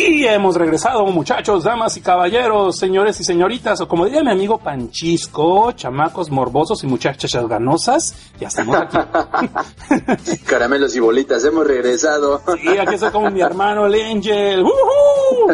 Y 0.00 0.24
hemos 0.26 0.54
regresado, 0.54 1.04
muchachos, 1.06 1.64
damas 1.64 1.96
y 1.96 2.00
caballeros, 2.00 2.76
señores 2.78 3.18
y 3.18 3.24
señoritas, 3.24 3.80
o 3.80 3.88
como 3.88 4.04
diría 4.04 4.22
mi 4.22 4.30
amigo 4.30 4.58
Panchisco, 4.58 5.72
chamacos 5.72 6.30
morbosos 6.30 6.84
y 6.84 6.86
muchachas 6.86 7.34
ganosas, 7.48 8.14
ya 8.38 8.46
estamos 8.46 8.76
aquí. 8.76 8.96
Caramelos 10.46 10.94
y 10.94 11.00
bolitas, 11.00 11.44
hemos 11.44 11.66
regresado. 11.66 12.40
Sí, 12.62 12.78
aquí 12.78 12.94
está 12.94 13.10
como 13.10 13.28
mi 13.28 13.40
hermano 13.40 13.86
el 13.86 14.00
Angel. 14.00 14.62
¡Uhú! 14.62 15.52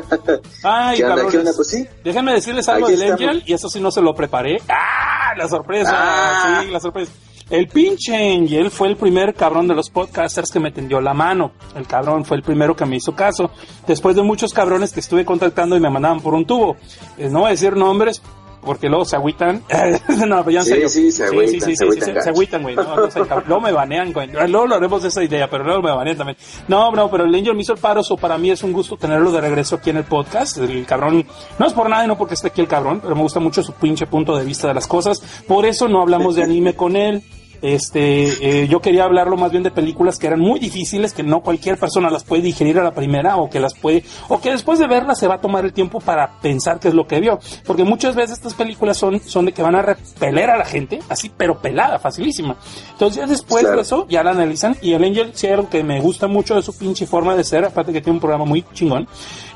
Ay, 0.62 0.98
¿Qué 0.98 1.04
onda, 1.04 1.15
cabrones. 1.16 1.32
qué 1.32 1.38
onda? 1.38 1.52
Pues 1.56 1.68
sí. 1.70 1.88
Déjenme 2.04 2.32
decirles 2.34 2.68
algo 2.68 2.87
Aquí 2.87 2.96
del 2.96 3.02
estamos. 3.09 3.26
Angel, 3.30 3.42
y 3.46 3.52
eso 3.54 3.70
sí 3.70 3.80
no 3.80 3.90
se 3.90 4.02
lo 4.02 4.15
preparé. 4.15 4.60
¡Ah! 4.68 5.32
La 5.38 5.48
sorpresa, 5.48 5.90
Ah. 5.96 6.60
sí, 6.62 6.70
la 6.70 6.80
sorpresa. 6.80 7.10
El 7.50 7.68
pinche 7.68 8.14
Angel 8.14 8.70
fue 8.70 8.88
el 8.88 8.96
primer 8.96 9.34
cabrón 9.34 9.68
de 9.68 9.74
los 9.74 9.90
podcasters 9.90 10.50
que 10.50 10.60
me 10.60 10.72
tendió 10.72 11.00
la 11.00 11.12
mano. 11.12 11.52
El 11.76 11.86
cabrón 11.86 12.24
fue 12.24 12.38
el 12.38 12.42
primero 12.42 12.74
que 12.74 12.86
me 12.86 12.96
hizo 12.96 13.14
caso. 13.14 13.50
Después 13.86 14.16
de 14.16 14.23
muchos 14.23 14.54
cabrones 14.54 14.92
que 14.92 15.01
estuve 15.01 15.26
contactando 15.26 15.76
y 15.76 15.80
me 15.80 15.90
mandaban 15.90 16.20
por 16.20 16.34
un 16.34 16.46
tubo. 16.46 16.76
Eh, 17.18 17.28
no 17.30 17.40
voy 17.40 17.48
a 17.48 17.51
decir 17.51 17.76
nombres 17.76 18.23
porque 18.65 18.88
luego 18.88 19.04
se 19.04 19.16
agüitan. 19.16 19.62
no, 20.26 20.45
pero 20.45 20.51
ya 20.51 20.60
en 20.60 20.65
Sí, 20.65 20.70
serio. 20.70 20.88
sí, 20.88 21.12
se 21.12 21.24
agüitan, 21.24 21.48
sí, 21.48 21.60
sí, 21.60 21.76
se 21.76 21.76
sí, 21.76 21.84
agüitan 22.29 22.60
se- 22.60 22.62
güey. 22.65 22.76
No, 22.76 22.96
no 22.96 23.09
luego 23.46 23.60
me 23.60 23.73
banean, 23.73 24.12
güey. 24.12 24.29
Luego 24.29 24.66
lo 24.66 24.74
haremos 24.76 25.02
de 25.02 25.09
esa 25.09 25.23
idea, 25.23 25.48
pero 25.48 25.65
luego 25.65 25.82
me 25.82 25.90
banean 25.93 26.16
también. 26.16 26.37
No, 26.68 26.90
no, 26.92 27.10
pero 27.10 27.24
el 27.24 27.35
Angel 27.35 27.54
me 27.54 27.62
hizo 27.62 27.73
el 27.74 27.79
paro, 27.79 28.02
so 28.02 28.16
para 28.16 28.38
mí 28.38 28.51
es 28.51 28.62
un 28.62 28.73
gusto 28.73 28.96
tenerlo 28.96 29.30
de 29.30 29.40
regreso 29.40 29.76
aquí 29.76 29.90
en 29.90 29.98
el 29.98 30.04
podcast. 30.04 30.59
El 30.59 30.87
cabrón, 30.87 31.26
no 31.59 31.66
es 31.66 31.73
por 31.73 31.88
nada 31.88 32.04
y 32.04 32.09
no 32.09 32.16
porque 32.18 32.35
esté 32.35 32.48
aquí 32.48 32.60
el 32.60 32.68
cabrón, 32.68 33.01
pero 33.02 33.15
me 33.15 33.23
gusta 33.23 33.40
mucho 33.40 33.62
su 33.62 33.73
pinche 33.74 34.07
punto 34.07 34.37
de 34.37 34.45
vista 34.45 34.68
de 34.68 34.74
las 34.74 34.87
cosas. 34.87 35.20
Por 35.46 35.66
eso 35.66 35.88
no 35.88 36.01
hablamos 36.02 36.35
de 36.37 36.42
anime 36.42 36.74
con 36.74 36.96
él. 36.96 37.23
Este, 37.65 38.60
eh, 38.62 38.68
yo 38.68 38.82
quería 38.82 39.04
hablarlo 39.04 39.38
más 39.38 39.51
bien 39.51 39.62
de 39.62 39.70
películas 39.70 40.18
que 40.18 40.26
eran 40.26 40.38
muy 40.38 40.60
difíciles, 40.60 41.15
que 41.15 41.23
no 41.23 41.40
cualquier 41.40 41.79
persona 41.79 42.10
las 42.10 42.23
puede 42.23 42.43
digerir 42.43 42.79
a 42.79 42.82
la 42.84 42.90
primera, 42.90 43.38
o 43.38 43.48
que 43.48 43.59
las 43.59 43.73
puede, 43.73 44.04
o 44.29 44.38
que 44.38 44.51
después 44.51 44.79
de 44.79 44.87
verlas 44.87 45.18
se 45.18 45.29
va 45.29 45.37
a 45.37 45.40
tomar 45.40 45.65
el 45.65 45.73
tiempo 45.73 45.98
para 45.98 46.38
pensar 46.42 46.79
qué 46.79 46.88
es 46.88 46.95
lo 46.95 47.07
que 47.07 47.20
vio. 47.20 47.38
Porque 47.66 47.82
muchas 47.85 48.15
veces 48.15 48.37
estas 48.37 48.52
películas 48.52 48.98
son, 48.98 49.18
son 49.20 49.46
de 49.46 49.52
que 49.52 49.62
van 49.62 49.76
a 49.76 49.80
repeler 49.80 50.51
a 50.51 50.59
la 50.59 50.66
gente, 50.66 50.98
así, 51.09 51.32
pero 51.35 51.59
pelada, 51.59 51.98
facilísima. 51.98 52.54
Entonces 52.92 53.23
ya 53.23 53.26
después 53.26 53.62
Claro. 53.62 53.76
de 53.76 53.82
eso, 53.82 54.07
ya 54.10 54.23
la 54.23 54.32
analizan, 54.32 54.76
y 54.82 54.92
el 54.92 55.02
Angel, 55.02 55.30
sí, 55.32 55.46
algo 55.46 55.70
que 55.70 55.82
me 55.82 56.02
gusta 56.02 56.26
mucho 56.26 56.57
de 56.57 56.60
su 56.62 56.76
pinche 56.76 57.07
forma 57.07 57.35
de 57.35 57.45
ser, 57.45 57.65
aparte 57.65 57.95
que 57.95 58.02
tiene 58.02 58.16
un 58.16 58.20
programa 58.20 58.45
muy 58.45 58.62
chingón, 58.74 59.09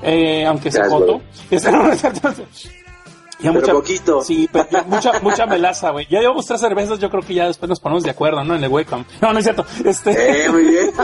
eh, 0.02 0.46
aunque 0.46 0.72
sea 0.72 0.86
foto. 0.86 1.20
Ya 3.40 3.52
Pero 3.52 3.74
poquito. 3.74 4.20
Sí, 4.22 4.48
pero 4.52 4.66
mucha, 4.86 5.20
mucha 5.20 5.46
melaza, 5.46 5.90
güey. 5.90 6.06
Ya 6.10 6.20
llevamos 6.20 6.44
tres 6.46 6.60
cervezas, 6.60 6.98
yo 6.98 7.08
creo 7.08 7.22
que 7.22 7.34
ya 7.34 7.46
después 7.46 7.68
nos 7.68 7.78
ponemos 7.78 8.02
de 8.02 8.10
acuerdo, 8.10 8.42
¿no? 8.42 8.56
En 8.56 8.64
el 8.64 8.70
webcam. 8.70 9.04
No, 9.20 9.32
no 9.32 9.38
es 9.38 9.44
cierto. 9.44 9.64
Este. 9.84 10.44
Eh, 10.44 10.50
muy 10.50 10.64
bien. 10.64 10.90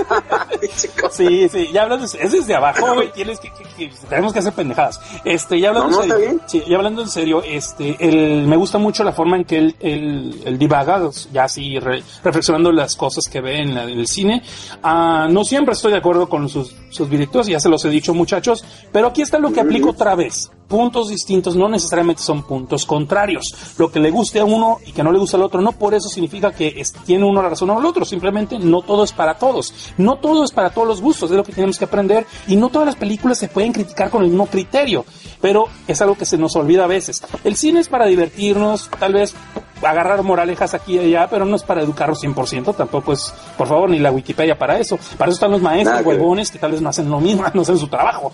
Sí, 1.10 1.48
sí, 1.48 1.68
ya 1.72 1.82
hablando, 1.82 2.04
es 2.06 2.32
desde 2.32 2.54
abajo, 2.54 2.94
güey, 2.94 3.12
tienes 3.12 3.38
que, 3.38 3.50
que- 3.50 3.88
que- 3.88 3.92
tenemos 4.08 4.32
que 4.32 4.38
hacer 4.40 4.52
pendejadas. 4.52 5.00
Este, 5.24 5.60
ya 5.60 5.68
hablando 5.68 5.90
No, 5.90 5.96
no, 5.98 6.02
en 6.02 6.10
serio, 6.20 6.40
sí, 6.46 6.62
ya 6.66 6.76
hablando 6.76 7.02
en 7.02 7.08
serio, 7.08 7.42
este, 7.44 7.96
el, 8.00 8.46
me 8.46 8.56
gusta 8.56 8.78
mucho 8.78 9.04
la 9.04 9.12
forma 9.12 9.36
en 9.36 9.44
que 9.44 9.58
él, 9.58 9.76
él, 9.80 10.42
él 10.44 10.58
divaga, 10.58 11.00
ya 11.32 11.44
así, 11.44 11.78
re- 11.78 12.02
reflexionando 12.24 12.72
las 12.72 12.96
cosas 12.96 13.28
que 13.28 13.40
ve 13.40 13.58
en, 13.58 13.74
la- 13.74 13.84
en 13.84 13.98
el 13.98 14.06
cine. 14.08 14.42
Ah, 14.82 15.28
no 15.30 15.44
siempre 15.44 15.74
estoy 15.74 15.92
de 15.92 15.98
acuerdo 15.98 16.28
con 16.28 16.48
sus, 16.48 16.74
sus 16.90 17.08
directores, 17.08 17.46
ya 17.46 17.60
se 17.60 17.68
los 17.68 17.84
he 17.84 17.90
dicho 17.90 18.14
muchachos, 18.14 18.64
pero 18.92 19.08
aquí 19.08 19.22
está 19.22 19.38
lo 19.38 19.52
que 19.52 19.60
aplico 19.60 19.90
otra 19.90 20.14
vez. 20.14 20.50
Puntos 20.68 21.08
distintos 21.08 21.56
no 21.56 21.68
necesariamente 21.68 22.22
son 22.22 22.42
puntos 22.42 22.86
contrarios. 22.86 23.54
Lo 23.78 23.90
que 23.92 24.00
le 24.00 24.10
guste 24.10 24.40
a 24.40 24.44
uno 24.44 24.78
y 24.86 24.92
que 24.92 25.02
no 25.02 25.12
le 25.12 25.18
gusta 25.18 25.36
al 25.36 25.42
otro, 25.42 25.60
no 25.60 25.72
por 25.72 25.94
eso 25.94 26.08
significa 26.08 26.52
que 26.52 26.74
es- 26.80 26.92
tiene 27.04 27.24
uno 27.24 27.42
la 27.42 27.50
razón 27.50 27.70
o 27.70 27.78
el 27.78 27.84
otro. 27.84 28.04
Simplemente 28.04 28.58
no 28.58 28.82
todo 28.82 29.04
es 29.04 29.12
para 29.12 29.34
todos. 29.34 29.72
No 29.98 30.16
todo 30.16 30.42
es 30.44 30.52
para 30.52 30.70
todos 30.70 30.88
los 30.88 31.00
gustos, 31.00 31.30
es 31.30 31.36
lo 31.36 31.44
que 31.44 31.52
tenemos 31.52 31.78
que 31.78 31.84
aprender. 31.84 32.26
Y 32.48 32.56
no 32.56 32.70
todas 32.70 32.86
las 32.86 32.96
películas 32.96 33.38
se 33.38 33.48
pueden 33.48 33.72
criticar 33.72 34.10
con 34.10 34.22
el 34.22 34.30
mismo 34.30 34.46
criterio. 34.46 35.04
Pero 35.40 35.66
es 35.86 36.00
algo 36.00 36.16
que 36.16 36.24
se 36.24 36.38
nos 36.38 36.56
olvida 36.56 36.84
a 36.84 36.88
veces. 36.88 37.22
El 37.44 37.56
cine 37.56 37.80
es 37.80 37.88
para 37.88 38.06
divertirnos, 38.06 38.88
tal 38.98 39.12
vez 39.12 39.34
agarrar 39.82 40.22
moralejas 40.22 40.72
aquí 40.72 40.94
y 40.94 40.98
allá, 41.00 41.28
pero 41.28 41.44
no 41.44 41.56
es 41.56 41.62
para 41.62 41.82
educarnos 41.82 42.18
100%, 42.22 42.74
tampoco 42.74 43.12
es, 43.12 43.34
por 43.58 43.68
favor, 43.68 43.90
ni 43.90 43.98
la 43.98 44.10
Wikipedia 44.10 44.56
para 44.58 44.78
eso. 44.78 44.98
Para 45.18 45.28
eso 45.30 45.34
están 45.36 45.50
los 45.50 45.60
maestros 45.60 45.98
huevones 46.06 46.50
que 46.50 46.58
tal 46.58 46.72
vez 46.72 46.80
no 46.80 46.88
hacen 46.88 47.10
lo 47.10 47.20
mismo, 47.20 47.44
no 47.52 47.60
hacen 47.60 47.76
su 47.76 47.88
trabajo. 47.88 48.32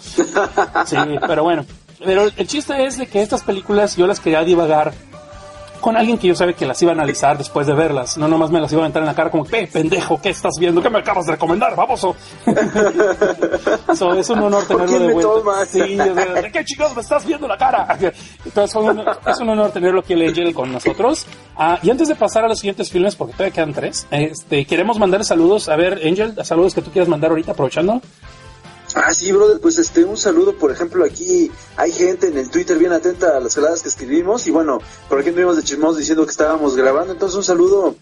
Sí, 0.86 0.96
pero 1.26 1.42
bueno. 1.42 1.64
Pero 2.05 2.25
el 2.37 2.47
chiste 2.47 2.84
es 2.84 2.97
de 2.99 3.06
que 3.06 3.22
estas 3.22 3.43
películas 3.43 3.97
yo 3.97 4.06
las 4.06 4.21
quería 4.21 4.43
divagar 4.43 4.93
con 5.81 5.97
alguien 5.97 6.19
que 6.19 6.28
yo 6.28 6.34
sabía 6.34 6.55
que 6.55 6.66
las 6.66 6.81
iba 6.83 6.93
a 6.93 6.94
analizar 6.94 7.38
después 7.38 7.66
de 7.66 7.72
verlas. 7.72 8.19
No 8.19 8.28
nomás 8.28 8.50
me 8.50 8.61
las 8.61 8.71
iba 8.71 8.83
a 8.83 8.84
aventar 8.84 9.03
en 9.03 9.06
la 9.06 9.15
cara 9.15 9.31
como, 9.31 9.47
"Eh, 9.50 9.66
pendejo, 9.72 10.21
¿qué 10.21 10.28
estás 10.28 10.53
viendo? 10.59 10.83
¿Qué 10.83 10.91
me 10.91 10.99
acabas 10.99 11.25
de 11.25 11.33
recomendar, 11.33 11.75
baboso? 11.75 12.15
so, 13.94 14.12
es 14.15 14.28
un 14.28 14.41
honor 14.41 14.65
tenerlo 14.66 14.99
de 14.99 15.12
vuelta. 15.15 15.66
Sí, 15.66 15.97
yo 15.97 16.15
sé, 16.15 16.43
¿de 16.43 16.53
qué 16.53 16.65
chingados 16.66 16.94
me 16.94 17.00
estás 17.03 17.25
viendo 17.25 17.49
la 17.49 17.56
cara? 17.56 17.97
Entonces, 18.44 18.77
un- 18.77 19.05
es 19.27 19.41
un 19.41 19.49
honor 19.49 19.71
tenerlo 19.71 20.00
aquí 20.00 20.12
el 20.12 20.28
Angel 20.28 20.53
con 20.53 20.71
nosotros. 20.72 21.27
Ah, 21.56 21.78
y 21.82 21.91
antes 21.91 22.09
de 22.09 22.15
pasar 22.15 22.44
a 22.44 22.49
los 22.49 22.59
siguientes 22.59 22.91
filmes, 22.91 23.17
porque 23.17 23.32
todavía 23.32 23.55
quedan 23.55 23.72
tres, 23.72 24.06
este, 24.11 24.67
queremos 24.67 24.99
mandar 24.99 25.25
saludos. 25.25 25.69
A 25.71 25.77
ver, 25.77 26.00
Angel, 26.06 26.34
saludos 26.44 26.75
que 26.75 26.82
tú 26.82 26.91
quieras 26.91 27.09
mandar 27.09 27.31
ahorita, 27.31 27.53
aprovechando. 27.53 28.03
Ah, 28.94 29.14
sí, 29.14 29.30
brother, 29.30 29.60
pues 29.60 29.78
este, 29.78 30.04
un 30.04 30.16
saludo, 30.16 30.56
por 30.56 30.72
ejemplo, 30.72 31.04
aquí 31.04 31.50
hay 31.76 31.92
gente 31.92 32.26
en 32.26 32.36
el 32.36 32.50
Twitter 32.50 32.76
bien 32.76 32.92
atenta 32.92 33.36
a 33.36 33.40
las 33.40 33.54
jaladas 33.54 33.82
que 33.82 33.88
escribimos 33.88 34.46
y 34.48 34.50
bueno, 34.50 34.80
por 35.08 35.20
aquí 35.20 35.28
anduvimos 35.28 35.56
de 35.56 35.62
chismosos 35.62 35.98
diciendo 35.98 36.24
que 36.24 36.32
estábamos 36.32 36.74
grabando, 36.76 37.12
entonces 37.12 37.36
un 37.36 37.44
saludo 37.44 37.94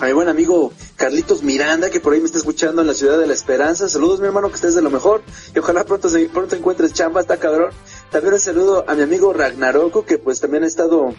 a 0.00 0.06
mi 0.06 0.12
buen 0.14 0.28
amigo 0.28 0.72
Carlitos 0.96 1.42
Miranda, 1.42 1.90
que 1.90 2.00
por 2.00 2.14
ahí 2.14 2.20
me 2.20 2.26
está 2.26 2.38
escuchando 2.38 2.80
en 2.80 2.86
la 2.88 2.94
ciudad 2.94 3.18
de 3.18 3.26
la 3.26 3.34
Esperanza, 3.34 3.86
saludos 3.88 4.20
mi 4.20 4.26
hermano, 4.28 4.48
que 4.48 4.54
estés 4.54 4.74
de 4.74 4.80
lo 4.80 4.88
mejor 4.88 5.20
y 5.54 5.58
ojalá 5.58 5.84
pronto, 5.84 6.08
se- 6.08 6.30
pronto 6.30 6.56
encuentres 6.56 6.94
chamba, 6.94 7.20
está 7.20 7.36
cabrón. 7.36 7.70
También 8.10 8.32
un 8.32 8.40
saludo 8.40 8.84
a 8.88 8.94
mi 8.94 9.02
amigo 9.02 9.34
Ragnaroko, 9.34 10.06
que 10.06 10.16
pues 10.16 10.40
también 10.40 10.64
ha 10.64 10.66
estado 10.68 11.14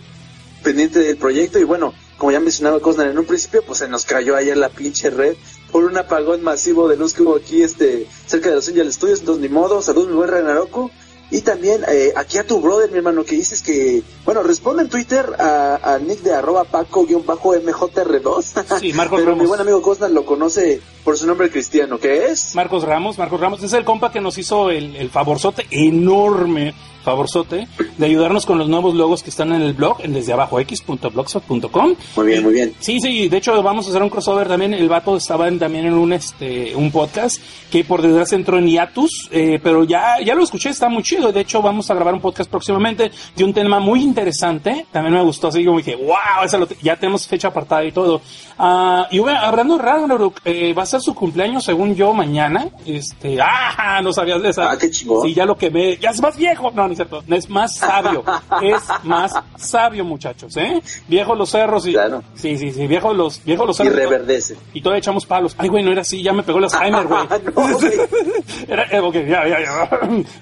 pendiente 0.63 0.97
del 0.99 1.17
proyecto 1.17 1.59
y 1.59 1.63
bueno, 1.63 1.93
como 2.21 2.31
ya 2.31 2.39
mencionaba 2.39 2.79
Cosnar 2.79 3.07
en 3.07 3.17
un 3.17 3.25
principio, 3.25 3.63
pues 3.63 3.79
se 3.79 3.87
nos 3.87 4.05
cayó 4.05 4.35
ayer 4.35 4.55
la 4.55 4.69
pinche 4.69 5.09
red 5.09 5.33
por 5.71 5.85
un 5.85 5.97
apagón 5.97 6.43
masivo 6.43 6.87
de 6.87 6.95
luz 6.95 7.15
que 7.15 7.23
hubo 7.23 7.35
aquí 7.35 7.63
este 7.63 8.05
cerca 8.27 8.49
de 8.49 8.55
los 8.57 8.69
Angel 8.69 8.93
Studios, 8.93 9.21
entonces 9.21 9.41
ni 9.41 9.49
modo, 9.49 9.81
saludos 9.81 10.09
mi 10.09 10.15
buen 10.17 10.29
Ragnaroko. 10.29 10.91
Y 11.31 11.41
también 11.41 11.81
eh, 11.87 12.13
aquí 12.15 12.37
a 12.37 12.45
tu 12.45 12.61
brother, 12.61 12.91
mi 12.91 12.97
hermano, 12.97 13.23
que 13.23 13.33
dices 13.35 13.63
que, 13.63 14.03
bueno, 14.23 14.43
responde 14.43 14.83
en 14.83 14.89
Twitter 14.89 15.25
a, 15.39 15.95
a 15.95 15.97
nick 15.97 16.19
de 16.19 16.35
arroba 16.35 16.63
paco-mjr2. 16.65 18.79
Sí, 18.79 18.93
Marcos 18.93 19.19
Pero 19.19 19.31
mi 19.31 19.39
Ramos. 19.39 19.47
buen 19.47 19.61
amigo 19.61 19.81
Cosnar 19.81 20.11
lo 20.11 20.23
conoce 20.23 20.79
por 21.03 21.17
su 21.17 21.25
nombre 21.25 21.49
cristiano, 21.49 21.97
que 21.97 22.25
es... 22.25 22.53
Marcos 22.53 22.83
Ramos, 22.83 23.17
Marcos 23.17 23.41
Ramos, 23.41 23.63
es 23.63 23.73
el 23.73 23.83
compa 23.83 24.11
que 24.11 24.21
nos 24.21 24.37
hizo 24.37 24.69
el, 24.69 24.95
el 24.95 25.09
favorzote 25.09 25.65
enorme, 25.71 26.75
favorzote, 27.01 27.67
de 27.97 28.05
ayudarnos 28.05 28.45
con 28.45 28.57
los 28.57 28.69
nuevos 28.69 28.93
logos 28.95 29.23
que 29.23 29.29
están 29.29 29.51
en 29.53 29.61
el 29.61 29.73
blog, 29.73 29.97
en 30.03 30.13
desde 30.13 30.33
abajo 30.33 30.59
x.blogspot.com. 30.59 31.95
Muy 32.15 32.25
bien, 32.27 32.43
muy 32.43 32.53
bien. 32.53 32.73
Sí, 32.79 32.99
sí, 32.99 33.27
de 33.29 33.37
hecho 33.37 33.61
vamos 33.63 33.85
a 33.87 33.89
hacer 33.89 34.01
un 34.03 34.09
crossover 34.09 34.47
también, 34.47 34.73
el 34.73 34.87
vato 34.89 35.15
estaba 35.17 35.47
en- 35.47 35.59
también 35.59 35.85
en 35.85 35.93
un 35.93 36.13
este 36.13 36.75
un 36.75 36.91
podcast 36.91 37.41
que 37.71 37.83
por 37.83 38.01
desgracia 38.01 38.35
entró 38.35 38.57
en 38.57 38.67
hiatus, 38.67 39.29
eh, 39.31 39.59
pero 39.61 39.83
ya, 39.83 40.15
ya 40.25 40.35
lo 40.35 40.43
escuché, 40.43 40.69
está 40.69 40.89
muy 40.89 41.03
chido, 41.03 41.31
de 41.31 41.41
hecho 41.41 41.61
vamos 41.61 41.89
a 41.89 41.93
grabar 41.93 42.13
un 42.13 42.21
podcast 42.21 42.49
próximamente 42.49 43.11
de 43.35 43.43
un 43.43 43.53
tema 43.53 43.79
muy 43.79 44.01
interesante, 44.01 44.85
también 44.91 45.13
me 45.15 45.23
gustó, 45.23 45.47
así 45.47 45.63
como 45.65 45.77
dije, 45.77 45.95
wow, 45.95 46.43
esa 46.45 46.57
lo 46.57 46.67
te- 46.67 46.77
ya 46.81 46.95
tenemos 46.97 47.27
fecha 47.27 47.49
apartada 47.49 47.83
y 47.85 47.91
todo. 47.91 48.21
Ah, 48.57 49.07
y 49.09 49.19
bueno, 49.19 49.39
hablando 49.39 49.77
de 49.77 49.83
Ragnarok, 49.83 50.39
eh, 50.45 50.73
va 50.73 50.83
a 50.83 50.85
ser 50.85 51.01
su 51.01 51.15
cumpleaños 51.15 51.63
según 51.63 51.95
yo 51.95 52.13
mañana, 52.13 52.67
este, 52.85 53.37
ah, 53.41 54.01
no 54.03 54.13
sabías 54.13 54.41
de 54.41 54.49
esa. 54.49 54.71
Ah, 54.71 54.77
qué 54.77 54.89
chingón. 54.91 55.27
Sí, 55.27 55.33
ya 55.33 55.45
lo 55.45 55.55
quemé, 55.57 55.97
ya 55.97 56.09
es 56.11 56.21
más 56.21 56.37
viejo, 56.37 56.71
no, 56.71 56.87
no 56.91 56.93
es 56.93 56.97
cierto, 56.97 57.23
es 57.27 57.49
más 57.49 57.75
sabio, 57.75 58.23
es 58.61 58.83
más 59.03 59.33
sabio 59.55 60.03
muchachos, 60.03 60.55
¿eh? 60.57 60.81
Viejo 61.07 61.35
los 61.35 61.49
cerros 61.49 61.87
y... 61.87 61.93
Claro. 61.93 62.21
Sí, 62.35 62.57
sí, 62.57 62.71
sí, 62.71 62.87
viejo 62.87 63.13
los, 63.13 63.43
viejo 63.43 63.65
los 63.65 63.79
Y 63.79 63.83
cerros. 63.83 63.95
reverdece. 63.97 64.57
Y 64.73 64.81
todavía 64.81 64.99
echamos 64.99 65.25
palos. 65.25 65.55
Ay, 65.57 65.69
güey, 65.69 65.83
no 65.83 65.91
era 65.91 66.01
así, 66.01 66.21
ya 66.21 66.33
me 66.33 66.43
pegó 66.43 66.57
el 66.57 66.65
Alzheimer, 66.65 67.07
güey. 67.07 67.21
No, 67.55 67.77
güey. 67.79 67.93
Era, 68.67 68.83
eh, 68.91 68.99
ok, 68.99 69.13
ya, 69.15 69.47
ya, 69.47 69.59
ya. 69.59 69.89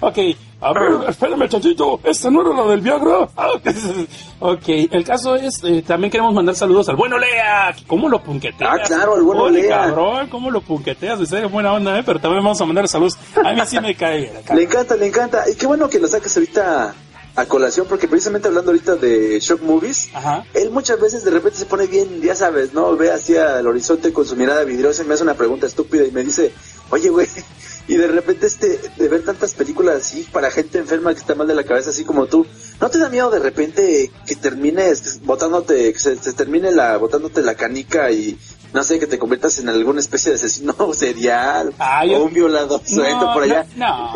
ok, 0.00 0.18
A 0.62 0.72
ver, 0.74 1.08
espérame, 1.08 1.48
chachito, 1.48 2.00
esta 2.04 2.30
no 2.30 2.42
era 2.42 2.62
la 2.62 2.70
del 2.70 2.80
Viagra. 2.82 3.20
ok, 4.40 4.68
el 4.90 5.04
caso 5.04 5.34
es, 5.34 5.64
eh, 5.64 5.82
también 5.86 6.10
queremos 6.10 6.34
mandar 6.34 6.54
saludos 6.54 6.88
al 6.90 6.96
bueno 6.96 7.16
Lea. 7.18 7.74
¿Cómo 7.86 8.10
lo 8.10 8.22
punqueteas? 8.22 8.70
Ah, 8.70 8.82
claro, 8.86 9.16
el 9.16 9.22
bueno 9.22 9.48
Lea. 9.48 9.86
cabrón, 9.86 10.28
¿cómo 10.28 10.50
lo 10.50 10.60
punqueteas? 10.60 11.18
De 11.18 11.26
serio, 11.26 11.48
buena 11.48 11.72
onda, 11.72 11.98
¿eh? 11.98 12.02
Pero 12.04 12.20
también 12.20 12.44
vamos 12.44 12.60
a 12.60 12.66
mandar 12.66 12.86
saludos. 12.88 13.16
A 13.42 13.52
mí 13.54 13.60
sí 13.66 13.80
me 13.80 13.94
cae 13.94 14.30
Le 14.54 14.62
encanta, 14.64 14.96
le 14.96 15.06
encanta. 15.06 15.44
Y 15.50 15.54
qué 15.54 15.66
bueno 15.66 15.88
que 15.88 15.98
lo 15.98 16.08
saques 16.08 16.36
ahorita 16.36 16.94
a 17.36 17.46
colación, 17.46 17.86
porque 17.88 18.08
precisamente 18.08 18.48
hablando 18.48 18.70
ahorita 18.70 18.96
de 18.96 19.38
Shock 19.40 19.62
Movies, 19.62 20.10
él 20.52 20.70
muchas 20.70 21.00
veces 21.00 21.24
de 21.24 21.30
repente 21.30 21.58
se 21.58 21.66
pone 21.66 21.86
bien, 21.86 22.20
ya 22.20 22.34
sabes, 22.34 22.74
¿no? 22.74 22.96
Ve 22.96 23.10
hacia 23.12 23.60
el 23.60 23.66
horizonte 23.66 24.12
con 24.12 24.26
su 24.26 24.36
mirada 24.36 24.64
vidriosa 24.64 25.02
y 25.02 25.06
me 25.06 25.14
hace 25.14 25.22
una 25.22 25.34
pregunta 25.34 25.66
estúpida 25.66 26.04
y 26.04 26.10
me 26.10 26.24
dice, 26.24 26.52
oye, 26.90 27.08
güey, 27.08 27.28
y 27.88 27.96
de 27.96 28.06
repente 28.06 28.46
este, 28.46 28.80
de 28.96 29.08
ver 29.08 29.24
tantas 29.24 29.54
películas 29.54 29.96
así 29.96 30.26
para 30.32 30.50
gente 30.50 30.78
enferma 30.78 31.12
que 31.12 31.20
está 31.20 31.34
mal 31.34 31.46
de 31.46 31.54
la 31.54 31.64
cabeza, 31.64 31.90
así 31.90 32.04
como 32.04 32.26
tú, 32.26 32.46
¿no 32.80 32.88
te 32.88 32.98
da 32.98 33.08
miedo 33.08 33.30
de 33.30 33.40
repente 33.40 34.10
que 34.26 34.36
termines 34.36 35.20
botándote, 35.22 35.92
que 35.92 35.98
se, 35.98 36.16
termine 36.32 36.70
la, 36.70 36.96
botándote 36.98 37.42
la 37.42 37.54
canica 37.54 38.10
y 38.10 38.38
no 38.72 38.84
sé, 38.84 39.00
que 39.00 39.08
te 39.08 39.18
conviertas 39.18 39.58
en 39.58 39.68
alguna 39.68 39.98
especie 39.98 40.30
de 40.30 40.36
asesino 40.36 40.74
serial 40.94 41.74
o 41.78 42.22
un 42.22 42.32
violador 42.32 42.80
suelto 42.86 43.32
por 43.32 43.42
allá. 43.42 43.66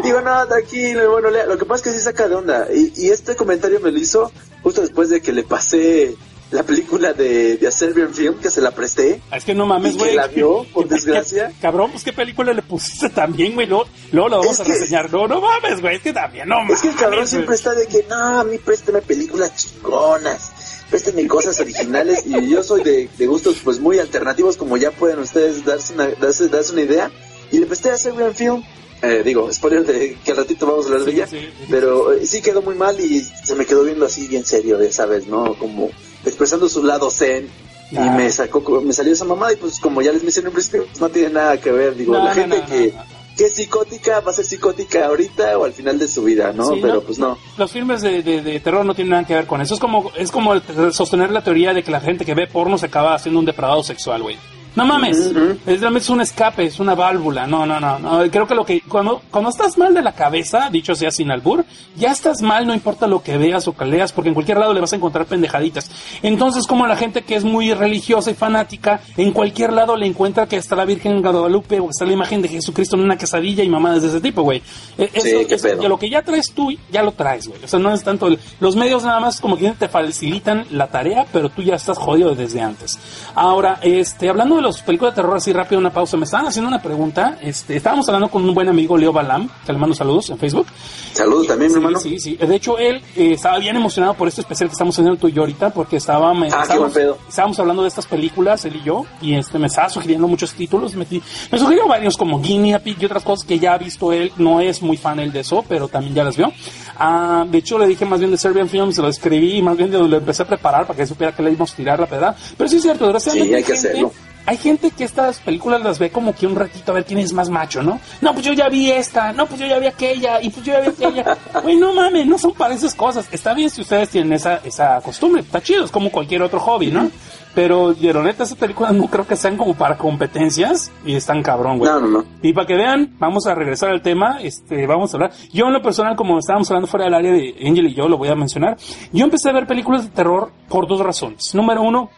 Digo, 0.04 0.20
no, 0.20 0.46
tranquilo, 0.46 1.10
bueno, 1.10 1.30
lo 1.30 1.58
que 1.58 1.64
pasa 1.64 1.76
es 1.76 1.82
que 1.82 1.98
sí 1.98 2.04
saca 2.04 2.28
de 2.28 2.36
onda. 2.36 2.68
Y, 2.72 2.92
y 2.96 3.10
este 3.10 3.34
comentario 3.34 3.80
me 3.80 3.90
lo 3.90 3.98
hizo 3.98 4.30
justo 4.62 4.82
después 4.82 5.10
de 5.10 5.20
que 5.20 5.32
le 5.32 5.42
pasé 5.42 6.16
la 6.54 6.62
película 6.62 7.12
de, 7.12 7.56
de 7.56 7.66
A 7.66 7.70
Serbian 7.72 8.14
Film 8.14 8.36
que 8.38 8.48
se 8.48 8.60
la 8.60 8.70
presté. 8.70 9.20
Ah, 9.30 9.38
es 9.38 9.44
que 9.44 9.54
no 9.54 9.66
mames, 9.66 9.98
güey. 9.98 10.14
la 10.14 10.28
vio, 10.28 10.64
por 10.72 10.86
desgracia. 10.86 11.52
cabrón, 11.60 11.90
pues 11.90 12.04
qué 12.04 12.12
película 12.12 12.52
le 12.52 12.62
pusiste 12.62 13.08
también, 13.08 13.54
güey. 13.54 13.66
Luego, 13.66 13.86
luego 14.12 14.28
lo 14.28 14.38
vamos 14.38 14.60
a 14.60 14.64
reseñar. 14.64 15.12
No, 15.12 15.26
no 15.26 15.40
mames, 15.40 15.80
güey. 15.80 15.96
Es 15.96 16.02
que 16.02 16.12
también, 16.12 16.48
no 16.48 16.60
mames. 16.60 16.76
Es 16.76 16.82
que 16.82 16.88
el 16.90 16.94
cabrón 16.94 17.26
siempre 17.26 17.56
está 17.56 17.74
de 17.74 17.88
que, 17.88 18.04
no, 18.08 18.40
a 18.40 18.44
mí 18.44 18.58
présteme 18.58 19.02
películas 19.02 19.56
chingonas. 19.56 20.52
Présteme 20.88 21.26
cosas 21.26 21.58
originales. 21.58 22.24
y 22.24 22.48
yo 22.48 22.62
soy 22.62 22.84
de, 22.84 23.08
de, 23.18 23.26
gustos, 23.26 23.56
pues 23.64 23.80
muy 23.80 23.98
alternativos, 23.98 24.56
como 24.56 24.76
ya 24.76 24.92
pueden 24.92 25.18
ustedes 25.18 25.64
darse 25.64 25.94
una, 25.94 26.06
darse, 26.06 26.48
darse 26.48 26.72
una 26.72 26.82
idea. 26.82 27.10
Y 27.50 27.58
le 27.58 27.66
presté 27.66 27.90
a 27.90 27.98
Serbian 27.98 28.32
Film. 28.32 28.62
Eh, 29.02 29.22
digo, 29.24 29.52
spoiler 29.52 29.84
de 29.84 30.16
que 30.24 30.30
al 30.30 30.36
ratito 30.36 30.66
vamos 30.66 30.86
a 30.86 30.88
hablar 30.88 31.04
de 31.04 31.12
ella, 31.12 31.28
pero 31.68 32.12
eh, 32.12 32.24
sí 32.24 32.40
quedó 32.40 32.62
muy 32.62 32.74
mal 32.74 32.98
y 32.98 33.20
se 33.22 33.54
me 33.54 33.66
quedó 33.66 33.82
viendo 33.82 34.06
así 34.06 34.28
bien 34.28 34.46
serio 34.46 34.78
de 34.78 34.86
esa 34.86 35.04
vez, 35.04 35.26
¿no? 35.26 35.58
Como 35.58 35.90
expresando 36.24 36.68
su 36.68 36.82
lado 36.82 37.10
zen 37.10 37.48
y 37.90 37.98
me 37.98 38.30
sacó 38.30 38.80
me 38.80 38.92
salió 38.92 39.12
esa 39.12 39.24
mamada 39.24 39.52
y 39.52 39.56
pues 39.56 39.78
como 39.78 40.02
ya 40.02 40.12
les 40.12 40.22
mencioné 40.22 40.48
en 40.48 40.54
principio 40.54 40.86
pues 40.86 41.00
no 41.00 41.08
tiene 41.10 41.30
nada 41.30 41.60
que 41.60 41.70
ver 41.70 41.94
digo 41.94 42.14
la 42.14 42.34
gente 42.34 42.62
que 42.68 42.94
que 43.36 43.46
es 43.46 43.54
psicótica 43.54 44.20
va 44.20 44.30
a 44.30 44.34
ser 44.34 44.44
psicótica 44.44 45.06
ahorita 45.06 45.58
o 45.58 45.64
al 45.64 45.72
final 45.72 45.98
de 45.98 46.06
su 46.06 46.22
vida, 46.22 46.52
¿no? 46.52 46.70
Pero 46.80 47.02
pues 47.02 47.18
no. 47.18 47.36
Los 47.58 47.70
filmes 47.70 48.00
de, 48.00 48.22
de, 48.22 48.60
terror 48.60 48.86
no 48.86 48.94
tienen 48.94 49.10
nada 49.10 49.26
que 49.26 49.34
ver 49.34 49.46
con 49.46 49.60
eso. 49.60 49.74
Es 49.74 49.80
como, 49.80 50.12
es 50.16 50.30
como 50.30 50.54
sostener 50.92 51.30
la 51.30 51.42
teoría 51.42 51.74
de 51.74 51.82
que 51.82 51.90
la 51.90 52.00
gente 52.00 52.24
que 52.24 52.34
ve 52.34 52.46
porno 52.46 52.78
se 52.78 52.86
acaba 52.86 53.14
haciendo 53.14 53.40
un 53.40 53.46
depravado 53.46 53.82
sexual, 53.82 54.22
güey. 54.22 54.38
No 54.76 54.84
mames, 54.84 55.32
es, 55.66 56.10
un 56.10 56.20
escape, 56.20 56.64
es 56.64 56.80
una 56.80 56.96
válvula. 56.96 57.46
No, 57.46 57.64
no, 57.64 57.78
no, 57.78 57.98
no. 57.98 58.28
Creo 58.30 58.46
que 58.46 58.56
lo 58.56 58.64
que 58.64 58.80
cuando 58.80 59.22
cuando 59.30 59.50
estás 59.50 59.78
mal 59.78 59.94
de 59.94 60.02
la 60.02 60.12
cabeza, 60.12 60.68
dicho 60.70 60.96
sea 60.96 61.12
sin 61.12 61.30
albur, 61.30 61.64
ya 61.96 62.10
estás 62.10 62.42
mal, 62.42 62.66
no 62.66 62.74
importa 62.74 63.06
lo 63.06 63.22
que 63.22 63.36
veas 63.38 63.68
o 63.68 63.76
que 63.76 63.84
leas, 63.84 64.12
porque 64.12 64.28
en 64.28 64.34
cualquier 64.34 64.58
lado 64.58 64.74
le 64.74 64.80
vas 64.80 64.92
a 64.92 64.96
encontrar 64.96 65.26
pendejaditas. 65.26 65.90
Entonces, 66.22 66.66
como 66.66 66.88
la 66.88 66.96
gente 66.96 67.22
que 67.22 67.36
es 67.36 67.44
muy 67.44 67.72
religiosa 67.72 68.32
y 68.32 68.34
fanática, 68.34 69.00
en 69.16 69.30
cualquier 69.30 69.72
lado 69.72 69.96
le 69.96 70.06
encuentra 70.06 70.46
que 70.46 70.56
está 70.56 70.74
la 70.74 70.84
Virgen 70.84 71.12
en 71.12 71.22
Guadalupe 71.22 71.78
o 71.78 71.84
que 71.84 71.90
está 71.90 72.04
la 72.04 72.12
imagen 72.12 72.42
de 72.42 72.48
Jesucristo 72.48 72.96
en 72.96 73.02
una 73.02 73.16
quesadilla 73.16 73.62
y 73.62 73.68
mamadas 73.68 74.02
de 74.02 74.08
ese 74.08 74.20
tipo, 74.20 74.42
güey. 74.42 74.60
E, 74.98 75.08
eso, 75.12 75.88
lo 75.88 75.98
que 75.98 76.10
ya 76.10 76.22
traes 76.22 76.52
tú, 76.52 76.72
ya 76.90 77.02
lo 77.02 77.12
traes, 77.12 77.46
güey. 77.46 77.62
O 77.62 77.68
sea, 77.68 77.78
no 77.78 77.92
es 77.92 78.02
tanto 78.02 78.28
los 78.58 78.74
medios 78.74 79.04
nada 79.04 79.20
más 79.20 79.40
como 79.40 79.56
que 79.56 79.70
te 79.70 79.88
facilitan 79.88 80.66
la 80.70 80.88
tarea, 80.88 81.26
pero 81.32 81.48
tú 81.48 81.62
ya 81.62 81.76
estás 81.76 81.96
jodido 81.96 82.34
desde 82.34 82.60
antes. 82.60 82.98
Ahora, 83.36 83.78
este, 83.82 84.28
hablando 84.28 84.56
de 84.56 84.63
los 84.64 84.82
películas 84.82 85.14
de 85.14 85.22
terror 85.22 85.36
así 85.36 85.52
rápido, 85.52 85.78
una 85.78 85.92
pausa. 85.92 86.16
Me 86.16 86.24
estaban 86.24 86.46
haciendo 86.46 86.68
una 86.68 86.82
pregunta. 86.82 87.38
Este, 87.40 87.76
estábamos 87.76 88.08
hablando 88.08 88.28
con 88.28 88.42
un 88.42 88.54
buen 88.54 88.68
amigo, 88.68 88.96
Leo 88.96 89.12
Balam, 89.12 89.48
que 89.64 89.72
le 89.72 89.78
mando 89.78 89.94
saludos 89.94 90.30
en 90.30 90.38
Facebook. 90.38 90.66
Saludos 91.12 91.46
también, 91.46 91.70
mi 91.70 91.76
hermano. 91.76 91.98
Sí, 92.00 92.18
sí. 92.18 92.36
De 92.36 92.56
hecho, 92.56 92.78
él 92.78 93.02
eh, 93.14 93.32
estaba 93.34 93.58
bien 93.58 93.76
emocionado 93.76 94.14
por 94.14 94.26
este 94.26 94.40
especial 94.40 94.68
que 94.68 94.72
estamos 94.72 94.94
haciendo 94.94 95.16
tú 95.16 95.28
y 95.28 95.32
yo 95.32 95.42
ahorita, 95.42 95.70
porque 95.70 95.96
estaba, 95.96 96.30
ah, 96.30 96.46
estábamos, 96.46 96.96
estábamos, 97.28 97.58
hablando 97.60 97.82
de 97.82 97.88
estas 97.88 98.06
películas, 98.06 98.64
él 98.64 98.76
y 98.76 98.82
yo, 98.82 99.04
y 99.20 99.34
este 99.34 99.58
me 99.58 99.66
estaba 99.66 99.88
sugiriendo 99.88 100.26
muchos 100.26 100.54
títulos. 100.54 100.94
Me, 100.94 101.06
me 101.52 101.58
sugirió 101.58 101.86
varios 101.86 102.16
como 102.16 102.40
Guinea 102.40 102.78
Pig 102.78 102.96
y 103.00 103.04
otras 103.04 103.22
cosas 103.22 103.46
que 103.46 103.58
ya 103.58 103.74
ha 103.74 103.78
visto 103.78 104.12
él. 104.12 104.32
No 104.38 104.60
es 104.60 104.82
muy 104.82 104.96
fan 104.96 105.20
él 105.20 105.32
de 105.32 105.40
eso, 105.40 105.64
pero 105.68 105.88
también 105.88 106.14
ya 106.14 106.24
las 106.24 106.36
vio. 106.36 106.52
Ah, 106.98 107.44
de 107.48 107.58
hecho, 107.58 107.78
le 107.78 107.86
dije 107.86 108.04
más 108.04 108.18
bien 108.18 108.30
de 108.30 108.38
Serbian 108.38 108.68
Films, 108.68 108.96
se 108.96 109.02
lo 109.02 109.08
escribí, 109.08 109.60
más 109.62 109.76
bien 109.76 109.90
de 109.90 109.98
lo 109.98 110.16
empecé 110.16 110.42
a 110.42 110.46
preparar 110.46 110.86
para 110.86 110.96
que 110.96 111.06
supiera 111.06 111.34
que 111.34 111.42
le 111.42 111.50
íbamos 111.50 111.72
a 111.72 111.76
tirar 111.76 112.00
la 112.00 112.06
pedada. 112.06 112.36
Pero 112.56 112.68
sí 112.68 112.76
es 112.76 112.82
cierto, 112.82 113.04
desgraciadamente. 113.04 113.50
Sí, 113.50 113.54
hay 113.54 113.62
que 113.62 113.72
hacerlo 113.72 114.12
hay 114.46 114.56
gente 114.56 114.90
que 114.90 115.04
estas 115.04 115.40
películas 115.40 115.82
las 115.82 115.98
ve 115.98 116.10
como 116.10 116.34
que 116.34 116.46
un 116.46 116.56
ratito 116.56 116.92
a 116.92 116.94
ver 116.94 117.04
quién 117.04 117.18
es 117.18 117.32
más 117.32 117.48
macho, 117.48 117.82
¿no? 117.82 118.00
No, 118.20 118.32
pues 118.32 118.44
yo 118.44 118.52
ya 118.52 118.68
vi 118.68 118.90
esta, 118.90 119.32
no, 119.32 119.46
pues 119.46 119.60
yo 119.60 119.66
ya 119.66 119.78
vi 119.78 119.86
aquella, 119.86 120.40
y 120.42 120.50
pues 120.50 120.64
yo 120.64 120.72
ya 120.72 120.80
vi 120.80 120.88
aquella. 120.88 121.38
Güey, 121.62 121.76
no 121.76 121.94
mames, 121.94 122.26
no 122.26 122.36
son 122.38 122.52
para 122.52 122.74
esas 122.74 122.94
cosas. 122.94 123.28
Está 123.32 123.54
bien 123.54 123.70
si 123.70 123.80
ustedes 123.80 124.10
tienen 124.10 124.32
esa, 124.32 124.56
esa 124.64 125.00
costumbre, 125.00 125.42
está 125.42 125.62
chido, 125.62 125.84
es 125.84 125.90
como 125.90 126.10
cualquier 126.10 126.42
otro 126.42 126.60
hobby, 126.60 126.90
¿no? 126.90 127.10
Pero, 127.54 127.94
neta, 127.94 128.42
esas 128.42 128.58
películas 128.58 128.92
no 128.94 129.06
creo 129.06 129.26
que 129.26 129.36
sean 129.36 129.56
como 129.56 129.74
para 129.74 129.96
competencias 129.96 130.90
y 131.06 131.14
están 131.14 131.42
cabrón, 131.42 131.78
güey. 131.78 131.90
No, 131.90 132.00
no, 132.00 132.08
no. 132.08 132.24
Y 132.42 132.52
para 132.52 132.66
que 132.66 132.74
vean, 132.74 133.14
vamos 133.18 133.46
a 133.46 133.54
regresar 133.54 133.90
al 133.90 134.02
tema, 134.02 134.38
este, 134.42 134.86
vamos 134.86 135.12
a 135.12 135.16
hablar. 135.16 135.32
Yo 135.52 135.66
en 135.66 135.72
lo 135.72 135.80
personal, 135.80 136.16
como 136.16 136.38
estábamos 136.38 136.68
hablando 136.70 136.88
fuera 136.88 137.04
del 137.04 137.14
área 137.14 137.32
de 137.32 137.54
Angel 137.64 137.86
y 137.86 137.94
yo, 137.94 138.08
lo 138.08 138.18
voy 138.18 138.28
a 138.28 138.34
mencionar, 138.34 138.76
yo 139.12 139.24
empecé 139.24 139.50
a 139.50 139.52
ver 139.52 139.66
películas 139.66 140.02
de 140.02 140.10
terror 140.10 140.50
por 140.68 140.88
dos 140.88 141.00
razones. 141.00 141.54
Número 141.54 141.82
uno, 141.82 142.10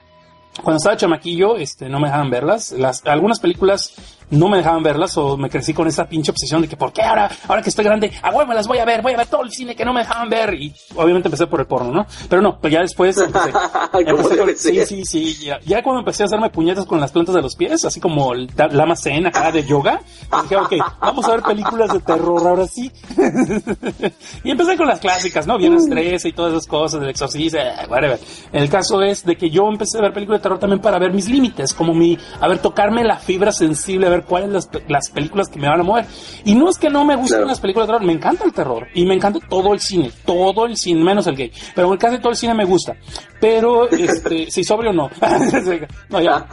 cuando 0.62 0.78
estaba 0.78 0.96
chamaquillo, 0.96 1.56
este, 1.56 1.88
no 1.88 2.00
me 2.00 2.08
dejaban 2.08 2.30
verlas. 2.30 2.72
Las, 2.72 3.04
algunas 3.06 3.40
películas 3.40 3.94
no 4.30 4.48
me 4.48 4.58
dejaban 4.58 4.82
verlas 4.82 5.16
o 5.16 5.36
me 5.36 5.48
crecí 5.48 5.72
con 5.72 5.86
esa 5.86 6.06
pinche 6.06 6.30
obsesión 6.30 6.62
de 6.62 6.68
que 6.68 6.76
por 6.76 6.92
qué 6.92 7.02
ahora, 7.02 7.30
ahora 7.48 7.62
que 7.62 7.70
estoy 7.70 7.84
grande, 7.84 8.10
a 8.22 8.30
huevo 8.30 8.52
las 8.52 8.66
voy 8.66 8.78
a 8.78 8.84
ver, 8.84 9.02
voy 9.02 9.12
a 9.12 9.18
ver 9.18 9.26
todo 9.26 9.42
el 9.42 9.50
cine 9.50 9.74
que 9.74 9.84
no 9.84 9.92
me 9.92 10.00
dejaban 10.00 10.28
ver 10.28 10.54
y 10.54 10.74
obviamente 10.94 11.28
empecé 11.28 11.46
por 11.46 11.60
el 11.60 11.66
porno, 11.66 11.92
¿no? 11.92 12.06
Pero 12.28 12.42
no, 12.42 12.58
pues 12.58 12.72
ya 12.72 12.80
después 12.80 13.16
empecé, 13.92 14.56
sí, 14.56 14.86
sí, 14.86 15.04
sí, 15.04 15.44
ya, 15.44 15.60
ya, 15.60 15.82
cuando 15.82 16.00
empecé 16.00 16.24
a 16.24 16.26
hacerme 16.26 16.50
puñetas 16.50 16.86
con 16.86 17.00
las 17.00 17.12
plantas 17.12 17.34
de 17.34 17.42
los 17.42 17.54
pies, 17.54 17.84
así 17.84 18.00
como 18.00 18.34
la 18.34 18.86
macena 18.86 19.28
acá 19.28 19.52
de 19.52 19.64
yoga, 19.64 20.00
dije, 20.42 20.56
ok, 20.56 20.72
vamos 21.00 21.24
a 21.26 21.32
ver 21.32 21.42
películas 21.42 21.92
de 21.92 22.00
terror 22.00 22.46
ahora 22.46 22.66
sí. 22.66 22.90
y 24.44 24.50
empecé 24.50 24.76
con 24.76 24.86
las 24.86 25.00
clásicas, 25.00 25.46
¿no? 25.46 25.58
Viernes 25.58 25.88
13 25.88 26.28
y 26.28 26.32
todas 26.32 26.52
esas 26.52 26.66
cosas, 26.66 27.00
del 27.00 27.10
exorcista, 27.10 27.86
whatever. 27.88 28.18
El 28.52 28.68
caso 28.68 29.02
es 29.02 29.24
de 29.24 29.36
que 29.36 29.50
yo 29.50 29.68
empecé 29.68 29.98
a 29.98 30.02
ver 30.02 30.12
películas 30.12 30.40
de 30.40 30.42
terror 30.42 30.58
también 30.58 30.80
para 30.80 30.98
ver 30.98 31.12
mis 31.12 31.28
límites, 31.28 31.74
como 31.74 31.94
mi, 31.94 32.18
a 32.40 32.48
ver, 32.48 32.58
tocarme 32.58 33.04
la 33.04 33.16
fibra 33.16 33.52
sensible, 33.52 34.06
a 34.06 34.10
ver 34.10 34.15
cuáles 34.24 34.50
las, 34.50 34.68
las 34.88 35.10
películas 35.10 35.48
que 35.48 35.58
me 35.58 35.68
van 35.68 35.80
a 35.80 35.82
mover. 35.82 36.06
Y 36.44 36.54
no 36.54 36.68
es 36.68 36.78
que 36.78 36.90
no 36.90 37.04
me 37.04 37.16
gusten 37.16 37.46
las 37.46 37.60
películas 37.60 37.88
de 37.88 37.94
terror, 37.94 38.06
me 38.06 38.12
encanta 38.12 38.44
el 38.44 38.52
terror 38.52 38.88
y 38.94 39.04
me 39.04 39.14
encanta 39.14 39.40
todo 39.48 39.72
el 39.72 39.80
cine, 39.80 40.10
todo 40.24 40.66
el 40.66 40.76
cine, 40.76 41.02
menos 41.02 41.26
el 41.26 41.36
gay. 41.36 41.52
Pero 41.74 41.96
casi 41.98 42.18
todo 42.18 42.30
el 42.30 42.36
cine 42.36 42.54
me 42.54 42.64
gusta. 42.64 42.96
Pero, 43.40 43.88
este, 43.90 44.50
si 44.50 44.64
sobrio 44.64 44.92
no. 44.92 45.10
no, 46.08 46.20
ya, 46.20 46.46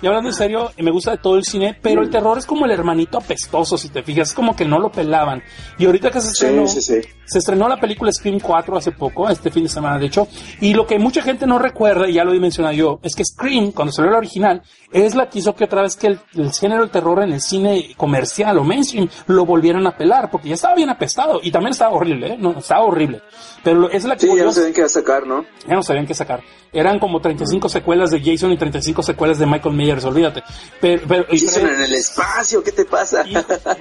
Y 0.00 0.06
hablando 0.06 0.30
en 0.30 0.34
serio, 0.34 0.70
me 0.78 0.90
gusta 0.90 1.12
de 1.12 1.18
todo 1.18 1.36
el 1.36 1.44
cine, 1.44 1.76
pero 1.80 2.02
el 2.02 2.10
terror 2.10 2.38
es 2.38 2.46
como 2.46 2.64
el 2.64 2.70
hermanito 2.70 3.18
apestoso, 3.18 3.78
si 3.78 3.88
te 3.88 4.02
fijas, 4.02 4.28
es 4.28 4.34
como 4.34 4.54
que 4.54 4.64
no 4.64 4.78
lo 4.78 4.90
pelaban. 4.90 5.42
Y 5.78 5.86
ahorita 5.86 6.10
que 6.10 6.20
se 6.20 6.28
estrenó, 6.28 6.66
se 6.66 7.38
estrenó 7.38 7.68
la 7.68 7.78
película 7.78 8.12
Scream 8.12 8.40
4 8.40 8.76
hace 8.76 8.92
poco, 8.92 9.28
este 9.28 9.50
fin 9.50 9.64
de 9.64 9.68
semana 9.68 9.98
de 9.98 10.06
hecho, 10.06 10.28
y 10.60 10.74
lo 10.74 10.86
que 10.86 10.98
mucha 10.98 11.22
gente 11.22 11.46
no 11.46 11.58
recuerda, 11.58 12.08
y 12.08 12.14
ya 12.14 12.24
lo 12.24 12.32
he 12.32 12.40
mencionado 12.40 12.74
yo, 12.74 13.00
es 13.02 13.14
que 13.14 13.24
Scream, 13.24 13.72
cuando 13.72 13.92
salió 13.92 14.10
la 14.10 14.18
original, 14.18 14.62
es 14.92 15.14
la 15.14 15.28
que 15.28 15.38
hizo 15.38 15.54
que 15.54 15.64
otra 15.64 15.82
vez 15.82 15.96
que 15.96 16.08
el, 16.08 16.20
el 16.34 16.52
género 16.52 16.81
del 16.82 16.90
terror 16.90 17.22
en 17.22 17.32
el 17.32 17.40
cine 17.40 17.94
comercial 17.96 18.58
o 18.58 18.64
mainstream 18.64 19.08
lo 19.26 19.46
volvieran 19.46 19.86
a 19.86 19.96
pelar, 19.96 20.30
porque 20.30 20.48
ya 20.48 20.54
estaba 20.54 20.74
bien 20.74 20.90
apestado 20.90 21.40
y 21.42 21.50
también 21.50 21.72
estaba 21.72 21.94
horrible, 21.94 22.34
¿eh? 22.34 22.36
No, 22.38 22.58
estaba 22.58 22.82
horrible. 22.82 23.22
Pero 23.64 23.90
es 23.90 24.04
la 24.04 24.16
que... 24.16 24.26
Sí, 24.26 24.36
ya 24.36 24.44
no 24.44 24.52
sabían 24.52 24.72
qué 24.72 24.88
sacar, 24.88 25.26
¿no? 25.26 25.44
Ya 25.66 25.74
no 25.74 25.82
sabían 25.82 26.06
qué 26.06 26.14
sacar. 26.14 26.42
Eran 26.72 26.98
como 26.98 27.20
35 27.20 27.68
secuelas 27.68 28.10
de 28.10 28.20
Jason 28.20 28.52
y 28.52 28.58
35 28.58 29.02
secuelas 29.02 29.38
de 29.38 29.46
Michael 29.46 29.74
Myers, 29.74 30.04
olvídate. 30.04 30.42
Pero, 30.80 31.02
pero, 31.08 31.26
Jason 31.30 31.68
en 31.68 31.82
el 31.82 31.94
espacio, 31.94 32.62
¿qué 32.62 32.72
te 32.72 32.84
pasa? 32.84 33.24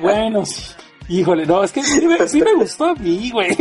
bueno, 0.02 0.44
Híjole, 1.12 1.46
no, 1.46 1.62
es 1.62 1.74
que 1.74 1.84
sí 1.84 2.08
me, 2.08 2.26
sí 2.28 2.42
me 2.42 2.54
gustó 2.54 2.86
a 2.86 2.96
mí, 2.96 3.32
güey. 3.32 3.50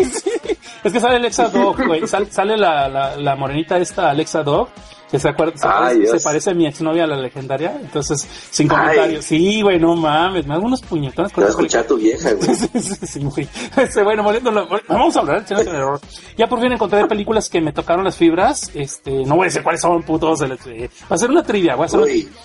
Es 0.83 0.93
que 0.93 1.01
sale 1.01 1.17
Alexa 1.17 1.49
Dog, 1.49 1.85
güey. 1.85 2.07
Sale, 2.07 2.31
sale 2.31 2.57
la, 2.57 2.89
la, 2.89 3.17
la, 3.17 3.37
morenita 3.37 3.77
esta, 3.77 4.09
Alexa 4.09 4.43
Dog. 4.43 4.69
Que 5.11 5.19
se 5.19 5.29
acuerda, 5.29 5.57
se, 5.57 5.67
Ay, 5.67 5.73
parece, 5.73 5.99
Dios. 6.01 6.11
se 6.11 6.21
parece 6.29 6.51
a 6.51 6.55
mi 6.55 6.67
exnovia, 6.67 7.07
la 7.07 7.17
legendaria, 7.17 7.77
entonces, 7.81 8.27
sin 8.51 8.69
comentarios. 8.69 9.25
Sí, 9.25 9.63
güey, 9.63 9.79
no 9.79 9.97
mames, 9.97 10.47
me 10.47 10.55
hago 10.55 10.65
unos 10.67 10.81
puñetones 10.83 11.33
Te 11.33 11.35
con 11.35 11.45
va 11.45 11.49
a 11.49 11.51
esa 11.51 11.59
película. 11.59 11.81
escuchar 11.81 11.87
tu 11.87 11.97
vieja, 11.97 12.33
güey. 12.33 12.57
Sí, 12.81 12.81
sí, 12.95 13.07
sí, 13.07 13.21
güey. 13.21 13.49
Este, 13.77 14.03
bueno, 14.03 14.23
volviéndolo- 14.23 14.69
vamos 14.89 15.17
a 15.17 15.21
hablar 15.21 15.45
de 15.45 15.65
terror. 15.65 16.01
Ya 16.37 16.47
por 16.47 16.61
fin 16.61 16.73
encontré 16.73 17.07
películas 17.07 17.49
que 17.49 17.61
me 17.61 17.73
tocaron 17.73 18.05
las 18.05 18.17
fibras. 18.17 18.71
Este, 18.75 19.11
no 19.25 19.37
voy 19.37 19.43
a 19.43 19.49
decir 19.49 19.63
cuáles 19.63 19.81
son, 19.81 20.03
putos. 20.03 20.41
el- 20.43 20.53
eh, 20.67 20.89
Va 21.11 21.17
a 21.17 21.19
ser 21.19 21.31
una 21.31 21.43
trivia, 21.43 21.75
voy 21.75 21.85
a 21.85 21.87
hacer. 21.87 22.01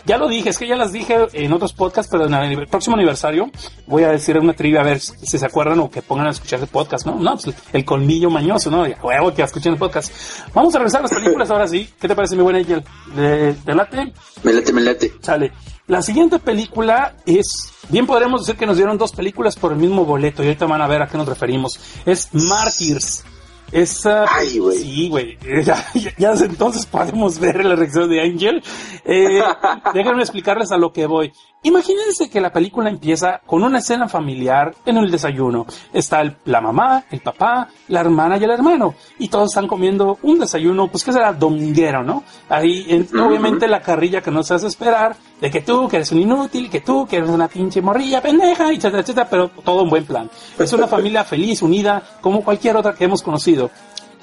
Ya 0.05 0.17
lo 0.17 0.27
dije, 0.27 0.49
es 0.49 0.57
que 0.57 0.67
ya 0.67 0.75
las 0.75 0.91
dije 0.91 1.27
en 1.33 1.53
otros 1.53 1.73
podcasts, 1.73 2.09
pero 2.11 2.25
en 2.25 2.33
el 2.33 2.67
próximo 2.67 2.95
aniversario 2.95 3.49
voy 3.87 4.03
a 4.03 4.09
decir 4.09 4.37
una 4.37 4.53
trivia 4.53 4.81
a 4.81 4.83
ver 4.83 4.99
si 4.99 5.37
se 5.37 5.45
acuerdan 5.45 5.79
o 5.79 5.89
que 5.89 6.01
pongan 6.01 6.27
a 6.27 6.31
escuchar 6.31 6.59
el 6.59 6.67
podcast, 6.67 7.05
¿no? 7.05 7.15
No, 7.19 7.37
pues 7.37 7.55
el 7.73 7.85
colmillo 7.85 8.29
mañoso, 8.29 8.69
¿no? 8.71 8.85
Ya, 8.87 8.97
huevo 9.01 9.33
que 9.33 9.43
escuchen 9.43 9.73
el 9.73 9.79
podcast. 9.79 10.11
Vamos 10.53 10.73
a 10.75 10.79
revisar 10.79 11.01
las 11.01 11.13
películas 11.13 11.49
ahora 11.51 11.67
sí. 11.67 11.89
¿Qué 11.99 12.07
te 12.07 12.15
parece, 12.15 12.35
mi 12.35 12.41
buena 12.43 12.54
Angel? 12.55 12.83
¿De, 13.15 13.53
de 13.53 13.75
late? 13.75 14.13
Me 14.43 14.53
late, 14.53 14.73
me 14.73 14.81
late. 14.81 15.13
Sale. 15.21 15.51
La 15.87 16.01
siguiente 16.01 16.39
película 16.39 17.15
es, 17.27 17.45
bien 17.89 18.07
podremos 18.07 18.41
decir 18.41 18.57
que 18.57 18.65
nos 18.65 18.77
dieron 18.77 18.97
dos 18.97 19.11
películas 19.11 19.55
por 19.55 19.71
el 19.71 19.77
mismo 19.77 20.03
boleto 20.03 20.41
y 20.41 20.47
ahorita 20.47 20.65
van 20.65 20.81
a 20.81 20.87
ver 20.87 21.01
a 21.03 21.07
qué 21.07 21.17
nos 21.17 21.27
referimos. 21.27 21.79
Es 22.05 22.29
Martyrs. 22.33 23.23
Esa, 23.71 24.25
Ay, 24.29 24.59
güey. 24.59 24.77
sí, 24.77 25.09
güey. 25.09 25.37
Ya, 25.65 25.85
ya- 25.93 26.13
ya 26.17 26.31
desde 26.31 26.45
entonces 26.45 26.85
podemos 26.85 27.39
ver 27.39 27.63
la 27.65 27.75
reacción 27.75 28.09
de 28.09 28.21
Angel. 28.21 28.63
Eh, 29.05 29.41
déjenme 29.93 30.21
explicarles 30.21 30.71
a 30.71 30.77
lo 30.77 30.91
que 30.93 31.05
voy. 31.07 31.31
Imagínense 31.63 32.29
que 32.29 32.39
la 32.41 32.53
película 32.53 32.89
empieza 32.91 33.41
con 33.45 33.63
una 33.63 33.79
escena 33.79 34.07
familiar 34.07 34.75
en 34.85 34.97
el 34.97 35.09
desayuno. 35.09 35.65
Está 35.91 36.21
el- 36.21 36.35
la 36.45 36.61
mamá, 36.61 37.05
el 37.09 37.21
papá, 37.21 37.69
la 37.87 38.01
hermana 38.01 38.37
y 38.37 38.43
el 38.43 38.51
hermano. 38.51 38.93
Y 39.17 39.29
todos 39.29 39.49
están 39.49 39.67
comiendo 39.67 40.19
un 40.21 40.37
desayuno, 40.39 40.87
pues 40.89 41.03
que 41.03 41.11
será 41.11 41.33
dominguero, 41.33 42.03
¿no? 42.03 42.23
Ahí, 42.49 42.85
en- 42.89 43.07
obviamente, 43.19 43.67
la 43.67 43.81
carrilla 43.81 44.21
que 44.21 44.29
nos 44.31 44.51
hace 44.51 44.67
esperar 44.67 45.15
de 45.41 45.51
que 45.51 45.61
tú, 45.61 45.87
que 45.87 45.97
eres 45.97 46.11
un 46.11 46.19
inútil, 46.19 46.69
que 46.69 46.81
tú, 46.81 47.05
que 47.05 47.17
eres 47.17 47.29
una 47.29 47.47
pinche 47.47 47.81
morrilla 47.81 48.21
pendeja, 48.21 48.71
etcétera, 48.71 49.01
etcétera, 49.01 49.27
pero 49.29 49.49
todo 49.63 49.83
en 49.83 49.89
buen 49.89 50.05
plan. 50.05 50.29
Es 50.57 50.71
una 50.73 50.87
familia 50.87 51.23
feliz, 51.23 51.61
unida, 51.61 52.01
como 52.21 52.43
cualquier 52.43 52.77
otra 52.77 52.93
que 52.93 53.05
hemos 53.05 53.21
conocido. 53.21 53.69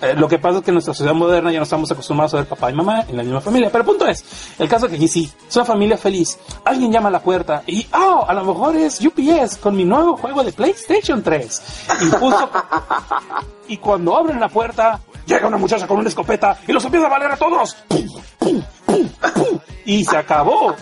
Eh, 0.03 0.15
lo 0.17 0.27
que 0.27 0.41
pasa 0.41 0.59
es 0.59 0.65
que 0.65 0.73
en 0.73 0.75
nuestra 0.75 0.95
sociedad 0.95 1.15
moderna 1.15 1.53
ya 1.53 1.59
no 1.59 1.63
estamos 1.63 1.91
acostumbrados 1.93 2.35
a 2.35 2.39
ver 2.39 2.47
papá 2.47 2.73
y 2.73 2.75
mamá 2.75 3.05
en 3.09 3.17
la 3.17 3.23
misma 3.23 3.41
familia. 3.41 3.71
Pero 3.71 3.83
el 3.83 3.87
punto 3.89 4.09
es, 4.09 4.25
el 4.59 4.69
caso 4.69 4.87
es 4.87 4.91
que 4.91 4.97
aquí 4.97 5.07
sí, 5.07 5.33
es 5.49 5.55
una 5.55 5.65
familia 5.65 5.97
feliz. 5.97 6.41
Alguien 6.65 6.91
llama 6.91 7.09
a 7.09 7.13
la 7.13 7.23
puerta 7.23 7.63
y, 7.69 7.87
oh, 7.95 8.25
a 8.27 8.35
lo 8.35 8.45
mejor 8.45 8.75
es 8.75 9.01
UPS 9.01 9.59
con 9.59 9.77
mi 9.77 9.85
nuevo 9.85 10.17
juego 10.17 10.43
de 10.43 10.53
PlayStation 10.53 11.23
3. 11.23 11.63
Y 12.01 12.11
justo, 12.11 12.51
y 13.69 13.77
cuando 13.77 14.17
abren 14.17 14.41
la 14.41 14.49
puerta, 14.49 14.99
llega 15.25 15.47
una 15.47 15.57
muchacha 15.57 15.87
con 15.87 15.99
una 15.99 16.09
escopeta 16.09 16.59
y 16.67 16.73
los 16.73 16.85
empieza 16.85 17.07
a 17.07 17.11
valer 17.11 17.31
a 17.31 17.37
todos. 17.37 17.77
¡Pum, 17.87 18.09
pum, 18.41 18.63
pum! 18.87 19.09
Y 19.85 20.05
se 20.05 20.17
acabó. 20.17 20.75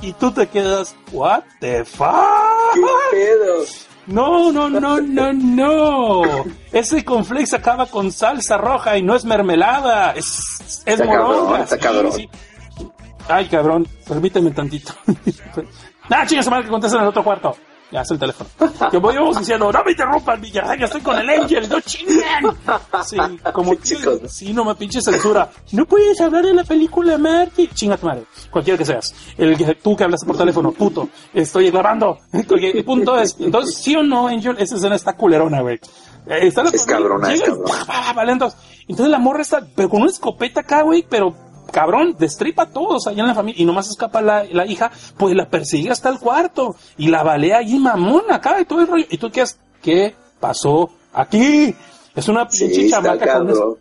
Y 0.00 0.12
tú 0.12 0.30
te 0.30 0.46
quedas, 0.46 0.94
what 1.12 1.42
the 1.60 1.84
fuck? 1.84 2.14
¿Qué 2.74 2.80
pedo? 3.10 3.64
No, 4.06 4.52
no, 4.52 4.70
no, 4.70 5.00
no, 5.00 5.32
no. 5.32 6.22
Ese 6.72 7.04
conflex 7.04 7.52
acaba 7.52 7.86
con 7.86 8.10
salsa 8.10 8.56
roja 8.56 8.96
y 8.96 9.02
no 9.02 9.14
es 9.14 9.24
mermelada. 9.24 10.12
Es, 10.12 10.82
es 10.86 11.04
moronga. 11.04 11.66
Sí, 11.66 11.76
sí. 12.12 12.30
Ay, 13.28 13.46
cabrón, 13.48 13.86
permíteme 14.06 14.50
tantito. 14.52 14.92
ah, 16.10 16.24
chingas, 16.26 16.48
madre, 16.48 16.64
que 16.64 16.70
contesta 16.70 16.96
en 16.96 17.02
el 17.02 17.08
otro 17.10 17.22
cuarto. 17.22 17.56
Ya, 17.90 18.02
es 18.02 18.10
el 18.10 18.18
teléfono. 18.18 18.50
Que 18.90 18.98
voy 18.98 19.16
vamos 19.16 19.38
diciendo, 19.38 19.72
no 19.72 19.82
me 19.84 19.92
interrumpan, 19.92 20.40
Villarreal, 20.40 20.82
estoy 20.82 21.00
con 21.00 21.18
el 21.18 21.30
Angel, 21.30 21.68
no 21.68 21.80
chingan. 21.80 22.56
Sí, 23.04 23.16
como 23.52 23.74
Sí, 23.82 23.96
sí, 24.28 24.52
no 24.52 24.64
me 24.64 24.74
pinche 24.74 25.00
censura. 25.00 25.50
No 25.72 25.86
puedes 25.86 26.20
hablar 26.20 26.44
de 26.44 26.52
la 26.52 26.64
película, 26.64 27.16
Marty. 27.16 27.68
Chinga 27.68 27.96
tu 27.96 28.06
madre, 28.06 28.24
cualquiera 28.50 28.76
que 28.76 28.84
seas. 28.84 29.14
El 29.38 29.56
que 29.56 29.74
tú 29.76 29.96
que 29.96 30.04
hablas 30.04 30.24
por 30.24 30.36
teléfono, 30.36 30.72
puto. 30.72 31.08
Estoy 31.32 31.70
grabando. 31.70 32.18
El 32.32 32.84
punto 32.84 33.18
es, 33.18 33.36
entonces, 33.38 33.76
sí 33.76 33.96
o 33.96 34.02
no, 34.02 34.28
Angel, 34.28 34.56
esa 34.58 34.76
escena 34.76 34.94
está 34.96 35.14
culerona, 35.14 35.62
güey. 35.62 35.80
Eh, 36.26 36.48
Está 36.48 36.62
la 36.62 36.70
Es 36.70 36.84
cabrona, 36.84 37.32
es 37.32 37.40
cabrona. 37.42 38.52
Entonces 38.86 39.10
la 39.10 39.18
morra 39.18 39.42
está, 39.42 39.66
pero 39.74 39.88
con 39.88 40.02
una 40.02 40.10
escopeta 40.10 40.60
acá, 40.60 40.82
güey, 40.82 41.06
pero 41.08 41.34
cabrón, 41.72 42.16
destripa 42.18 42.64
a 42.64 42.70
todos 42.70 43.06
allá 43.06 43.22
en 43.22 43.28
la 43.28 43.34
familia 43.34 43.62
y 43.62 43.64
nomás 43.64 43.88
escapa 43.88 44.20
la, 44.20 44.44
la 44.44 44.66
hija, 44.66 44.90
pues 45.16 45.34
la 45.34 45.48
persigue 45.48 45.90
hasta 45.90 46.08
el 46.08 46.18
cuarto 46.18 46.76
y 46.96 47.08
la 47.08 47.22
balea 47.22 47.58
allí 47.58 47.78
mamón 47.78 48.24
acá 48.30 48.60
y 48.60 48.64
todo 48.64 48.80
el 48.80 48.86
rollo. 48.88 49.06
Y 49.10 49.18
tú 49.18 49.30
qué, 49.30 49.44
qué 49.82 50.14
pasó 50.40 50.90
aquí? 51.12 51.74
Es 52.14 52.28
una 52.28 52.48
pinche 52.48 52.74
Sí, 52.74 52.90
chamaca 52.90 53.38
con 53.38 53.50
eso. 53.50 53.78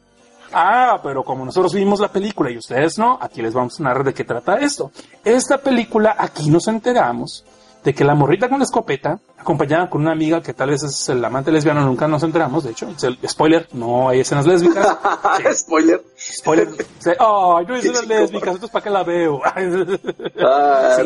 Ah, 0.54 1.00
pero 1.04 1.24
como 1.24 1.46
nosotros 1.46 1.74
vimos 1.74 2.00
la 2.00 2.08
película 2.08 2.50
y 2.50 2.58
ustedes 2.58 2.98
no, 2.98 3.18
aquí 3.22 3.42
les 3.42 3.54
vamos 3.54 3.80
a 3.80 3.84
narrar 3.84 4.06
de 4.06 4.14
qué 4.14 4.24
trata 4.24 4.56
esto. 4.56 4.92
Esta 5.24 5.58
película, 5.58 6.16
aquí 6.18 6.50
nos 6.50 6.68
enteramos 6.68 7.44
de 7.84 7.94
que 7.94 8.04
la 8.04 8.16
morrita 8.16 8.50
con 8.50 8.60
la 8.60 8.66
escopeta, 8.66 9.20
acompañada 9.38 9.90
con 9.90 10.02
una 10.02 10.12
amiga 10.12 10.42
que 10.42 10.54
tal 10.54 10.70
vez 10.72 10.84
es 10.84 11.08
el 11.10 11.24
amante 11.24 11.52
lesbiano, 11.52 11.82
nunca 11.86 12.08
nos 12.08 12.22
enteramos, 12.24 12.64
de 12.66 12.72
hecho, 12.72 12.88
spoiler, 13.26 13.68
no 13.74 14.10
hay 14.10 14.20
escenas 14.22 14.46
lésbicas. 14.46 14.98
Spoiler. 15.54 16.04
Spoiler. 16.18 16.68
Ay, 17.06 17.66
no 17.66 17.74
hay 17.74 17.80
escenas 17.80 18.02
chico. 18.02 18.14
lésbicas, 18.14 18.48
entonces 18.56 18.70
¿para 18.72 18.84
qué 18.84 18.90
la 18.90 19.04
veo? 19.04 19.42
Ah, 19.46 20.96
Sí, 20.98 21.04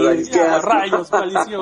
rayos, 0.62 1.10
ya, 1.10 1.18
maldición. 1.20 1.62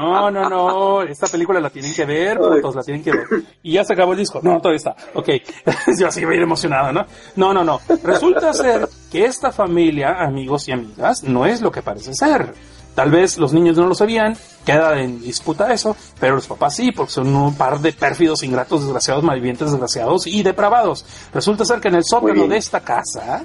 No, 0.00 0.30
no, 0.30 0.48
no. 0.48 1.02
Esta 1.02 1.26
película 1.26 1.60
la 1.60 1.70
tienen 1.70 1.92
que 1.94 2.04
ver, 2.04 2.38
putos, 2.38 2.74
la 2.74 2.82
tienen 2.82 3.02
que 3.02 3.12
ver. 3.12 3.26
Y 3.62 3.72
ya 3.72 3.84
se 3.84 3.92
acabó 3.94 4.12
el 4.12 4.18
disco. 4.18 4.40
No, 4.42 4.58
todavía 4.60 4.76
está. 4.76 4.96
Ok. 5.14 5.28
Yo 5.98 6.08
así 6.08 6.24
bien 6.24 6.42
emocionado, 6.42 6.92
¿no? 6.92 7.04
No, 7.36 7.52
no, 7.52 7.64
no. 7.64 7.80
Resulta 8.02 8.52
ser 8.52 8.88
que 9.10 9.24
esta 9.24 9.50
familia, 9.52 10.22
amigos 10.22 10.68
y 10.68 10.72
amigas, 10.72 11.22
no 11.24 11.46
es 11.46 11.60
lo 11.60 11.70
que 11.70 11.82
parece 11.82 12.14
ser. 12.14 12.54
Tal 12.94 13.10
vez 13.10 13.38
los 13.38 13.52
niños 13.54 13.76
no 13.78 13.86
lo 13.86 13.94
sabían, 13.94 14.36
queda 14.66 15.00
en 15.00 15.20
disputa 15.22 15.72
eso, 15.72 15.96
pero 16.20 16.34
los 16.34 16.46
papás 16.46 16.76
sí, 16.76 16.92
porque 16.92 17.12
son 17.12 17.34
un 17.34 17.54
par 17.54 17.80
de 17.80 17.92
pérfidos, 17.92 18.42
ingratos, 18.42 18.82
desgraciados, 18.82 19.24
malvivientes, 19.24 19.70
desgraciados 19.70 20.26
y 20.26 20.42
depravados. 20.42 21.04
Resulta 21.32 21.64
ser 21.64 21.80
que 21.80 21.88
en 21.88 21.94
el 21.96 22.04
sótano 22.04 22.46
de 22.46 22.56
esta 22.58 22.80
casa 22.80 23.42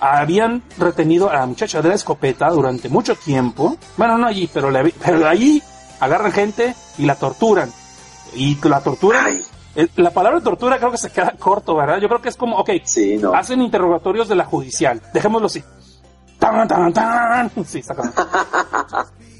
habían 0.00 0.62
retenido 0.78 1.28
a 1.30 1.34
la 1.34 1.46
muchacha 1.46 1.82
de 1.82 1.88
la 1.90 1.94
escopeta 1.96 2.48
durante 2.50 2.88
mucho 2.88 3.14
tiempo. 3.14 3.76
Bueno, 3.96 4.16
no 4.16 4.26
allí, 4.26 4.48
pero, 4.52 4.70
le- 4.70 4.94
pero 5.04 5.26
allí 5.28 5.62
agarran 6.00 6.32
gente 6.32 6.74
y 6.96 7.04
la 7.04 7.16
torturan. 7.16 7.70
Y 8.34 8.56
la 8.66 8.80
torturan. 8.80 9.26
Ay. 9.26 9.42
eh, 9.74 9.88
La 9.96 10.10
palabra 10.10 10.40
tortura 10.40 10.78
creo 10.78 10.90
que 10.92 10.98
se 10.98 11.10
queda 11.10 11.34
corto, 11.38 11.74
¿verdad? 11.74 11.98
Yo 12.00 12.08
creo 12.08 12.22
que 12.22 12.28
es 12.28 12.36
como, 12.36 12.56
ok, 12.58 12.70
Sí, 12.84 13.16
no. 13.18 13.34
hacen 13.34 13.60
interrogatorios 13.60 14.28
de 14.28 14.34
la 14.36 14.44
judicial. 14.44 15.02
Dejémoslo 15.12 15.46
así. 15.46 15.62
Tan, 16.50 16.68
tan, 16.68 16.92
tan. 16.92 17.50
Sí, 17.64 17.78
está 17.80 17.94
cabrón. 17.94 18.14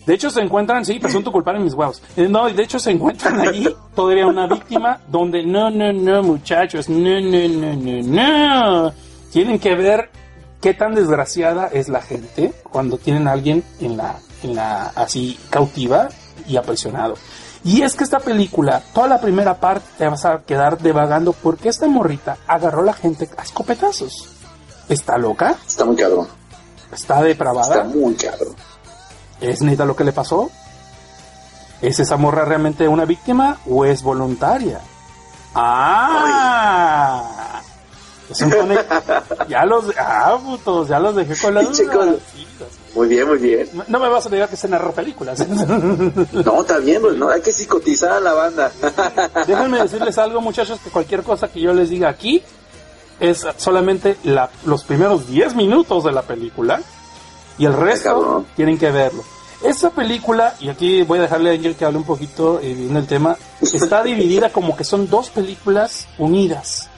De 0.07 0.15
hecho, 0.15 0.31
se 0.31 0.41
encuentran, 0.41 0.85
sí, 0.87 0.99
presunto 0.99 1.31
culpable 1.31 1.59
en 1.59 1.65
mis 1.65 1.75
huevos. 1.75 2.03
Eh, 2.17 2.29
No, 2.29 2.47
de 2.49 2.63
hecho, 2.63 2.79
se 2.79 2.91
encuentran 2.91 3.41
allí 3.41 3.69
todavía 3.95 4.27
una 4.27 4.47
víctima 4.47 5.01
donde 5.07 5.45
no, 5.45 5.71
no, 5.71 5.93
no, 5.93 6.23
muchachos, 6.23 6.89
no, 6.89 7.21
no, 7.21 7.49
no, 7.49 7.75
no, 7.75 8.03
no. 8.87 8.93
Tienen 9.31 9.59
que 9.59 9.75
ver 9.75 10.11
qué 10.63 10.73
tan 10.73 10.95
desgraciada 10.95 11.67
es 11.67 11.89
la 11.91 12.01
gente 12.01 12.55
cuando 12.71 12.97
tienen 12.97 13.29
a 13.29 13.33
alguien 13.33 13.63
en 13.81 13.99
la, 13.99 14.17
en 14.43 14.55
la, 14.55 14.87
así, 14.97 15.39
cautiva 15.51 16.09
y 16.47 16.57
aprisionado. 16.57 17.15
Y 17.65 17.83
es 17.83 17.95
que 17.95 18.05
esta 18.05 18.21
película, 18.21 18.83
toda 18.95 19.09
la 19.09 19.21
primera 19.21 19.61
parte 19.61 19.87
te 19.99 20.09
vas 20.09 20.25
a 20.25 20.39
quedar 20.43 20.79
devagando 20.79 21.35
porque 21.35 21.69
esta 21.69 21.87
morrita 21.87 22.39
agarró 22.47 22.81
a 22.81 22.87
la 22.87 22.93
gente 22.95 23.29
a 23.37 23.43
escopetazos. 23.43 24.31
¿Está 24.89 25.19
loca? 25.19 25.55
Está 25.67 25.85
muy 25.85 25.97
cabrón. 25.97 26.29
¿Está 26.93 27.23
depravada? 27.23 27.83
Está 27.83 27.85
muy 27.85 28.15
cabrón. 28.15 28.55
¿Es 29.41 29.63
neta 29.63 29.85
lo 29.85 29.97
que 29.97 30.05
le 30.05 30.13
pasó? 30.13 30.51
¿Es 31.81 32.01
esa 32.01 32.17
morra 32.17 32.45
realmente 32.45 32.89
una 32.89 33.05
víctima 33.05 33.59
o 33.69 33.85
es 33.85 34.03
voluntaria? 34.03 34.81
¡Ah! 35.55 37.63
Es 38.31 38.41
un 38.43 38.51
cone- 38.51 38.79
ya 39.49 39.65
los, 39.65 39.85
ah, 39.99 40.39
putos, 40.45 40.89
ya 40.89 40.99
los 40.99 41.15
dejé 41.17 41.35
con 41.41 41.55
la 41.55 41.63
duda. 41.63 42.17
Muy 42.95 43.07
bien, 43.09 43.29
muy 43.29 43.39
bien. 43.39 43.69
No- 43.73 43.85
No 43.87 44.01
me 44.01 44.09
vas 44.09 44.27
a 44.27 44.29
negar 44.29 44.49
que 44.49 44.57
se 44.57 44.69
narró 44.69 44.93
películas. 44.93 45.47
No, 46.33 46.61
está 46.61 46.79
bien, 46.79 47.01
pues, 47.01 47.17
no, 47.17 47.29
hay 47.31 47.41
que 47.41 47.53
psicotizar 47.53 48.13
a 48.13 48.21
la 48.21 48.33
banda. 48.35 48.71
Déjenme 49.47 49.83
decirles 49.83 50.19
algo, 50.19 50.41
muchachos, 50.41 50.81
que 50.83 50.91
cualquier 50.91 51.23
cosa 51.23 51.49
que 51.49 51.61
yo 51.61 51.73
les 51.73 51.91
diga 51.91 52.09
aquí 52.09 52.43
es 53.21 53.47
solamente 53.57 54.17
la- 54.25 54.51
los 54.65 54.85
primeros 54.85 55.27
10 55.29 55.55
minutos 55.55 56.05
de 56.05 56.13
la 56.13 56.23
película 56.23 56.81
y 57.59 57.65
el 57.67 57.73
resto 57.75 58.45
tienen 58.57 58.79
que 58.79 58.91
verlo. 58.91 59.23
Esta 59.65 59.91
película, 59.91 60.55
y 60.61 60.69
aquí 60.69 61.03
voy 61.03 61.19
a 61.19 61.23
dejarle 61.23 61.51
a 61.51 61.53
Angel 61.55 61.75
que 61.75 61.85
hable 61.85 61.99
un 61.99 62.05
poquito 62.05 62.61
eh, 62.61 62.71
en 62.89 62.97
el 62.97 63.07
tema, 63.07 63.37
está 63.61 64.03
dividida 64.05 64.51
como 64.51 64.77
que 64.77 64.85
son 64.85 65.11
dos 65.11 65.31
películas 65.31 66.07
unidas. 66.19 66.89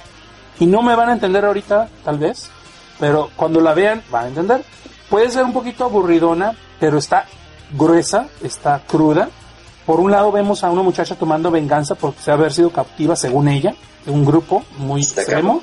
Y 0.59 0.67
no 0.67 0.83
me 0.83 0.95
van 0.95 1.09
a 1.09 1.13
entender 1.15 1.45
ahorita, 1.47 1.89
tal 2.05 2.19
vez, 2.19 2.51
pero 2.99 3.31
cuando 3.35 3.61
la 3.63 3.73
vean 3.73 4.03
van 4.11 4.25
a 4.25 4.29
entender. 4.29 4.65
Puede 5.09 5.31
ser 5.31 5.43
un 5.45 5.55
poquito 5.55 5.85
aburridona, 5.85 6.55
pero 6.79 6.99
está 6.99 7.25
gruesa, 7.73 8.29
está 8.43 8.83
cruda. 8.87 9.31
Por 9.91 9.99
un 9.99 10.13
lado 10.13 10.31
vemos 10.31 10.63
a 10.63 10.71
una 10.71 10.83
muchacha 10.83 11.17
tomando 11.17 11.51
venganza 11.51 11.97
por 11.97 12.15
haber 12.29 12.53
sido 12.53 12.71
captiva, 12.71 13.17
según 13.17 13.49
ella, 13.49 13.75
de 14.07 14.13
un 14.13 14.25
grupo 14.25 14.63
muy 14.79 15.03
extremo. 15.03 15.63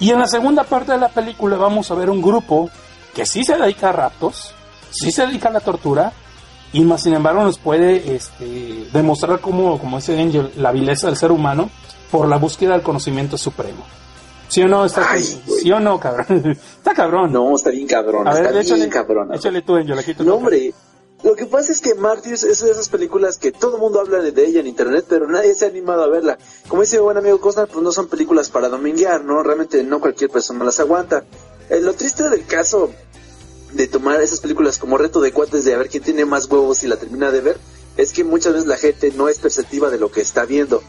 Y 0.00 0.08
en 0.08 0.20
la 0.20 0.26
segunda 0.26 0.64
parte 0.64 0.92
de 0.92 0.98
la 0.98 1.10
película 1.10 1.58
vamos 1.58 1.90
a 1.90 1.94
ver 1.96 2.08
un 2.08 2.22
grupo 2.22 2.70
que 3.14 3.26
sí 3.26 3.44
se 3.44 3.58
dedica 3.58 3.90
a 3.90 3.92
raptos, 3.92 4.54
sí 4.88 5.12
se 5.12 5.26
dedica 5.26 5.50
a 5.50 5.52
la 5.52 5.60
tortura, 5.60 6.14
y 6.72 6.80
más 6.80 7.02
sin 7.02 7.12
embargo 7.12 7.42
nos 7.42 7.58
puede 7.58 8.16
este, 8.16 8.88
demostrar 8.90 9.38
como, 9.40 9.78
como 9.78 9.98
dice 9.98 10.18
Angel, 10.18 10.52
la 10.56 10.72
vileza 10.72 11.08
del 11.08 11.16
ser 11.18 11.30
humano 11.30 11.68
por 12.10 12.28
la 12.28 12.38
búsqueda 12.38 12.72
del 12.72 12.82
conocimiento 12.82 13.36
supremo. 13.36 13.84
¿Sí 14.48 14.62
o 14.62 14.68
no? 14.68 14.86
Está, 14.86 15.10
Ay. 15.10 15.22
¿Sí 15.22 15.70
o 15.70 15.78
no, 15.78 16.00
cabrón? 16.00 16.56
está 16.78 16.94
cabrón. 16.94 17.32
No, 17.32 17.54
está 17.54 17.68
bien 17.68 17.86
cabrón, 17.86 18.26
a 18.26 18.32
ver, 18.32 18.44
está 18.44 18.52
bien 18.52 18.64
échale, 18.64 18.88
cabrón. 18.88 19.34
échale 19.34 19.60
tú, 19.60 19.76
Angel, 19.76 19.98
aquí 19.98 20.14
tú. 20.14 20.24
No, 20.24 20.36
hombre, 20.36 20.72
lo 21.22 21.34
que 21.34 21.46
pasa 21.46 21.72
es 21.72 21.80
que 21.80 21.94
Martyrs 21.94 22.44
es 22.44 22.62
de 22.62 22.70
esas 22.70 22.88
películas 22.88 23.38
que 23.38 23.50
todo 23.50 23.76
el 23.76 23.80
mundo 23.80 24.00
habla 24.00 24.18
de 24.20 24.44
ella 24.44 24.60
en 24.60 24.66
internet, 24.66 25.06
pero 25.08 25.26
nadie 25.26 25.54
se 25.54 25.64
ha 25.64 25.68
animado 25.68 26.02
a 26.02 26.08
verla. 26.08 26.38
Como 26.68 26.82
dice 26.82 26.98
mi 26.98 27.04
buen 27.04 27.16
amigo 27.16 27.40
Cosnar, 27.40 27.68
pues 27.68 27.82
no 27.82 27.90
son 27.90 28.08
películas 28.08 28.50
para 28.50 28.68
dominguear, 28.68 29.24
¿no? 29.24 29.42
Realmente 29.42 29.82
no 29.82 30.00
cualquier 30.00 30.30
persona 30.30 30.64
las 30.64 30.78
aguanta. 30.78 31.24
Eh, 31.70 31.80
lo 31.80 31.94
triste 31.94 32.28
del 32.28 32.46
caso 32.46 32.92
de 33.72 33.88
tomar 33.88 34.20
esas 34.20 34.40
películas 34.40 34.78
como 34.78 34.98
reto 34.98 35.20
de 35.20 35.32
cuates 35.32 35.64
de 35.64 35.74
a 35.74 35.78
ver 35.78 35.88
quién 35.88 36.02
tiene 36.02 36.24
más 36.24 36.46
huevos 36.50 36.84
y 36.84 36.86
la 36.86 36.96
termina 36.96 37.30
de 37.30 37.40
ver, 37.40 37.58
es 37.96 38.12
que 38.12 38.22
muchas 38.22 38.52
veces 38.52 38.68
la 38.68 38.76
gente 38.76 39.10
no 39.12 39.28
es 39.28 39.38
perceptiva 39.38 39.90
de 39.90 39.98
lo 39.98 40.10
que 40.10 40.20
está 40.20 40.44
viendo. 40.44 40.82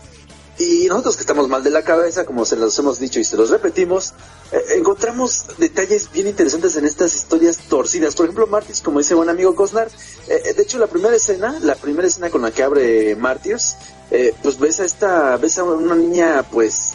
Y 0.60 0.88
nosotros 0.88 1.16
que 1.18 1.22
estamos 1.22 1.48
mal 1.48 1.64
de 1.64 1.70
la 1.70 1.84
cabeza, 1.84 2.26
como 2.26 2.44
se 2.44 2.56
los 2.56 2.78
hemos 2.80 3.00
dicho 3.00 3.20
y 3.20 3.24
se 3.24 3.38
los 3.38 3.52
repetimos, 3.52 4.14
eh, 4.52 4.60
encontramos 4.78 5.46
detalles 5.58 6.12
bien 6.12 6.28
interesantes 6.28 6.76
en 6.78 6.86
estas 6.86 7.16
historias 7.16 7.58
torcidas. 7.70 8.16
Por 8.16 8.26
ejemplo, 8.26 8.48
Martyrs, 8.48 8.82
como 8.82 8.98
dice 9.00 9.14
buen 9.14 9.30
amigo 9.30 9.56
Cosnar, 9.56 9.90
eh, 10.28 10.54
de 10.56 10.64
hecho 10.64 10.80
la 10.80 10.88
primera 10.88 11.16
escena, 11.16 11.60
la 11.62 11.76
primera 11.76 12.08
escena 12.08 12.32
con 12.32 12.42
la 12.42 12.52
que 12.52 12.64
abre 12.64 13.16
Martyrs, 13.16 13.76
eh, 14.10 14.34
pues 14.42 14.58
ves 14.58 14.80
a 14.80 14.86
esta, 14.86 15.38
ves 15.38 15.60
a 15.60 15.64
una 15.64 15.96
niña 15.96 16.44
pues 16.50 16.94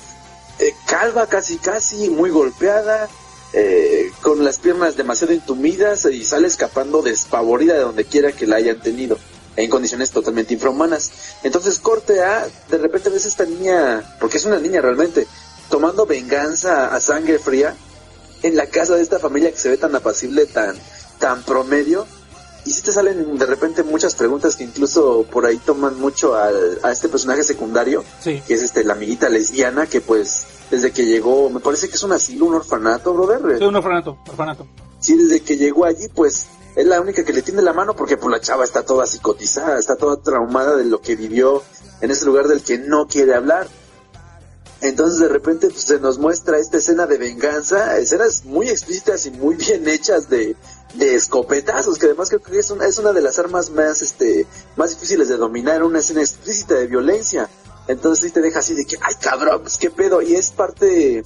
eh, 0.58 0.74
calva 0.86 1.26
casi 1.26 1.56
casi, 1.58 2.08
muy 2.08 2.30
golpeada, 2.30 3.08
eh, 3.52 4.10
con 4.22 4.44
las 4.44 4.58
piernas 4.58 4.96
demasiado 4.96 5.34
entumidas 5.34 6.06
y 6.06 6.24
sale 6.24 6.46
escapando 6.46 7.02
despavorida 7.02 7.74
de 7.74 7.80
donde 7.80 8.04
quiera 8.06 8.32
que 8.32 8.46
la 8.46 8.56
hayan 8.56 8.80
tenido 8.80 9.18
en 9.56 9.68
condiciones 9.70 10.10
totalmente 10.10 10.54
infrahumanas. 10.54 11.10
Entonces 11.42 11.78
corte 11.78 12.22
a, 12.22 12.46
de 12.70 12.78
repente 12.78 13.10
ves 13.10 13.24
a 13.26 13.28
esta 13.28 13.44
niña, 13.44 14.16
porque 14.20 14.38
es 14.38 14.44
una 14.44 14.58
niña 14.58 14.80
realmente, 14.80 15.26
tomando 15.70 16.06
venganza 16.06 16.94
a 16.94 17.00
sangre 17.00 17.38
fría 17.38 17.74
en 18.42 18.56
la 18.56 18.66
casa 18.66 18.94
de 18.96 19.02
esta 19.02 19.18
familia 19.18 19.50
que 19.52 19.58
se 19.58 19.68
ve 19.68 19.76
tan 19.76 19.94
apacible, 19.94 20.46
tan, 20.46 20.76
tan 21.18 21.42
promedio. 21.42 22.06
Y 22.64 22.70
si 22.70 22.82
te 22.82 22.92
salen 22.92 23.38
de 23.38 23.46
repente 23.46 23.82
muchas 23.82 24.14
preguntas 24.14 24.54
que 24.56 24.62
incluso 24.64 25.24
por 25.30 25.46
ahí 25.46 25.58
toman 25.58 25.98
mucho 26.00 26.36
al, 26.36 26.78
a 26.82 26.92
este 26.92 27.08
personaje 27.08 27.42
secundario, 27.42 28.04
Sí. 28.22 28.40
que 28.46 28.54
es 28.54 28.62
este 28.62 28.84
la 28.84 28.92
amiguita 28.94 29.28
lesbiana 29.28 29.86
que 29.86 30.00
pues 30.00 30.44
desde 30.70 30.92
que 30.92 31.04
llegó, 31.04 31.50
me 31.50 31.60
parece 31.60 31.88
que 31.88 31.96
es 31.96 32.02
un 32.04 32.12
asilo, 32.12 32.46
un 32.46 32.54
orfanato, 32.54 33.12
brother. 33.12 33.58
Sí, 33.58 33.64
un 33.64 33.74
orfanato, 33.76 34.16
orfanato. 34.28 34.66
Sí, 35.00 35.16
desde 35.16 35.40
que 35.40 35.56
llegó 35.56 35.84
allí, 35.84 36.08
pues 36.14 36.46
es 36.74 36.86
la 36.86 37.00
única 37.00 37.24
que 37.24 37.32
le 37.32 37.42
tiende 37.42 37.62
la 37.62 37.72
mano 37.72 37.94
porque 37.94 38.16
pues 38.16 38.30
la 38.30 38.40
chava 38.40 38.64
está 38.64 38.84
toda 38.84 39.06
psicotizada, 39.06 39.78
está 39.78 39.96
toda 39.96 40.16
traumada 40.22 40.76
de 40.76 40.84
lo 40.84 41.00
que 41.00 41.16
vivió 41.16 41.62
en 42.00 42.10
ese 42.10 42.24
lugar 42.24 42.48
del 42.48 42.62
que 42.62 42.78
no 42.78 43.06
quiere 43.06 43.34
hablar. 43.34 43.68
Entonces 44.80 45.20
de 45.20 45.28
repente 45.28 45.68
pues, 45.68 45.82
se 45.82 46.00
nos 46.00 46.18
muestra 46.18 46.58
esta 46.58 46.78
escena 46.78 47.06
de 47.06 47.18
venganza, 47.18 47.98
escenas 47.98 48.44
muy 48.44 48.68
explícitas 48.68 49.26
y 49.26 49.30
muy 49.30 49.54
bien 49.54 49.86
hechas 49.88 50.28
de, 50.28 50.56
de 50.94 51.14
escopetazos, 51.14 51.98
que 51.98 52.06
además 52.06 52.30
creo 52.30 52.42
que 52.42 52.58
es 52.58 52.70
una, 52.70 52.86
es 52.86 52.98
una 52.98 53.12
de 53.12 53.20
las 53.20 53.38
armas 53.38 53.70
más, 53.70 54.02
este, 54.02 54.46
más 54.76 54.90
difíciles 54.90 55.28
de 55.28 55.36
dominar, 55.36 55.84
una 55.84 56.00
escena 56.00 56.20
explícita 56.20 56.74
de 56.74 56.86
violencia. 56.86 57.48
Entonces 57.86 58.24
sí 58.26 58.30
te 58.32 58.40
deja 58.40 58.60
así 58.60 58.74
de 58.74 58.84
que, 58.84 58.96
ay 59.00 59.14
cabrón, 59.20 59.62
pues 59.62 59.76
qué 59.76 59.90
pedo, 59.90 60.22
y 60.22 60.34
es 60.34 60.50
parte, 60.50 61.24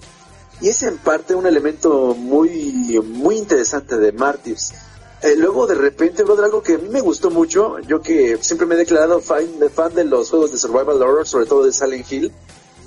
y 0.60 0.68
es 0.68 0.82
en 0.82 0.98
parte 0.98 1.34
un 1.34 1.46
elemento 1.46 2.14
muy, 2.14 3.00
muy 3.04 3.38
interesante 3.38 3.96
de 3.96 4.12
Martyrs. 4.12 4.72
Eh, 5.22 5.34
luego 5.36 5.66
de 5.66 5.74
repente, 5.74 6.22
brother, 6.24 6.44
algo 6.44 6.62
que 6.62 6.74
a 6.74 6.78
mí 6.78 6.88
me 6.90 7.00
gustó 7.00 7.30
mucho, 7.30 7.78
yo 7.80 8.00
que 8.02 8.36
siempre 8.42 8.66
me 8.66 8.74
he 8.74 8.78
declarado 8.78 9.20
fan 9.20 9.58
de, 9.58 9.70
fan 9.70 9.94
de 9.94 10.04
los 10.04 10.30
juegos 10.30 10.52
de 10.52 10.58
Survival 10.58 11.02
Horror, 11.02 11.26
sobre 11.26 11.46
todo 11.46 11.64
de 11.64 11.72
Silent 11.72 12.10
Hill, 12.12 12.32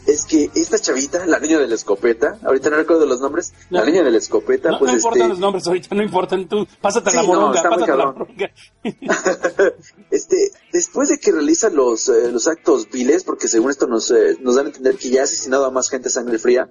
es 0.06 0.26
que 0.26 0.50
esta 0.56 0.80
chavita, 0.80 1.26
la 1.26 1.40
niña 1.40 1.60
de 1.60 1.68
la 1.68 1.76
escopeta, 1.76 2.40
ahorita 2.44 2.70
no 2.70 2.78
recuerdo 2.78 3.06
los 3.06 3.20
nombres, 3.20 3.54
la 3.70 3.82
No. 3.82 3.86
niña 3.88 4.04
de 4.04 4.12
la 4.12 4.18
escopeta, 4.18 4.72
No, 4.72 4.80
pues 4.80 4.92
no 4.92 4.98
importan 4.98 5.22
este, 5.22 5.30
los 5.30 5.40
nombres 5.40 5.68
ahorita, 5.68 5.96
no 5.96 6.04
importan 6.04 6.48
tú. 6.48 6.68
Pásate 6.82 7.10
Sí, 7.12 7.16
la 7.18 7.22
no, 7.24 7.28
moronga, 7.28 7.62
muy 7.64 7.70
pásate 7.70 7.98
la 7.98 8.06
moronga. 8.06 8.52
este, 10.12 10.52
después 10.72 11.10
de 11.10 11.20
que 11.20 11.32
realiza 11.32 11.70
los, 11.70 12.10
eh, 12.10 12.32
los 12.32 12.48
actos 12.48 12.90
viles, 12.90 13.24
porque 13.24 13.48
según 13.48 13.72
esto 13.72 13.88
nos, 13.88 14.10
eh, 14.12 14.38
nos 14.42 14.56
dan 14.56 14.66
a 14.68 14.70
entender 14.70 14.98
que 14.98 15.10
ya 15.10 15.22
ha 15.22 15.24
asesinado 15.26 15.66
a 15.66 15.72
más 15.72 15.90
gente 15.90 16.08
a 16.08 16.12
sangre 16.12 16.40
fría, 16.40 16.70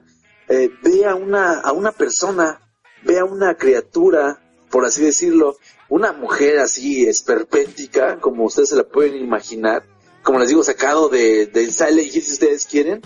eh, 0.48 0.70
ve 0.82 1.04
a 1.04 1.14
una, 1.14 1.60
a 1.60 1.72
una 1.72 1.92
persona, 1.92 2.60
ve 3.04 3.18
a 3.18 3.24
una 3.24 3.56
criatura, 3.56 4.40
por 4.70 4.84
así 4.84 5.02
decirlo, 5.02 5.56
una 5.88 6.12
mujer 6.12 6.58
así 6.58 7.06
esperpéntica, 7.06 8.20
como 8.20 8.44
ustedes 8.44 8.70
se 8.70 8.76
la 8.76 8.84
pueden 8.84 9.16
imaginar, 9.16 9.84
como 10.22 10.38
les 10.38 10.48
digo, 10.48 10.62
sacado 10.62 11.08
de, 11.08 11.46
de 11.46 11.70
Silent 11.70 12.14
Hill 12.14 12.22
si 12.22 12.32
ustedes 12.32 12.66
quieren, 12.66 13.02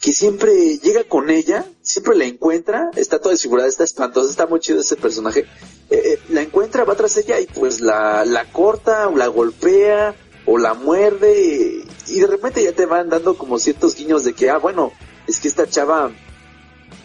que 0.00 0.12
siempre 0.12 0.78
llega 0.78 1.04
con 1.04 1.30
ella, 1.30 1.64
siempre 1.80 2.16
la 2.16 2.24
encuentra, 2.24 2.90
está 2.96 3.20
toda 3.20 3.30
desfigurada, 3.30 3.68
está 3.68 3.84
espantosa, 3.84 4.28
está 4.28 4.46
muy 4.46 4.58
chido 4.58 4.80
ese 4.80 4.96
personaje, 4.96 5.46
eh, 5.90 6.02
eh, 6.04 6.18
la 6.28 6.42
encuentra, 6.42 6.84
va 6.84 6.96
tras 6.96 7.16
ella 7.16 7.38
y 7.38 7.46
pues 7.46 7.80
la, 7.80 8.24
la 8.24 8.50
corta 8.50 9.08
o 9.08 9.16
la 9.16 9.28
golpea 9.28 10.16
o 10.44 10.58
la 10.58 10.74
muerde 10.74 11.84
y 12.08 12.20
de 12.20 12.26
repente 12.26 12.64
ya 12.64 12.72
te 12.72 12.84
van 12.84 13.08
dando 13.08 13.38
como 13.38 13.60
ciertos 13.60 13.94
guiños 13.94 14.24
de 14.24 14.32
que, 14.32 14.50
ah, 14.50 14.58
bueno, 14.58 14.92
es 15.28 15.38
que 15.38 15.46
esta 15.46 15.68
chava 15.68 16.10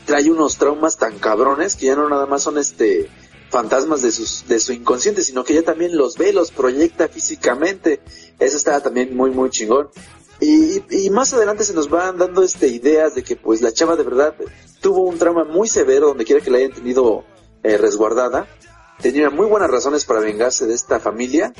trae 0.05 0.31
unos 0.31 0.57
traumas 0.57 0.97
tan 0.97 1.19
cabrones 1.19 1.75
que 1.75 1.85
ya 1.85 1.95
no 1.95 2.09
nada 2.09 2.25
más 2.25 2.41
son 2.41 2.57
este 2.57 3.09
fantasmas 3.49 4.01
de 4.01 4.11
sus 4.11 4.47
de 4.47 4.59
su 4.59 4.73
inconsciente, 4.73 5.21
sino 5.21 5.43
que 5.43 5.53
ya 5.53 5.63
también 5.63 5.97
los 5.97 6.17
ve, 6.17 6.33
los 6.33 6.51
proyecta 6.51 7.07
físicamente. 7.07 8.01
Eso 8.39 8.57
está 8.57 8.79
también 8.81 9.15
muy 9.15 9.31
muy 9.31 9.49
chingón. 9.49 9.89
Y, 10.39 10.83
y 10.89 11.09
más 11.09 11.33
adelante 11.33 11.63
se 11.63 11.73
nos 11.73 11.89
van 11.89 12.17
dando 12.17 12.43
este 12.43 12.67
ideas 12.67 13.15
de 13.15 13.23
que 13.23 13.35
pues 13.35 13.61
la 13.61 13.73
chava 13.73 13.95
de 13.95 14.03
verdad 14.03 14.35
tuvo 14.81 15.03
un 15.03 15.17
trauma 15.17 15.45
muy 15.45 15.67
severo 15.67 16.07
donde 16.07 16.25
quiera 16.25 16.43
que 16.43 16.51
la 16.51 16.57
hayan 16.57 16.73
tenido 16.73 17.23
eh, 17.63 17.77
resguardada. 17.77 18.47
Tenía 19.01 19.29
muy 19.29 19.47
buenas 19.47 19.69
razones 19.69 20.05
para 20.05 20.19
vengarse 20.19 20.65
de 20.65 20.73
esta 20.73 20.99
familia. 20.99 21.53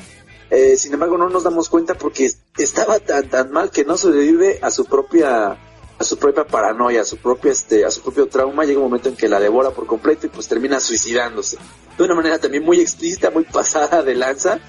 Eh, 0.50 0.76
sin 0.76 0.94
embargo, 0.94 1.18
no 1.18 1.28
nos 1.28 1.44
damos 1.44 1.68
cuenta 1.68 1.94
porque 1.94 2.30
estaba 2.56 3.00
tan 3.00 3.28
tan 3.28 3.50
mal 3.50 3.70
que 3.70 3.84
no 3.84 3.96
sobrevive 3.98 4.58
a 4.62 4.70
su 4.70 4.84
propia 4.84 5.58
a 5.98 6.04
su 6.04 6.16
propia 6.16 6.46
paranoia, 6.46 7.02
a 7.02 7.04
su 7.04 7.16
propia 7.16 7.50
este, 7.50 7.84
a 7.84 7.90
su 7.90 8.02
propio 8.02 8.28
trauma, 8.28 8.64
llega 8.64 8.78
un 8.78 8.84
momento 8.84 9.08
en 9.08 9.16
que 9.16 9.28
la 9.28 9.40
devora 9.40 9.70
por 9.70 9.86
completo 9.86 10.26
y 10.26 10.30
pues 10.30 10.46
termina 10.46 10.78
suicidándose. 10.78 11.58
De 11.96 12.04
una 12.04 12.14
manera 12.14 12.38
también 12.38 12.64
muy 12.64 12.80
explícita, 12.80 13.30
muy 13.30 13.44
pasada 13.44 14.02
de 14.02 14.14
lanza. 14.14 14.60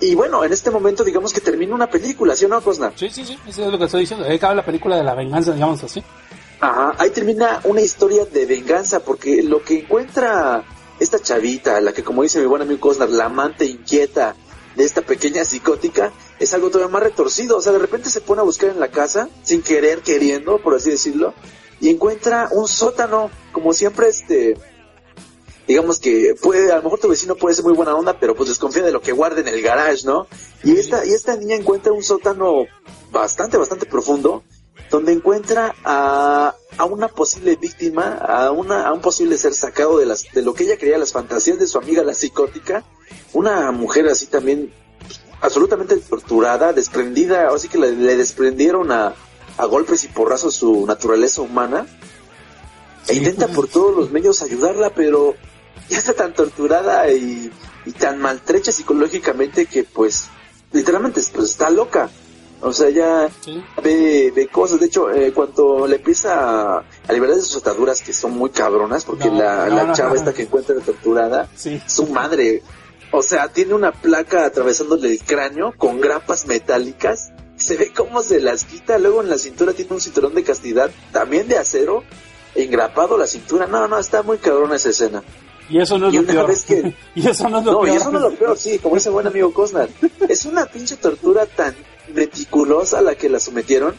Y 0.00 0.14
bueno, 0.14 0.44
en 0.44 0.52
este 0.52 0.70
momento 0.70 1.04
digamos 1.04 1.32
que 1.32 1.40
termina 1.40 1.74
una 1.74 1.88
película, 1.88 2.34
¿sí 2.34 2.44
o 2.44 2.48
no, 2.48 2.60
Cosnar? 2.60 2.92
Sí, 2.96 3.08
sí, 3.10 3.24
sí, 3.24 3.38
eso 3.46 3.64
es 3.64 3.72
lo 3.72 3.78
que 3.78 3.84
estoy 3.84 4.00
diciendo. 4.00 4.26
Ahí 4.26 4.36
acaba 4.36 4.54
la 4.54 4.64
película 4.64 4.96
de 4.96 5.04
la 5.04 5.14
venganza, 5.14 5.52
digamos 5.52 5.82
así. 5.84 6.02
Ajá, 6.60 6.94
ahí 6.98 7.10
termina 7.10 7.60
una 7.64 7.80
historia 7.80 8.24
de 8.24 8.46
venganza, 8.46 9.00
porque 9.00 9.42
lo 9.42 9.62
que 9.62 9.80
encuentra 9.80 10.64
esta 10.98 11.20
chavita, 11.20 11.80
la 11.80 11.92
que 11.92 12.02
como 12.02 12.22
dice 12.22 12.40
mi 12.40 12.46
buen 12.46 12.62
amigo 12.62 12.80
Cosnar, 12.80 13.10
la 13.10 13.26
amante 13.26 13.66
inquieta 13.66 14.34
de 14.76 14.84
esta 14.84 15.02
pequeña 15.02 15.44
psicótica, 15.44 16.12
es 16.38 16.54
algo 16.54 16.70
todavía 16.70 16.92
más 16.92 17.02
retorcido. 17.02 17.56
O 17.56 17.62
sea, 17.62 17.72
de 17.72 17.78
repente 17.78 18.10
se 18.10 18.20
pone 18.20 18.42
a 18.42 18.44
buscar 18.44 18.70
en 18.70 18.78
la 18.78 18.90
casa, 18.90 19.28
sin 19.42 19.62
querer, 19.62 20.00
queriendo, 20.00 20.58
por 20.58 20.74
así 20.74 20.90
decirlo, 20.90 21.34
y 21.80 21.88
encuentra 21.88 22.48
un 22.52 22.68
sótano, 22.68 23.30
como 23.52 23.72
siempre, 23.72 24.08
este, 24.08 24.56
digamos 25.66 25.98
que 25.98 26.34
puede, 26.40 26.70
a 26.72 26.76
lo 26.76 26.82
mejor 26.84 27.00
tu 27.00 27.08
vecino 27.08 27.34
puede 27.36 27.54
ser 27.54 27.64
muy 27.64 27.74
buena 27.74 27.94
onda, 27.94 28.18
pero 28.18 28.34
pues 28.34 28.48
desconfía 28.48 28.82
de 28.82 28.92
lo 28.92 29.00
que 29.00 29.12
guarda 29.12 29.40
en 29.40 29.48
el 29.48 29.62
garage, 29.62 30.04
¿no? 30.04 30.26
Y 30.62 30.76
esta, 30.76 31.04
y 31.04 31.12
esta 31.12 31.36
niña 31.36 31.56
encuentra 31.56 31.92
un 31.92 32.02
sótano 32.02 32.64
bastante, 33.10 33.56
bastante 33.56 33.86
profundo, 33.86 34.44
donde 34.90 35.12
encuentra 35.12 35.74
a, 35.84 36.54
a 36.78 36.84
una 36.84 37.08
posible 37.08 37.56
víctima, 37.56 38.14
a 38.14 38.50
una, 38.52 38.86
a 38.86 38.92
un 38.92 39.00
posible 39.00 39.36
ser 39.38 39.54
sacado 39.54 39.98
de 39.98 40.06
las, 40.06 40.24
de 40.32 40.42
lo 40.42 40.54
que 40.54 40.64
ella 40.64 40.78
creía 40.78 40.98
las 40.98 41.12
fantasías 41.12 41.58
de 41.58 41.66
su 41.66 41.78
amiga 41.78 42.02
la 42.04 42.14
psicótica, 42.14 42.84
una 43.32 43.70
mujer 43.72 44.06
así 44.08 44.26
también 44.26 44.72
absolutamente 45.40 45.96
torturada, 45.96 46.72
desprendida, 46.72 47.48
así 47.54 47.68
que 47.68 47.78
le, 47.78 47.92
le 47.92 48.16
desprendieron 48.16 48.90
a, 48.92 49.14
a 49.58 49.64
golpes 49.66 50.04
y 50.04 50.08
porrazos 50.08 50.54
su 50.54 50.86
naturaleza 50.86 51.42
humana, 51.42 51.86
e 53.08 53.14
intenta 53.14 53.46
pues. 53.46 53.56
por 53.56 53.68
todos 53.68 53.96
los 53.96 54.10
medios 54.10 54.42
ayudarla, 54.42 54.90
pero 54.90 55.34
ya 55.88 55.98
está 55.98 56.12
tan 56.14 56.32
torturada 56.32 57.10
y, 57.12 57.50
y 57.84 57.92
tan 57.92 58.18
maltrecha 58.18 58.72
psicológicamente 58.72 59.66
que 59.66 59.84
pues 59.84 60.28
literalmente 60.72 61.20
pues 61.34 61.50
está 61.50 61.70
loca. 61.70 62.10
O 62.62 62.72
sea, 62.72 62.88
ya 62.88 63.28
Sí. 63.44 63.62
ve, 63.84 64.32
ve 64.34 64.48
cosas. 64.48 64.80
De 64.80 64.86
hecho, 64.86 65.10
eh, 65.12 65.30
cuando 65.34 65.86
le 65.86 65.96
empieza 65.96 66.78
a, 66.78 66.84
a 67.06 67.12
liberar 67.12 67.36
de 67.36 67.42
sus 67.42 67.58
ataduras 67.58 68.00
que 68.00 68.14
son 68.14 68.32
muy 68.36 68.48
cabronas, 68.48 69.04
porque 69.04 69.28
No, 69.30 69.34
la, 69.38 69.66
no, 69.68 69.76
la 69.76 69.84
no, 69.84 69.92
chava 69.94 70.14
esta 70.16 70.32
que 70.32 70.42
encuentra 70.44 70.74
torturada, 70.80 71.50
Sí. 71.54 71.80
su 71.86 72.06
madre, 72.06 72.62
o 73.12 73.22
sea, 73.22 73.48
tiene 73.48 73.74
una 73.74 73.92
placa 73.92 74.44
atravesándole 74.46 75.10
el 75.12 75.18
cráneo 75.20 75.72
con 75.76 76.00
grapas 76.00 76.46
metálicas. 76.46 77.32
Se 77.56 77.76
ve 77.76 77.92
cómo 77.94 78.22
se 78.22 78.40
las 78.40 78.64
quita. 78.64 78.98
Luego 78.98 79.22
en 79.22 79.30
la 79.30 79.38
cintura 79.38 79.72
tiene 79.72 79.92
un 79.94 80.00
cinturón 80.00 80.34
de 80.34 80.42
castidad, 80.42 80.90
también 81.12 81.48
de 81.48 81.56
acero, 81.58 82.04
engrapado 82.54 83.16
la 83.16 83.26
cintura. 83.26 83.66
No, 83.66 83.88
no, 83.88 83.98
está 83.98 84.22
muy 84.22 84.38
cabrona 84.38 84.76
esa 84.76 84.90
escena. 84.90 85.22
Y 85.68 85.80
eso 85.80 85.98
no 85.98 86.08
es 86.08 86.14
Y 86.14 86.16
lo 86.18 86.22
una 86.22 86.32
peor. 86.46 86.54
que- 86.66 86.94
y 87.14 87.28
eso 87.28 87.48
no 87.48 87.58
es 87.60 87.64
lo 87.64 87.72
No, 87.72 87.80
peor. 87.80 87.94
y 87.94 87.96
eso 87.96 88.10
no 88.12 88.18
es 88.18 88.24
lo 88.24 88.38
peor, 88.38 88.58
sí, 88.58 88.78
como 88.78 88.96
ese 88.96 89.10
buen 89.10 89.26
amigo 89.26 89.52
Cosnar. 89.52 89.88
Es 90.28 90.44
una 90.44 90.66
pinche 90.66 90.96
tortura 90.96 91.46
tan 91.46 91.74
meticulosa 92.14 92.98
a 92.98 93.02
la 93.02 93.14
que 93.14 93.28
la 93.28 93.40
sometieron 93.40 93.94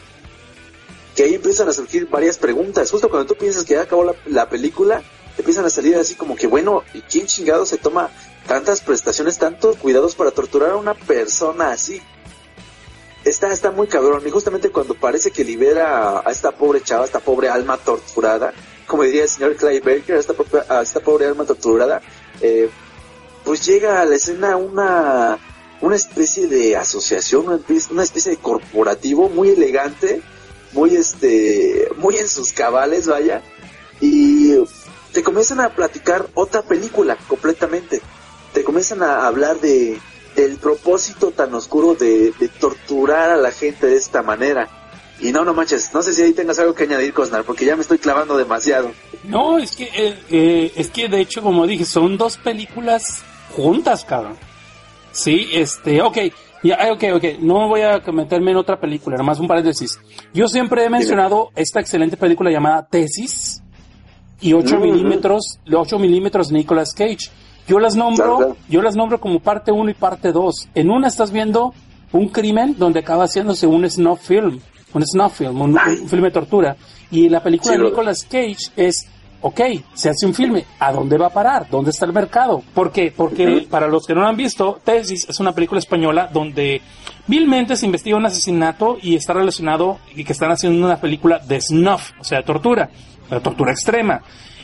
que 1.16 1.24
ahí 1.24 1.34
empiezan 1.34 1.68
a 1.68 1.72
surgir 1.72 2.08
varias 2.08 2.38
preguntas. 2.38 2.88
Justo 2.90 3.08
cuando 3.10 3.26
tú 3.26 3.34
piensas 3.38 3.64
que 3.64 3.74
ya 3.74 3.82
acabó 3.82 4.04
la, 4.04 4.14
la 4.26 4.48
película, 4.48 5.02
empiezan 5.38 5.64
a 5.64 5.70
salir 5.70 5.96
así 5.96 6.14
como 6.14 6.36
que, 6.36 6.46
bueno, 6.46 6.82
¿y 6.94 7.00
quién 7.02 7.26
chingado 7.26 7.64
se 7.66 7.78
toma 7.78 8.10
tantas 8.46 8.80
prestaciones, 8.80 9.38
tantos 9.38 9.76
cuidados 9.76 10.14
para 10.14 10.30
torturar 10.30 10.70
a 10.70 10.76
una 10.76 10.94
persona 10.94 11.70
así? 11.70 12.00
Está, 13.24 13.52
está 13.52 13.70
muy 13.70 13.88
cabrón. 13.88 14.22
Y 14.26 14.30
justamente 14.30 14.70
cuando 14.70 14.94
parece 14.94 15.30
que 15.30 15.44
libera 15.44 16.20
a 16.20 16.30
esta 16.30 16.52
pobre 16.52 16.82
chava, 16.82 17.02
a 17.02 17.06
esta 17.06 17.20
pobre 17.20 17.48
alma 17.48 17.76
torturada, 17.76 18.52
como 18.86 19.02
diría 19.02 19.24
el 19.24 19.28
señor 19.28 19.56
Clay 19.56 19.80
Baker, 19.80 20.16
a 20.16 20.20
esta, 20.20 20.32
pobre- 20.34 20.64
a 20.68 20.82
esta 20.82 21.00
pobre 21.00 21.26
alma 21.26 21.44
torturada, 21.44 22.00
eh, 22.40 22.70
pues 23.44 23.66
llega 23.66 24.00
a 24.00 24.04
la 24.04 24.16
escena 24.16 24.56
una, 24.56 25.38
una 25.80 25.96
especie 25.96 26.46
de 26.46 26.76
asociación, 26.76 27.62
una 27.90 28.02
especie, 28.02 28.32
de 28.32 28.38
corporativo 28.38 29.28
muy 29.28 29.50
elegante, 29.50 30.22
muy 30.72 30.94
este, 30.96 31.88
muy 31.96 32.16
en 32.16 32.28
sus 32.28 32.52
cabales, 32.52 33.06
vaya, 33.06 33.42
y 34.00 34.54
te 35.12 35.22
comienzan 35.22 35.60
a 35.60 35.70
platicar 35.70 36.26
otra 36.34 36.62
película 36.62 37.16
completamente. 37.26 38.00
Te 38.52 38.64
comienzan 38.64 39.02
a 39.02 39.26
hablar 39.26 39.60
de 39.60 39.98
del 40.38 40.56
propósito 40.56 41.32
tan 41.32 41.52
oscuro 41.54 41.94
de, 41.94 42.32
de 42.38 42.48
torturar 42.48 43.30
a 43.30 43.36
la 43.36 43.50
gente 43.50 43.88
de 43.88 43.96
esta 43.96 44.22
manera. 44.22 44.68
Y 45.20 45.32
no, 45.32 45.44
no 45.44 45.52
manches, 45.52 45.92
no 45.92 46.00
sé 46.00 46.12
si 46.12 46.22
ahí 46.22 46.32
tengas 46.32 46.60
algo 46.60 46.74
que 46.74 46.84
añadir, 46.84 47.12
Cosnar, 47.12 47.42
porque 47.42 47.64
ya 47.64 47.74
me 47.74 47.82
estoy 47.82 47.98
clavando 47.98 48.36
demasiado. 48.36 48.92
No, 49.24 49.58
es 49.58 49.74
que, 49.74 49.84
eh, 49.84 50.18
eh, 50.30 50.72
es 50.76 50.90
que 50.90 51.08
de 51.08 51.20
hecho, 51.20 51.42
como 51.42 51.66
dije, 51.66 51.84
son 51.84 52.16
dos 52.16 52.36
películas 52.36 53.24
juntas, 53.56 54.04
cabrón. 54.04 54.36
Sí, 55.10 55.48
este, 55.52 56.00
ok, 56.00 56.18
ya, 56.62 56.76
eh, 56.76 56.92
ok, 56.92 57.04
ok, 57.16 57.24
no 57.40 57.66
voy 57.66 57.80
a 57.82 58.00
meterme 58.12 58.52
en 58.52 58.58
otra 58.58 58.78
película, 58.78 59.16
nada 59.16 59.26
más 59.26 59.40
un 59.40 59.48
paréntesis. 59.48 59.98
Yo 60.32 60.46
siempre 60.46 60.84
he 60.84 60.90
mencionado 60.90 61.50
esta 61.56 61.80
excelente 61.80 62.16
película 62.16 62.52
llamada 62.52 62.86
Tesis 62.86 63.60
y 64.40 64.52
8 64.52 64.76
Ujú. 64.76 64.84
milímetros, 64.86 65.58
8 65.72 65.98
milímetros 65.98 66.50
Nicolas 66.52 66.92
Cage. 66.94 67.30
Yo 67.66 67.78
las 67.78 67.96
nombro, 67.96 68.56
yo 68.68 68.80
las 68.82 68.96
nombro 68.96 69.20
como 69.20 69.40
parte 69.40 69.70
1 69.72 69.90
y 69.90 69.94
parte 69.94 70.32
2. 70.32 70.68
En 70.74 70.90
una 70.90 71.08
estás 71.08 71.30
viendo 71.32 71.74
un 72.12 72.28
crimen 72.28 72.74
donde 72.78 73.00
acaba 73.00 73.24
haciéndose 73.24 73.66
un 73.66 73.88
snuff 73.90 74.20
film, 74.26 74.58
un 74.94 75.06
snuff 75.06 75.38
film, 75.38 75.60
un, 75.60 75.70
un 75.78 76.08
filme 76.08 76.28
de 76.28 76.32
tortura. 76.32 76.76
Y 77.10 77.28
la 77.28 77.42
película 77.42 77.72
Sí, 77.74 77.78
de. 77.78 77.84
Nicolas 77.84 78.24
Cage 78.24 78.70
es, 78.76 79.06
ok, 79.42 79.60
se 79.92 80.08
hace 80.08 80.24
un 80.24 80.32
filme, 80.32 80.64
¿a 80.78 80.92
dónde 80.92 81.18
va 81.18 81.26
a 81.26 81.30
parar? 81.30 81.68
¿Dónde 81.70 81.90
está 81.90 82.06
el 82.06 82.12
mercado? 82.14 82.62
¿Por 82.72 82.90
qué? 82.90 83.12
Porque 83.14 83.66
para 83.68 83.86
los 83.86 84.06
que 84.06 84.14
no 84.14 84.22
lo 84.22 84.28
han 84.28 84.36
visto, 84.36 84.80
Tesis 84.82 85.28
es 85.28 85.38
una 85.40 85.52
película 85.52 85.78
española 85.78 86.30
donde 86.32 86.80
vilmente 87.26 87.76
se 87.76 87.84
investiga 87.84 88.16
un 88.16 88.24
asesinato 88.24 88.96
y 89.02 89.14
está 89.14 89.34
relacionado 89.34 89.98
y 90.16 90.24
que 90.24 90.32
están 90.32 90.50
haciendo 90.50 90.86
una 90.86 90.96
película 90.98 91.38
de 91.40 91.60
snuff, 91.60 92.12
o 92.18 92.24
sea, 92.24 92.42
tortura, 92.42 92.88
de 93.30 93.40
tortura 93.40 93.72
extrema. 93.72 94.20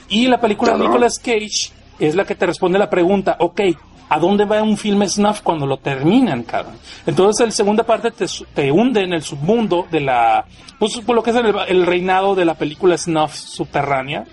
Y 0.09 0.27
la 0.27 0.40
película 0.40 0.72
de. 0.72 0.85
Nicolas 0.85 1.18
Cage 1.18 1.72
es 1.98 2.14
la 2.14 2.24
que 2.24 2.35
te 2.35 2.46
responde 2.46 2.79
la 2.79 2.90
pregunta, 2.90 3.37
ok, 3.38 3.61
¿a 4.09 4.18
dónde 4.18 4.44
va 4.44 4.62
un 4.62 4.77
filme 4.77 5.09
snuff 5.09 5.40
cuando 5.40 5.66
lo 5.66 5.79
terminan, 5.79 6.42
cabrón? 6.42 6.74
Entonces, 7.07 7.46
la 7.46 7.53
segunda 7.53 7.85
parte 7.85 8.11
te, 8.11 8.27
te 8.55 8.70
hunde 8.70 9.03
en 9.03 9.12
el 9.12 9.22
submundo 9.22 9.87
de 9.90 10.00
la, 10.00 10.44
pues, 10.79 10.98
por 11.00 11.16
lo 11.16 11.22
que 11.22 11.31
es 11.31 11.37
el, 11.37 11.55
el 11.68 11.87
reinado 11.87 12.35
de 12.35 12.44
la 12.44 12.55
película 12.55 12.98
snuff 12.98 13.35
subterránea. 13.35 14.24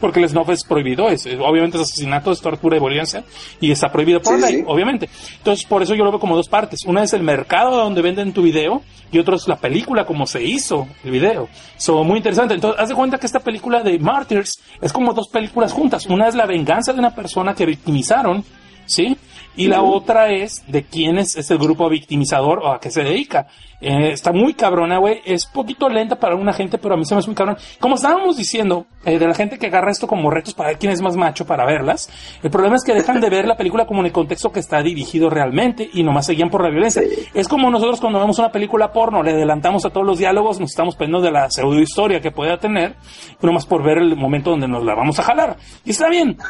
Porque 0.00 0.20
el 0.20 0.28
snuff 0.28 0.50
es 0.50 0.62
prohibido, 0.64 1.08
es, 1.08 1.26
obviamente 1.26 1.78
es 1.78 1.84
asesinato, 1.84 2.30
es 2.30 2.40
tortura 2.40 2.76
y 2.76 2.80
violencia, 2.80 3.24
y 3.60 3.70
está 3.70 3.90
prohibido 3.90 4.20
por 4.20 4.36
Sí, 4.36 4.40
ley, 4.42 4.54
sí. 4.56 4.64
obviamente. 4.66 5.08
Entonces, 5.38 5.64
por 5.64 5.82
eso 5.82 5.94
yo 5.94 6.04
lo 6.04 6.10
veo 6.10 6.20
como 6.20 6.36
dos 6.36 6.48
partes. 6.48 6.80
Una 6.84 7.02
es 7.02 7.14
el 7.14 7.22
mercado 7.22 7.76
donde 7.76 8.02
venden 8.02 8.32
tu 8.34 8.42
video, 8.42 8.82
y 9.10 9.18
otro 9.18 9.36
es 9.36 9.48
la 9.48 9.56
película 9.56 10.04
como 10.04 10.26
se 10.26 10.42
hizo 10.42 10.86
el 11.04 11.12
video. 11.12 11.48
Son 11.78 12.06
muy 12.06 12.18
interesante. 12.18 12.54
Entonces, 12.54 12.80
haz 12.80 12.88
de 12.90 12.94
cuenta 12.94 13.18
que 13.18 13.26
esta 13.26 13.40
película 13.40 13.82
de 13.82 13.98
Martyrs 13.98 14.60
es 14.80 14.92
como 14.92 15.14
dos 15.14 15.28
películas 15.28 15.72
juntas. 15.72 16.04
Una 16.06 16.28
es 16.28 16.34
la 16.34 16.44
venganza 16.44 16.92
de 16.92 16.98
una 16.98 17.14
persona 17.14 17.54
que 17.54 17.64
victimizaron, 17.64 18.44
¿sí? 18.84 19.16
Y 19.56 19.68
la 19.68 19.80
otra 19.82 20.30
es 20.30 20.64
de 20.66 20.82
quién 20.84 21.16
es 21.16 21.36
ese 21.36 21.56
grupo 21.56 21.88
victimizador 21.88 22.58
o 22.58 22.72
a 22.72 22.80
qué 22.80 22.90
se 22.90 23.02
dedica. 23.02 23.46
Eh, 23.80 24.12
está 24.12 24.32
muy 24.32 24.54
cabrona, 24.54 24.98
güey. 24.98 25.20
Es 25.24 25.46
poquito 25.46 25.88
lenta 25.88 26.16
para 26.16 26.34
una 26.34 26.52
gente, 26.52 26.78
pero 26.78 26.94
a 26.94 26.96
mí 26.96 27.04
se 27.04 27.14
me 27.14 27.18
hace 27.18 27.28
muy 27.28 27.34
cabrón. 27.34 27.56
Como 27.80 27.96
estábamos 27.96 28.36
diciendo, 28.36 28.86
eh, 29.04 29.18
de 29.18 29.26
la 29.26 29.34
gente 29.34 29.58
que 29.58 29.66
agarra 29.66 29.90
esto 29.90 30.06
como 30.06 30.30
retos 30.30 30.54
para 30.54 30.70
ver 30.70 30.78
quién 30.78 30.92
es 30.92 31.00
más 31.00 31.16
macho 31.16 31.46
para 31.46 31.64
verlas, 31.64 32.08
el 32.42 32.50
problema 32.50 32.76
es 32.76 32.84
que 32.84 32.94
dejan 32.94 33.20
de 33.20 33.30
ver 33.30 33.46
la 33.46 33.56
película 33.56 33.86
como 33.86 34.00
en 34.00 34.06
el 34.06 34.12
contexto 34.12 34.50
que 34.50 34.60
está 34.60 34.82
dirigido 34.82 35.30
realmente 35.30 35.88
y 35.92 36.02
nomás 36.02 36.26
seguían 36.26 36.50
por 36.50 36.62
la 36.62 36.70
violencia. 36.70 37.02
Sí. 37.02 37.26
Es 37.34 37.48
como 37.48 37.70
nosotros 37.70 38.00
cuando 38.00 38.18
vemos 38.18 38.38
una 38.38 38.50
película 38.50 38.92
porno, 38.92 39.22
le 39.22 39.32
adelantamos 39.32 39.84
a 39.84 39.90
todos 39.90 40.06
los 40.06 40.18
diálogos, 40.18 40.60
nos 40.60 40.70
estamos 40.70 40.96
perdiendo 40.96 41.20
de 41.20 41.30
la 41.30 41.50
pseudo 41.50 41.78
historia 41.80 42.20
que 42.20 42.30
pueda 42.30 42.58
tener, 42.58 42.96
nomás 43.40 43.66
por 43.66 43.82
ver 43.82 43.98
el 43.98 44.16
momento 44.16 44.50
donde 44.50 44.68
nos 44.68 44.84
la 44.84 44.94
vamos 44.94 45.18
a 45.18 45.22
jalar. 45.22 45.56
Y 45.84 45.90
está 45.90 46.08
bien. 46.08 46.36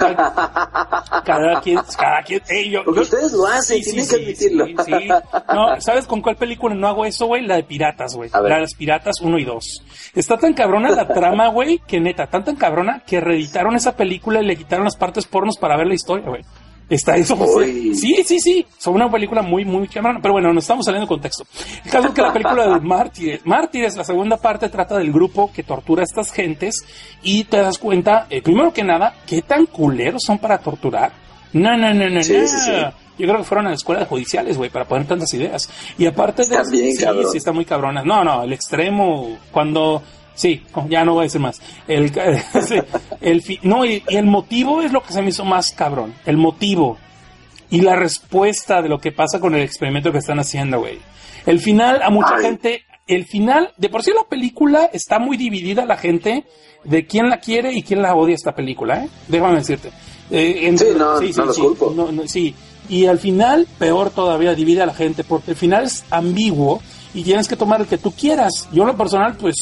Cada 1.24 1.60
quien, 1.60 1.78
cada 1.98 2.22
quien, 2.22 2.40
ey, 2.48 2.70
yo, 2.70 2.82
ustedes 2.86 3.32
lo 3.32 3.46
hacen, 3.46 3.82
tienen 3.82 4.08
que 4.08 4.16
admitirlo. 4.16 4.66
sí, 4.66 4.74
sí. 4.84 5.08
No, 5.52 5.80
¿sabes 5.80 6.06
con 6.06 6.20
cuál 6.20 6.36
película 6.36 6.74
no 6.74 6.86
hago 6.86 7.04
eso, 7.04 7.15
güey? 7.24 7.46
La 7.46 7.56
de 7.56 7.62
piratas, 7.64 8.14
güey. 8.14 8.28
La 8.30 8.42
de 8.42 8.60
las 8.60 8.74
piratas 8.74 9.20
1 9.22 9.38
y 9.38 9.44
2. 9.44 9.82
Está 10.14 10.36
tan 10.36 10.52
cabrona 10.52 10.90
la 10.90 11.08
trama, 11.08 11.48
güey, 11.48 11.80
que 11.86 11.98
neta, 11.98 12.26
tan 12.26 12.44
tan 12.44 12.56
cabrona 12.56 13.02
que 13.06 13.20
reeditaron 13.20 13.74
esa 13.74 13.96
película 13.96 14.42
y 14.42 14.44
le 14.44 14.56
quitaron 14.56 14.84
las 14.84 14.96
partes 14.96 15.24
pornos 15.26 15.56
para 15.56 15.78
ver 15.78 15.86
la 15.86 15.94
historia, 15.94 16.28
güey. 16.28 16.42
Está 16.88 17.16
eso. 17.16 17.34
Uy. 17.34 17.94
Sí, 17.96 18.22
sí, 18.24 18.38
sí. 18.38 18.64
Son 18.78 18.94
una 18.94 19.10
película 19.10 19.42
muy, 19.42 19.64
muy 19.64 19.88
cabrona. 19.88 20.20
Pero 20.22 20.34
bueno, 20.34 20.52
nos 20.52 20.62
estamos 20.62 20.84
saliendo 20.84 21.06
de 21.06 21.08
contexto. 21.08 21.44
El 21.84 21.90
caso 21.90 22.08
es 22.08 22.14
que 22.14 22.22
la 22.22 22.32
película 22.32 22.68
de 22.68 22.80
Mártires, 22.80 23.44
Mártires, 23.44 23.96
la 23.96 24.04
segunda 24.04 24.36
parte 24.36 24.68
trata 24.68 24.96
del 24.96 25.10
grupo 25.12 25.50
que 25.52 25.64
tortura 25.64 26.02
a 26.02 26.04
estas 26.04 26.30
gentes 26.30 26.84
y 27.24 27.42
te 27.44 27.56
das 27.56 27.78
cuenta, 27.78 28.26
eh, 28.30 28.40
primero 28.40 28.72
que 28.72 28.84
nada, 28.84 29.14
qué 29.26 29.42
tan 29.42 29.66
culeros 29.66 30.22
son 30.22 30.38
para 30.38 30.58
torturar. 30.58 31.10
No, 31.52 31.76
no, 31.76 31.92
no, 31.92 32.08
no, 32.08 32.22
Sí, 32.22 32.34
no. 32.34 32.46
sí, 32.46 32.58
sí. 32.58 32.72
Yo 33.18 33.26
creo 33.26 33.38
que 33.38 33.44
fueron 33.44 33.66
a 33.66 33.70
la 33.70 33.76
escuela 33.76 34.00
de 34.00 34.06
judiciales, 34.06 34.56
güey, 34.56 34.70
para 34.70 34.84
poner 34.86 35.06
tantas 35.06 35.32
ideas. 35.34 35.68
Y 35.98 36.06
aparte 36.06 36.42
de 36.42 36.48
sí, 36.64 36.96
sí, 37.32 37.38
está 37.38 37.52
muy 37.52 37.64
cabrona. 37.64 38.02
No, 38.02 38.22
no, 38.24 38.42
el 38.42 38.52
extremo, 38.52 39.38
cuando, 39.50 40.02
sí, 40.34 40.62
ya 40.88 41.04
no 41.04 41.14
voy 41.14 41.20
a 41.20 41.24
decir 41.24 41.40
más. 41.40 41.60
El, 41.88 42.10
sí, 42.66 42.76
el, 43.20 43.42
no, 43.62 43.84
y, 43.84 44.02
y 44.08 44.16
el 44.16 44.26
motivo 44.26 44.82
es 44.82 44.92
lo 44.92 45.02
que 45.02 45.12
se 45.12 45.22
me 45.22 45.30
hizo 45.30 45.44
más 45.44 45.72
cabrón. 45.72 46.14
El 46.24 46.36
motivo. 46.36 46.98
Y 47.70 47.80
la 47.80 47.96
respuesta 47.96 48.80
de 48.82 48.88
lo 48.88 48.98
que 49.00 49.12
pasa 49.12 49.40
con 49.40 49.54
el 49.54 49.62
experimento 49.62 50.12
que 50.12 50.18
están 50.18 50.38
haciendo, 50.38 50.78
güey. 50.78 50.98
El 51.46 51.60
final, 51.60 52.00
a 52.02 52.10
mucha 52.10 52.36
Ay. 52.36 52.44
gente, 52.44 52.84
el 53.06 53.24
final, 53.26 53.72
de 53.76 53.88
por 53.88 54.02
sí 54.02 54.12
la 54.14 54.28
película 54.28 54.90
está 54.92 55.18
muy 55.18 55.36
dividida 55.36 55.84
la 55.84 55.96
gente 55.96 56.44
de 56.84 57.06
quién 57.06 57.28
la 57.28 57.38
quiere 57.40 57.72
y 57.72 57.82
quién 57.82 58.02
la 58.02 58.14
odia 58.14 58.34
esta 58.34 58.54
película, 58.54 59.04
¿eh? 59.04 59.08
Déjame 59.28 59.56
decirte. 59.56 59.90
Eh, 60.30 60.72
Sí, 60.76 60.84
no, 60.96 61.20
no 61.20 61.44
los 61.44 61.58
culpo. 61.58 61.92
no, 61.94 62.10
no, 62.10 62.26
sí. 62.26 62.54
Y 62.88 63.06
al 63.06 63.18
final, 63.18 63.66
peor 63.78 64.10
todavía, 64.10 64.54
divide 64.54 64.82
a 64.82 64.86
la 64.86 64.94
gente, 64.94 65.24
porque 65.24 65.52
el 65.52 65.56
final 65.56 65.84
es 65.84 66.04
ambiguo 66.10 66.80
y 67.14 67.22
tienes 67.22 67.48
que 67.48 67.56
tomar 67.56 67.80
el 67.80 67.86
que 67.86 67.98
tú 67.98 68.12
quieras. 68.12 68.68
Yo 68.72 68.82
en 68.82 68.88
lo 68.88 68.96
personal, 68.96 69.36
pues, 69.36 69.56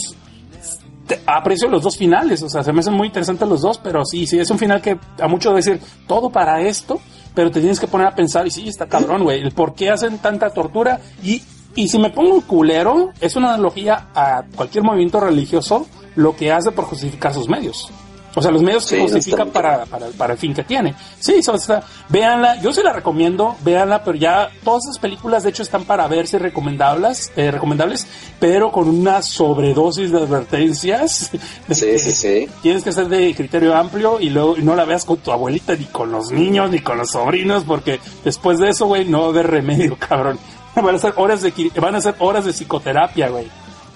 te- 1.07 1.21
aprecio 1.27 1.69
los 1.69 1.83
dos 1.83 1.97
finales, 1.97 2.43
o 2.43 2.49
sea, 2.49 2.63
se 2.63 2.73
me 2.73 2.81
hacen 2.81 2.95
muy 2.95 3.07
interesantes 3.09 3.49
los 3.49 3.61
dos, 3.63 3.79
pero 3.79 4.05
sí, 4.05 4.27
sí, 4.27 4.39
es 4.39 4.51
un 4.51 4.59
final 4.59 4.81
que 4.81 4.99
a 5.21 5.29
mucho 5.29 5.53
decir 5.55 5.81
todo 6.07 6.31
para 6.31 6.61
esto, 6.63 7.01
pero 7.35 7.51
te 7.51 7.61
tienes 7.61 7.79
que 7.81 7.87
poner 7.87 8.07
a 8.07 8.15
pensar, 8.15 8.47
y 8.47 8.51
sí, 8.51 8.69
está 8.69 8.87
cabrón, 8.87 9.23
güey, 9.25 9.41
el 9.43 9.53
por 9.53 9.75
qué 9.75 9.91
hacen 9.91 10.19
tanta 10.19 10.51
tortura, 10.51 11.01
y, 11.23 11.43
y 11.75 11.89
si 11.89 11.99
me 11.99 12.11
pongo 12.11 12.41
culero, 12.43 13.11
es 13.21 13.37
una 13.37 13.55
analogía 13.55 14.09
a 14.15 14.45
cualquier 14.57 14.85
movimiento 14.85 15.21
religioso, 15.21 15.87
lo 16.17 16.35
que 16.37 16.53
hace 16.53 16.71
por 16.73 16.85
justificar 16.85 17.35
sus 17.35 17.49
medios. 17.49 17.91
O 18.37 18.43
sea, 18.43 18.51
los 18.51 18.63
medios 18.63 18.87
que 18.87 18.97
Sí, 18.97 19.03
justifican 19.03 19.49
está 19.49 19.61
para, 19.61 19.85
para, 19.87 20.07
para 20.09 20.33
el 20.33 20.39
fin 20.39 20.53
que 20.53 20.65
tiene. 20.65 20.95
Sí, 21.19 21.41
o 21.47 21.59
sea, 21.59 21.83
véanla, 22.09 22.61
yo 22.61 22.73
se 22.73 22.83
la 22.83 22.93
recomiendo, 22.93 23.57
véanla, 23.63 24.03
pero 24.03 24.17
ya 24.17 24.51
todas 24.65 24.85
esas 24.85 24.99
películas 24.99 25.45
de 25.45 25.51
hecho 25.51 25.63
están 25.63 25.85
para 25.85 26.09
verse 26.09 26.39
recomendables, 26.39 27.33
eh, 27.37 27.51
recomendables, 27.51 28.07
pero 28.41 28.73
con 28.73 28.89
una 28.89 29.23
sobredosis 29.23 30.11
de 30.11 30.19
advertencias. 30.19 31.31
Sí, 31.33 31.39
que 31.69 31.75
sí, 31.75 31.99
sí. 31.99 32.49
Tienes 32.63 32.83
que 32.83 32.93
ser 32.93 33.09
de 33.09 33.35
criterio 33.35 33.75
amplio 33.75 34.19
y 34.21 34.31
luego 34.31 34.57
y 34.57 34.63
no 34.63 34.75
la 34.75 34.85
veas 34.85 35.05
con 35.05 35.19
tu 35.19 35.31
abuelita, 35.31 35.77
ni 35.77 35.85
con 35.87 36.11
los 36.11 36.31
niños, 36.31 36.71
ni 36.71 36.81
con 36.81 36.99
los 36.99 37.11
sobrinos, 37.11 37.65
porque 37.65 38.01
después 38.25 38.59
de 38.59 38.71
eso, 38.71 38.87
güey, 38.87 39.05
no 39.05 39.21
va 39.21 39.27
a 39.27 39.31
haber 39.31 39.47
remedio, 39.49 39.97
cabrón. 40.09 40.39
Van 40.75 40.95
a 40.95 40.99
ser 40.99 41.13
horas 41.17 41.41
de, 41.43 41.53
van 41.81 41.95
a 41.95 42.01
ser 42.01 42.17
horas 42.19 42.45
de 42.45 42.53
psicoterapia, 42.53 43.29
güey. 43.29 43.49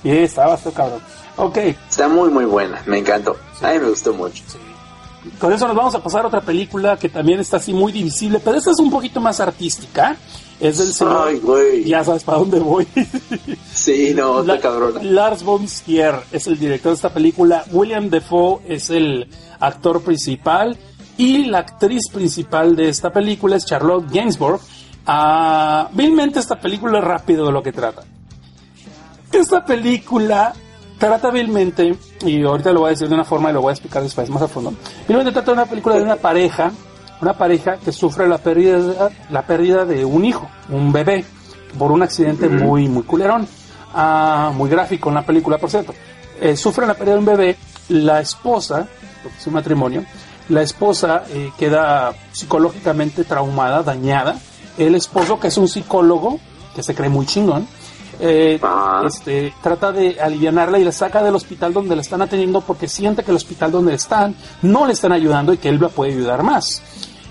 Y 0.04 0.10
está 0.10 0.46
bastante 0.46 0.76
cabrón. 0.76 1.00
Ok, 1.38 1.56
Está 1.88 2.08
muy, 2.08 2.28
muy 2.30 2.44
buena. 2.44 2.82
Me 2.86 2.98
encantó. 2.98 3.36
A 3.62 3.70
mí 3.72 3.78
me 3.78 3.88
gustó 3.90 4.12
mucho. 4.12 4.42
Con 5.38 5.52
eso 5.52 5.66
nos 5.66 5.76
vamos 5.76 5.94
a 5.94 6.02
pasar 6.02 6.24
a 6.24 6.28
otra 6.28 6.40
película 6.40 6.96
que 6.96 7.08
también 7.08 7.38
está 7.40 7.58
así 7.58 7.72
muy 7.72 7.92
divisible, 7.92 8.40
pero 8.42 8.56
esta 8.56 8.70
es 8.72 8.78
un 8.78 8.90
poquito 8.90 9.20
más 9.20 9.38
artística. 9.40 10.16
Es 10.58 10.78
del 10.78 10.92
señor. 10.92 11.28
Ay, 11.28 11.38
güey. 11.38 11.84
Ya 11.84 12.02
sabes 12.02 12.24
para 12.24 12.38
dónde 12.38 12.58
voy. 12.60 12.86
Sí, 13.72 14.12
no, 14.16 14.40
está 14.40 14.54
La- 14.54 14.60
cabrona. 14.60 15.02
Lars 15.04 15.44
von 15.44 15.68
Stier 15.68 16.16
es 16.32 16.46
el 16.48 16.58
director 16.58 16.90
de 16.90 16.96
esta 16.96 17.10
película. 17.10 17.64
William 17.70 18.10
Defoe 18.10 18.60
es 18.66 18.90
el 18.90 19.28
actor 19.60 20.02
principal. 20.02 20.76
y 21.16 21.44
la 21.46 21.58
actriz 21.58 22.08
principal 22.12 22.74
de 22.76 22.88
esta 22.88 23.12
película 23.12 23.56
es 23.56 23.64
Charlotte 23.66 24.10
Gainsbourg. 24.12 24.60
Ah, 25.06 25.88
vilmente 25.92 26.38
esta 26.40 26.58
película 26.60 26.98
es 26.98 27.04
rápido 27.04 27.46
de 27.46 27.52
lo 27.52 27.62
que 27.62 27.72
trata. 27.72 28.02
Esta 29.32 29.64
película 29.64 30.54
trata 30.98 31.30
vilmente, 31.30 31.96
y 32.24 32.42
ahorita 32.42 32.72
lo 32.72 32.80
voy 32.80 32.88
a 32.88 32.90
decir 32.90 33.08
de 33.08 33.14
una 33.14 33.24
forma 33.24 33.50
y 33.50 33.52
lo 33.52 33.62
voy 33.62 33.70
a 33.70 33.72
explicar 33.72 34.02
después 34.02 34.28
más 34.30 34.42
a 34.42 34.48
fondo. 34.48 34.74
Vilmente 35.06 35.32
trata 35.32 35.52
de 35.52 35.52
una 35.52 35.66
película 35.66 35.96
de 35.96 36.02
una 36.02 36.16
pareja, 36.16 36.72
una 37.20 37.34
pareja 37.34 37.76
que 37.76 37.92
sufre 37.92 38.28
la 38.28 38.38
pérdida, 38.38 39.10
la 39.30 39.42
pérdida 39.42 39.84
de 39.84 40.04
un 40.04 40.24
hijo, 40.24 40.48
un 40.68 40.92
bebé, 40.92 41.24
por 41.78 41.92
un 41.92 42.02
accidente 42.02 42.48
muy, 42.48 42.88
muy 42.88 43.02
culerón, 43.02 43.46
ah, 43.94 44.52
muy 44.54 44.68
gráfico 44.68 45.08
en 45.08 45.16
la 45.16 45.22
película, 45.26 45.58
por 45.58 45.70
cierto. 45.70 45.94
Eh, 46.40 46.56
sufre 46.56 46.86
la 46.86 46.94
pérdida 46.94 47.14
de 47.14 47.20
un 47.20 47.26
bebé, 47.26 47.56
la 47.88 48.20
esposa, 48.20 48.86
porque 49.22 49.38
es 49.38 49.46
un 49.46 49.54
matrimonio, 49.54 50.04
la 50.48 50.62
esposa 50.62 51.24
eh, 51.30 51.50
queda 51.58 52.12
psicológicamente 52.32 53.24
traumada, 53.24 53.82
dañada. 53.82 54.38
El 54.78 54.94
esposo, 54.94 55.38
que 55.38 55.48
es 55.48 55.58
un 55.58 55.68
psicólogo, 55.68 56.38
que 56.74 56.82
se 56.82 56.94
cree 56.94 57.10
muy 57.10 57.26
chingón, 57.26 57.66
eh, 58.20 58.58
Ah. 58.62 59.02
este, 59.06 59.52
trata 59.62 59.92
de 59.92 60.20
alivianarla 60.20 60.78
y 60.78 60.84
la 60.84 60.92
saca 60.92 61.22
del 61.22 61.34
hospital 61.34 61.72
donde 61.72 61.94
la 61.96 62.02
están 62.02 62.22
atendiendo 62.22 62.60
porque 62.60 62.88
siente 62.88 63.22
que 63.22 63.30
el 63.30 63.36
hospital 63.36 63.70
donde 63.72 63.94
están 63.94 64.34
no 64.62 64.86
le 64.86 64.92
están 64.92 65.12
ayudando 65.12 65.52
y 65.52 65.58
que 65.58 65.68
él 65.68 65.78
la 65.80 65.88
puede 65.88 66.12
ayudar 66.12 66.42
más. 66.42 66.82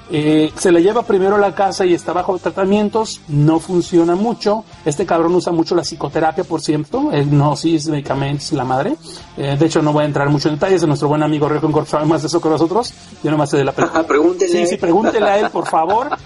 Eh, 0.09 0.53
se 0.57 0.71
la 0.71 0.79
lleva 0.79 1.03
primero 1.03 1.35
a 1.35 1.37
la 1.37 1.53
casa 1.53 1.85
y 1.85 1.93
está 1.93 2.13
bajo 2.13 2.37
tratamientos, 2.39 3.19
no 3.27 3.59
funciona 3.59 4.15
mucho. 4.15 4.63
Este 4.85 5.05
cabrón 5.05 5.35
usa 5.35 5.51
mucho 5.51 5.75
la 5.75 5.81
psicoterapia, 5.83 6.45
por 6.45 6.61
cierto, 6.61 7.09
hipnosis, 7.13 7.89
medicamentos, 7.89 8.53
la 8.53 8.63
madre. 8.63 8.95
Eh, 9.35 9.57
de 9.59 9.65
hecho, 9.65 9.81
no 9.81 9.91
voy 9.91 10.03
a 10.03 10.05
entrar 10.05 10.29
mucho 10.29 10.47
en 10.47 10.55
detalles, 10.55 10.87
nuestro 10.87 11.09
buen 11.09 11.23
amigo 11.23 11.49
Río 11.49 11.59
Concord 11.59 11.87
sabe 11.87 12.05
más 12.05 12.21
de 12.21 12.29
eso 12.29 12.39
que 12.39 12.47
nosotros. 12.47 12.93
Yo 13.21 13.31
nomás 13.31 13.49
sé 13.49 13.57
de 13.57 13.65
la 13.65 13.73
película. 13.73 14.03
Pregúntele. 14.07 14.49
Sí, 14.49 14.65
sí, 14.67 14.77
pregúntele 14.77 15.25
a 15.29 15.39
él, 15.39 15.49
por 15.49 15.67
favor. 15.67 16.07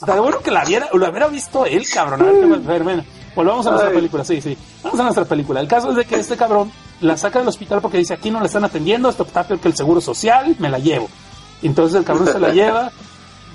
Está 0.00 0.20
bueno 0.20 0.40
que 0.40 0.50
la 0.50 0.64
viera, 0.64 0.88
lo 0.92 1.08
hubiera 1.08 1.28
visto 1.28 1.64
él, 1.66 1.84
cabrón. 1.88 2.20
A 2.20 2.24
ver 2.24 2.40
qué 2.40 2.46
más- 2.46 2.58
a 2.58 2.68
ver, 2.68 2.82
bueno, 2.82 3.04
volvamos 3.34 3.66
a 3.66 3.70
nuestra 3.70 3.90
Ay. 3.90 3.96
película, 3.96 4.24
sí, 4.24 4.40
sí. 4.40 4.56
Vamos 4.82 5.00
a 5.00 5.02
nuestra 5.04 5.24
película. 5.24 5.60
El 5.60 5.68
caso 5.68 5.90
es 5.90 5.96
de 5.96 6.04
que 6.04 6.16
este 6.16 6.36
cabrón 6.36 6.70
la 7.00 7.16
saca 7.16 7.38
del 7.38 7.48
hospital 7.48 7.80
porque 7.80 7.98
dice, 7.98 8.14
aquí 8.14 8.30
no 8.30 8.40
la 8.40 8.46
están 8.46 8.64
atendiendo, 8.64 9.08
esto 9.08 9.24
está 9.24 9.44
peor 9.44 9.60
que 9.60 9.68
el 9.68 9.76
seguro 9.76 10.00
social, 10.00 10.56
me 10.58 10.68
la 10.68 10.78
llevo. 10.78 11.08
Entonces 11.62 11.98
el 11.98 12.04
cabrón 12.04 12.28
se 12.28 12.38
la 12.38 12.48
lleva, 12.52 12.92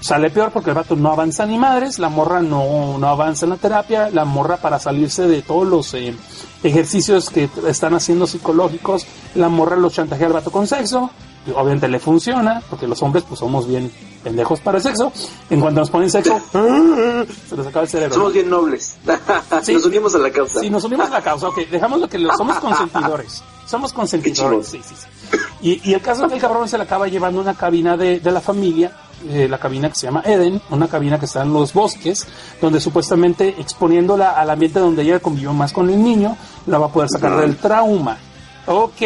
sale 0.01 0.29
peor 0.29 0.51
porque 0.51 0.69
el 0.71 0.75
vato 0.75 0.95
no 0.95 1.11
avanza 1.11 1.45
ni 1.45 1.57
madres, 1.57 1.99
la 1.99 2.09
morra 2.09 2.41
no, 2.41 2.97
no 2.97 3.07
avanza 3.07 3.45
en 3.45 3.51
la 3.51 3.57
terapia, 3.57 4.09
la 4.11 4.25
morra 4.25 4.57
para 4.57 4.79
salirse 4.79 5.27
de 5.27 5.41
todos 5.41 5.67
los 5.67 5.93
eh, 5.93 6.15
ejercicios 6.63 7.29
que 7.29 7.49
están 7.67 7.93
haciendo 7.93 8.27
psicológicos, 8.27 9.05
la 9.35 9.49
morra 9.49 9.75
lo 9.75 9.89
chantajea 9.89 10.27
al 10.27 10.33
vato 10.33 10.51
con 10.51 10.67
sexo, 10.67 11.11
obviamente 11.55 11.87
le 11.87 11.99
funciona, 11.99 12.61
porque 12.69 12.87
los 12.87 13.01
hombres 13.03 13.23
pues 13.27 13.39
somos 13.39 13.67
bien 13.67 13.91
pendejos 14.23 14.59
para 14.59 14.77
el 14.77 14.83
sexo, 14.83 15.11
en 15.49 15.59
cuanto 15.61 15.79
nos 15.81 15.89
ponen 15.89 16.09
sexo, 16.09 16.39
se 17.49 17.55
nos 17.55 17.67
acaba 17.67 17.83
el 17.83 17.89
cerebro. 17.89 18.15
Somos 18.15 18.33
bien 18.33 18.49
nobles. 18.49 18.97
Sí. 19.63 19.73
Nos 19.73 19.85
unimos 19.85 20.15
a 20.15 20.19
la 20.19 20.31
causa. 20.31 20.59
Si 20.61 20.69
nos 20.69 20.83
unimos 20.83 21.07
a 21.07 21.11
la 21.11 21.21
causa, 21.21 21.47
ok, 21.49 21.57
dejamos 21.69 21.99
lo 21.99 22.07
que 22.07 22.17
lo- 22.19 22.35
somos 22.35 22.57
consentidores. 22.59 23.43
Somos 23.65 23.93
consentidores, 23.93 24.67
sí, 24.67 24.81
sí, 24.87 24.95
sí. 24.97 25.37
Y, 25.61 25.89
y 25.89 25.93
el 25.93 26.01
caso 26.01 26.23
es 26.23 26.29
que 26.29 26.35
el 26.35 26.41
cabrón 26.41 26.67
se 26.67 26.77
le 26.77 26.83
acaba 26.83 27.07
llevando 27.07 27.39
a 27.39 27.43
una 27.43 27.53
cabina 27.53 27.95
de, 27.97 28.19
de 28.19 28.31
la 28.31 28.41
familia, 28.41 28.91
eh, 29.29 29.47
la 29.49 29.59
cabina 29.59 29.89
que 29.89 29.95
se 29.95 30.07
llama 30.07 30.21
Eden, 30.25 30.59
una 30.71 30.87
cabina 30.87 31.19
que 31.19 31.25
está 31.25 31.43
en 31.43 31.53
los 31.53 31.73
bosques, 31.73 32.25
donde 32.61 32.79
supuestamente 32.79 33.55
exponiéndola 33.59 34.31
al 34.31 34.49
ambiente 34.49 34.79
donde 34.79 35.03
ella 35.03 35.19
convivió 35.19 35.53
más 35.53 35.71
con 35.73 35.89
el 35.89 36.01
niño, 36.01 36.35
la 36.65 36.77
va 36.79 36.87
a 36.87 36.89
poder 36.91 37.09
sacar 37.09 37.39
del 37.41 37.57
trauma. 37.57 38.17
Ok, 38.65 39.01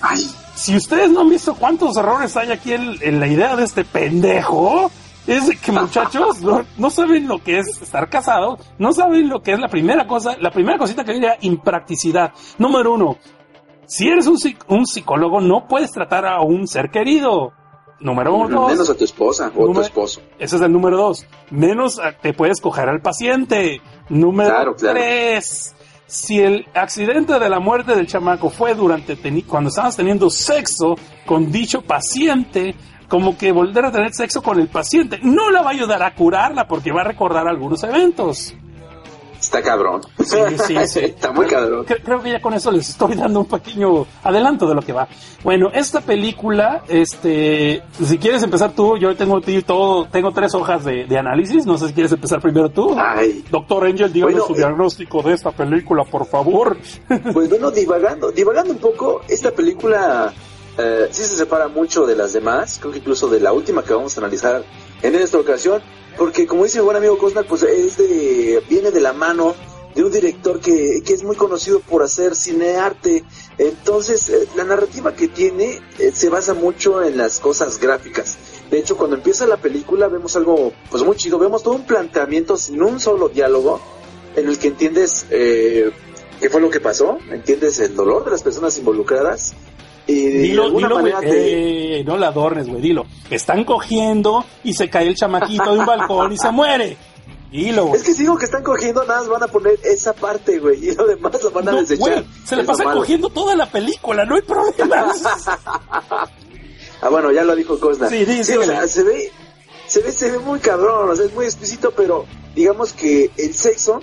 Ay, 0.00 0.30
si 0.56 0.74
ustedes 0.76 1.10
no 1.10 1.20
han 1.20 1.28
visto 1.30 1.54
cuántos 1.54 1.96
errores 1.96 2.36
hay 2.36 2.50
aquí 2.50 2.72
en, 2.72 2.96
en 3.00 3.20
la 3.20 3.28
idea 3.28 3.54
de 3.56 3.62
este 3.64 3.84
pendejo, 3.84 4.90
es 5.26 5.58
que 5.60 5.72
muchachos 5.72 6.40
no, 6.40 6.64
no 6.78 6.90
saben 6.90 7.28
lo 7.28 7.38
que 7.42 7.58
es 7.58 7.80
estar 7.82 8.08
casado, 8.08 8.58
no 8.78 8.92
saben 8.92 9.28
lo 9.28 9.42
que 9.42 9.52
es 9.52 9.60
la 9.60 9.68
primera 9.68 10.06
cosa, 10.06 10.36
la 10.40 10.50
primera 10.50 10.78
cosita 10.78 11.04
que 11.04 11.12
diría 11.12 11.36
impracticidad. 11.40 12.32
Número 12.58 12.94
uno, 12.94 13.18
si 13.86 14.08
eres 14.08 14.26
un, 14.26 14.36
psic- 14.36 14.64
un 14.68 14.86
psicólogo 14.86 15.40
no 15.40 15.66
puedes 15.68 15.92
tratar 15.92 16.26
a 16.26 16.40
un 16.40 16.66
ser 16.66 16.90
querido. 16.90 17.52
Número 17.98 18.30
dos, 18.30 18.50
menos 18.68 18.90
a 18.90 18.94
tu 18.94 19.04
esposa 19.04 19.50
o 19.56 19.70
a 19.70 19.72
tu 19.72 19.80
esposo. 19.80 20.20
ese 20.38 20.56
es 20.56 20.62
el 20.62 20.70
número 20.72 20.96
dos. 20.98 21.24
Menos 21.50 21.98
ah, 21.98 22.12
te 22.12 22.34
puedes 22.34 22.60
coger 22.60 22.88
al 22.90 23.00
paciente. 23.00 23.80
Número 24.10 24.50
Claro, 24.50 24.76
claro. 24.76 25.00
Si 26.06 26.38
el 26.38 26.66
accidente 26.72 27.38
de 27.38 27.48
la 27.48 27.58
muerte 27.58 27.96
del 27.96 28.06
chamaco 28.06 28.48
fue 28.48 28.74
durante 28.74 29.16
cuando 29.44 29.70
estabas 29.70 29.96
teniendo 29.96 30.30
sexo 30.30 30.96
con 31.24 31.50
dicho 31.50 31.82
paciente, 31.82 32.76
como 33.08 33.36
que 33.36 33.50
volver 33.50 33.86
a 33.86 33.92
tener 33.92 34.14
sexo 34.14 34.42
con 34.42 34.60
el 34.60 34.68
paciente 34.68 35.18
no 35.22 35.50
la 35.50 35.62
va 35.62 35.70
a 35.70 35.74
ayudar 35.74 36.02
a 36.02 36.14
curarla 36.14 36.66
porque 36.68 36.92
va 36.92 37.00
a 37.00 37.04
recordar 37.04 37.48
algunos 37.48 37.82
eventos. 37.82 38.54
Está 39.46 39.62
cabrón. 39.62 40.00
Sí, 40.24 40.36
sí, 40.66 40.76
sí. 40.88 40.98
Está 41.04 41.30
muy 41.30 41.46
cabrón. 41.46 41.86
Cre- 41.86 42.02
Creo 42.04 42.20
que 42.20 42.32
ya 42.32 42.40
con 42.42 42.52
eso 42.52 42.72
les 42.72 42.88
estoy 42.88 43.14
dando 43.14 43.40
un 43.40 43.46
pequeño 43.46 44.04
adelanto 44.24 44.66
de 44.68 44.74
lo 44.74 44.82
que 44.82 44.92
va. 44.92 45.06
Bueno, 45.44 45.70
esta 45.72 46.00
película, 46.00 46.82
este, 46.88 47.80
si 48.04 48.18
quieres 48.18 48.42
empezar 48.42 48.72
tú, 48.72 48.96
yo 48.98 49.14
tengo 49.16 49.40
todo, 49.64 50.06
tengo 50.08 50.32
tres 50.32 50.52
hojas 50.56 50.84
de, 50.84 51.04
de 51.04 51.16
análisis. 51.18 51.64
No 51.64 51.78
sé 51.78 51.86
si 51.88 51.92
quieres 51.94 52.10
empezar 52.10 52.40
primero 52.40 52.68
tú. 52.70 52.92
Ay. 52.98 53.44
Doctor 53.48 53.86
Angel, 53.86 54.12
dígame 54.12 54.32
Bueno, 54.32 54.46
su 54.48 54.54
eh. 54.54 54.58
diagnóstico 54.58 55.22
de 55.22 55.34
esta 55.34 55.52
película, 55.52 56.02
por 56.04 56.26
favor. 56.26 56.76
Pues 57.32 57.48
bueno, 57.48 57.70
divagando, 57.70 58.32
divagando 58.32 58.72
un 58.72 58.78
poco, 58.78 59.20
esta 59.28 59.52
película 59.52 60.32
eh, 60.76 61.06
sí 61.10 61.22
se 61.22 61.36
separa 61.36 61.68
mucho 61.68 62.04
de 62.04 62.16
las 62.16 62.32
demás, 62.32 62.78
creo 62.80 62.92
que 62.92 62.98
incluso 62.98 63.28
de 63.28 63.38
la 63.40 63.52
última 63.52 63.82
que 63.84 63.94
vamos 63.94 64.16
a 64.16 64.20
analizar 64.20 64.64
en 65.02 65.14
esta 65.14 65.38
ocasión, 65.38 65.80
porque 66.16 66.46
como 66.46 66.64
dice 66.64 66.78
mi 66.78 66.84
buen 66.84 66.96
amigo 66.96 67.18
Cosnar, 67.18 67.46
pues 67.46 67.62
es 67.62 67.96
de, 67.98 68.62
viene 68.68 68.90
de 68.90 69.00
la 69.00 69.12
mano 69.12 69.54
de 69.94 70.04
un 70.04 70.12
director 70.12 70.60
que, 70.60 71.02
que 71.04 71.14
es 71.14 71.22
muy 71.22 71.36
conocido 71.36 71.80
por 71.80 72.02
hacer 72.02 72.36
cinearte. 72.36 73.24
Entonces, 73.56 74.28
eh, 74.28 74.46
la 74.54 74.64
narrativa 74.64 75.14
que 75.14 75.26
tiene 75.26 75.80
eh, 75.98 76.12
se 76.14 76.28
basa 76.28 76.52
mucho 76.52 77.02
en 77.02 77.16
las 77.16 77.40
cosas 77.40 77.80
gráficas. 77.80 78.36
De 78.70 78.78
hecho, 78.78 78.96
cuando 78.96 79.16
empieza 79.16 79.46
la 79.46 79.56
película 79.56 80.08
vemos 80.08 80.36
algo 80.36 80.72
pues 80.90 81.02
muy 81.02 81.16
chido, 81.16 81.38
vemos 81.38 81.62
todo 81.62 81.74
un 81.74 81.86
planteamiento 81.86 82.58
sin 82.58 82.82
un 82.82 83.00
solo 83.00 83.30
diálogo 83.30 83.80
en 84.36 84.48
el 84.48 84.58
que 84.58 84.68
entiendes 84.68 85.26
eh, 85.30 85.90
qué 86.40 86.50
fue 86.50 86.60
lo 86.60 86.68
que 86.68 86.80
pasó, 86.80 87.16
entiendes 87.30 87.78
el 87.80 87.96
dolor 87.96 88.26
de 88.26 88.32
las 88.32 88.42
personas 88.42 88.76
involucradas 88.76 89.54
de 90.14 90.38
Dilo, 90.38 90.70
dilo, 90.70 91.02
te... 91.20 91.98
Eh, 92.00 92.04
no 92.04 92.16
la 92.16 92.28
adornes, 92.28 92.68
güey, 92.68 92.80
dilo. 92.80 93.06
Están 93.30 93.64
cogiendo 93.64 94.44
y 94.64 94.74
se 94.74 94.88
cae 94.88 95.08
el 95.08 95.14
chamaquito 95.16 95.72
de 95.72 95.78
un 95.80 95.86
balcón 95.86 96.32
y 96.32 96.38
se 96.38 96.50
muere. 96.50 96.96
Dilo. 97.50 97.94
Es 97.94 98.02
que 98.02 98.12
si 98.12 98.22
digo 98.22 98.36
que 98.36 98.44
están 98.44 98.62
cogiendo, 98.62 99.04
nada 99.04 99.20
más 99.20 99.28
van 99.28 99.42
a 99.44 99.46
poner 99.48 99.78
esa 99.84 100.12
parte, 100.12 100.58
güey, 100.58 100.88
y 100.90 100.94
lo 100.94 101.06
demás 101.06 101.42
lo 101.42 101.50
van 101.52 101.68
a 101.68 101.72
No, 101.72 101.80
desechar. 101.80 102.24
se 102.44 102.56
le 102.56 102.64
pasa 102.64 102.84
malo. 102.84 103.00
cogiendo 103.00 103.28
toda 103.30 103.54
la 103.56 103.66
película, 103.70 104.24
no 104.24 104.34
hay 104.36 104.42
problema. 104.42 105.12
Ah, 107.02 107.10
bueno, 107.10 107.30
ya 107.30 107.44
lo 107.44 107.54
dijo 107.54 107.78
Cosna. 107.78 108.08
Sí, 108.08 108.22
o 108.22 108.42
síguele. 108.44 108.66
sea, 108.66 108.88
se 108.88 109.02
ve, 109.02 109.30
se 109.86 110.00
ve, 110.00 110.10
se 110.12 110.30
ve 110.30 110.38
muy 110.38 110.58
cabrón, 110.60 111.10
o 111.10 111.14
sea, 111.14 111.26
es 111.26 111.34
muy 111.34 111.44
explícito, 111.44 111.90
pero 111.94 112.24
digamos 112.54 112.94
que 112.94 113.30
el 113.36 113.52
sexo 113.52 114.00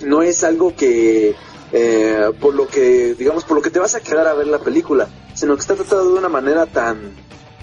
no 0.00 0.22
es 0.22 0.42
algo 0.42 0.74
que, 0.74 1.36
eh, 1.72 2.30
por 2.40 2.54
lo 2.54 2.66
que, 2.66 3.14
digamos, 3.14 3.44
por 3.44 3.56
lo 3.56 3.62
que 3.62 3.70
te 3.70 3.78
vas 3.78 3.94
a 3.94 4.00
quedar 4.00 4.26
a 4.26 4.34
ver 4.34 4.46
la 4.46 4.58
película, 4.58 5.08
sino 5.34 5.54
que 5.54 5.60
está 5.60 5.74
tratado 5.74 6.12
de 6.12 6.18
una 6.18 6.28
manera 6.28 6.66
tan, 6.66 7.12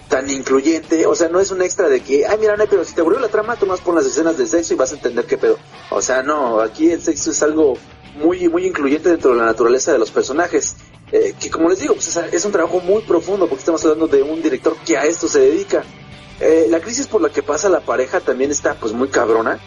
tan 0.09 0.29
incluyente, 0.29 1.05
o 1.05 1.15
sea, 1.15 1.29
no 1.29 1.39
es 1.39 1.51
un 1.51 1.61
extra 1.61 1.89
de 1.89 2.01
que, 2.01 2.25
ay, 2.25 2.37
mira, 2.39 2.55
no, 2.55 2.65
pero 2.67 2.83
si 2.85 2.93
te 2.93 3.01
aburrió 3.01 3.19
la 3.19 3.27
trama, 3.27 3.55
tú 3.55 3.67
pon 3.83 3.95
las 3.95 4.05
escenas 4.05 4.37
de 4.37 4.47
sexo 4.47 4.73
y 4.73 4.77
vas 4.77 4.91
a 4.91 4.95
entender 4.95 5.25
qué 5.25 5.37
pedo. 5.37 5.57
O 5.89 6.01
sea, 6.01 6.23
no, 6.23 6.61
aquí 6.61 6.91
el 6.91 7.01
sexo 7.01 7.31
es 7.31 7.41
algo 7.43 7.77
muy, 8.15 8.47
muy 8.47 8.65
incluyente 8.65 9.09
dentro 9.09 9.31
de 9.31 9.37
la 9.37 9.45
naturaleza 9.45 9.91
de 9.91 9.99
los 9.99 10.11
personajes. 10.11 10.75
Eh, 11.11 11.35
que 11.39 11.49
como 11.49 11.69
les 11.69 11.79
digo, 11.79 11.93
pues, 11.93 12.07
es, 12.07 12.33
es 12.33 12.45
un 12.45 12.51
trabajo 12.51 12.79
muy 12.79 13.01
profundo 13.03 13.47
porque 13.47 13.59
estamos 13.59 13.83
hablando 13.83 14.07
de 14.07 14.23
un 14.23 14.41
director 14.41 14.75
que 14.85 14.97
a 14.97 15.05
esto 15.05 15.27
se 15.27 15.39
dedica. 15.39 15.83
Eh, 16.39 16.67
la 16.69 16.79
crisis 16.79 17.07
por 17.07 17.21
la 17.21 17.29
que 17.29 17.43
pasa 17.43 17.69
la 17.69 17.79
pareja 17.79 18.19
también 18.19 18.51
está 18.51 18.73
pues 18.75 18.91
muy 18.91 19.07
cabrona, 19.07 19.59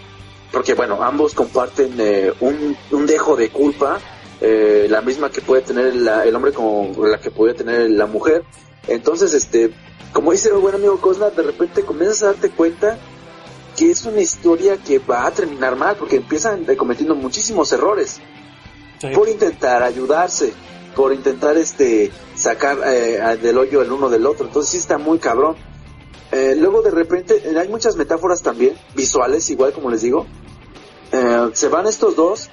porque 0.53 0.74
bueno, 0.74 1.03
ambos 1.03 1.35
comparten 1.35 1.94
eh, 1.98 2.33
un, 2.40 2.77
un 2.90 3.07
dejo 3.07 3.37
de 3.37 3.51
culpa, 3.51 3.98
eh, 4.40 4.87
la 4.88 5.01
misma 5.01 5.31
que 5.31 5.40
puede 5.40 5.62
tener 5.62 5.94
la- 5.96 6.24
el 6.24 6.35
hombre 6.35 6.53
como 6.53 7.07
la 7.07 7.18
que 7.20 7.31
puede 7.31 7.55
tener 7.55 7.90
la 7.90 8.07
mujer. 8.07 8.44
Entonces, 8.87 9.35
este, 9.35 9.70
como 10.12 10.33
dice 10.33 10.48
el 10.51 10.57
buen 10.57 10.74
amigo 10.74 11.01
Cosna, 11.01 11.31
de 11.31 11.42
repente 11.42 11.83
comienzas 11.83 12.22
a 12.22 12.27
darte 12.27 12.51
cuenta 12.51 12.98
que 13.77 13.90
es 13.90 14.05
una 14.07 14.20
historia 14.20 14.77
que 14.77 14.98
va 14.98 15.27
a 15.27 15.31
terminar 15.31 15.77
mal, 15.77 15.96
porque 15.96 16.16
empiezan 16.16 16.64
cometiendo 16.77 17.14
muchísimos 17.14 17.72
errores 17.72 18.20
Sí. 19.01 19.09
por 19.14 19.29
intentar 19.29 19.83
ayudarse, 19.85 20.53
por 20.96 21.12
intentar 21.12 21.57
este 21.57 22.11
sacar 22.35 22.79
eh, 22.87 23.38
del 23.40 23.57
hoyo 23.59 23.83
el 23.83 23.92
uno 23.92 24.09
del 24.09 24.27
otro. 24.27 24.46
Entonces 24.46 24.72
sí 24.72 24.79
está 24.79 24.98
muy 24.98 25.18
cabrón. 25.18 25.55
Eh, 26.33 26.57
luego 26.59 26.83
de 26.83 26.90
repente 26.90 27.40
eh, 27.44 27.57
hay 27.59 27.68
muchas 27.68 27.94
metáforas 27.96 28.42
también, 28.42 28.74
visuales, 28.96 29.48
igual 29.51 29.72
como 29.72 29.90
les 29.90 30.03
digo. 30.03 30.27
Eh, 31.12 31.51
se 31.53 31.68
van 31.68 31.87
estos 31.87 32.16
dos, 32.16 32.51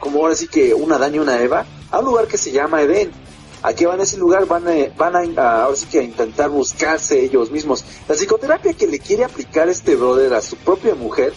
como 0.00 0.20
ahora 0.20 0.34
sí 0.34 0.48
que 0.48 0.74
una 0.74 0.96
Adán 0.96 1.14
y 1.14 1.18
una 1.18 1.40
Eva, 1.40 1.66
a 1.90 1.98
un 1.98 2.04
lugar 2.04 2.26
que 2.26 2.38
se 2.38 2.52
llama 2.52 2.82
Edén. 2.82 3.10
¿A 3.60 3.72
qué 3.72 3.86
van 3.86 3.98
a 3.98 4.04
ese 4.04 4.16
lugar? 4.18 4.46
Van 4.46 4.68
a, 4.68 4.72
van 4.96 5.16
a, 5.36 5.62
ahora 5.64 5.76
sí 5.76 5.86
que 5.86 5.98
a 5.98 6.02
intentar 6.02 6.48
buscarse 6.48 7.20
ellos 7.20 7.50
mismos. 7.50 7.84
La 8.06 8.14
psicoterapia 8.14 8.72
que 8.72 8.86
le 8.86 9.00
quiere 9.00 9.24
aplicar 9.24 9.68
este 9.68 9.96
brother 9.96 10.32
a 10.34 10.40
su 10.40 10.56
propia 10.56 10.94
mujer, 10.94 11.32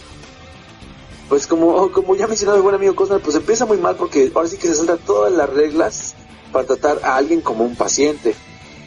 pues 1.28 1.46
como, 1.46 1.90
como 1.90 2.14
ya 2.14 2.28
mencionaba 2.28 2.58
el 2.58 2.62
buen 2.62 2.76
amigo 2.76 2.94
Cosner, 2.94 3.20
pues 3.20 3.34
empieza 3.34 3.66
muy 3.66 3.78
mal 3.78 3.96
porque 3.96 4.30
ahora 4.34 4.48
sí 4.48 4.56
que 4.56 4.68
se 4.68 4.76
saltan 4.76 4.98
todas 4.98 5.32
las 5.32 5.50
reglas 5.50 6.14
para 6.52 6.64
tratar 6.66 7.00
a 7.02 7.16
alguien 7.16 7.40
como 7.40 7.64
un 7.64 7.74
paciente. 7.74 8.36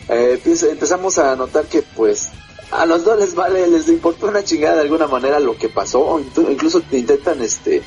Eh, 0.07 0.39
empezamos 0.45 1.17
a 1.17 1.35
notar 1.35 1.65
que 1.65 1.81
pues 1.81 2.29
a 2.71 2.85
los 2.85 3.03
dos 3.03 3.19
les 3.19 3.35
vale, 3.35 3.67
les 3.67 3.89
importa 3.89 4.27
una 4.27 4.43
chingada 4.43 4.75
de 4.75 4.81
alguna 4.81 5.07
manera 5.07 5.39
lo 5.39 5.57
que 5.57 5.69
pasó, 5.69 6.19
incluso 6.19 6.81
intentan 6.91 7.41
este 7.41 7.81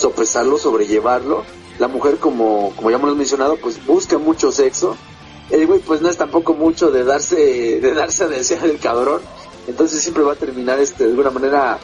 sopesarlo, 0.00 0.58
sobrellevarlo. 0.58 1.44
La 1.78 1.88
mujer, 1.88 2.16
como, 2.16 2.72
como 2.76 2.90
ya 2.90 2.96
hemos 2.96 3.16
mencionado, 3.16 3.56
pues 3.56 3.84
busca 3.84 4.18
mucho 4.18 4.50
sexo. 4.50 4.96
El 5.50 5.66
güey 5.66 5.80
pues 5.80 6.00
no 6.00 6.08
es 6.08 6.16
tampoco 6.16 6.54
mucho 6.54 6.90
de 6.90 7.04
darse, 7.04 7.80
de 7.80 7.94
darse 7.94 8.24
a 8.24 8.28
desear 8.28 8.66
el 8.66 8.78
cabrón. 8.78 9.20
Entonces 9.66 10.02
siempre 10.02 10.22
va 10.22 10.32
a 10.32 10.36
terminar 10.36 10.78
este, 10.78 11.04
de 11.04 11.10
alguna 11.10 11.30
manera 11.30 11.78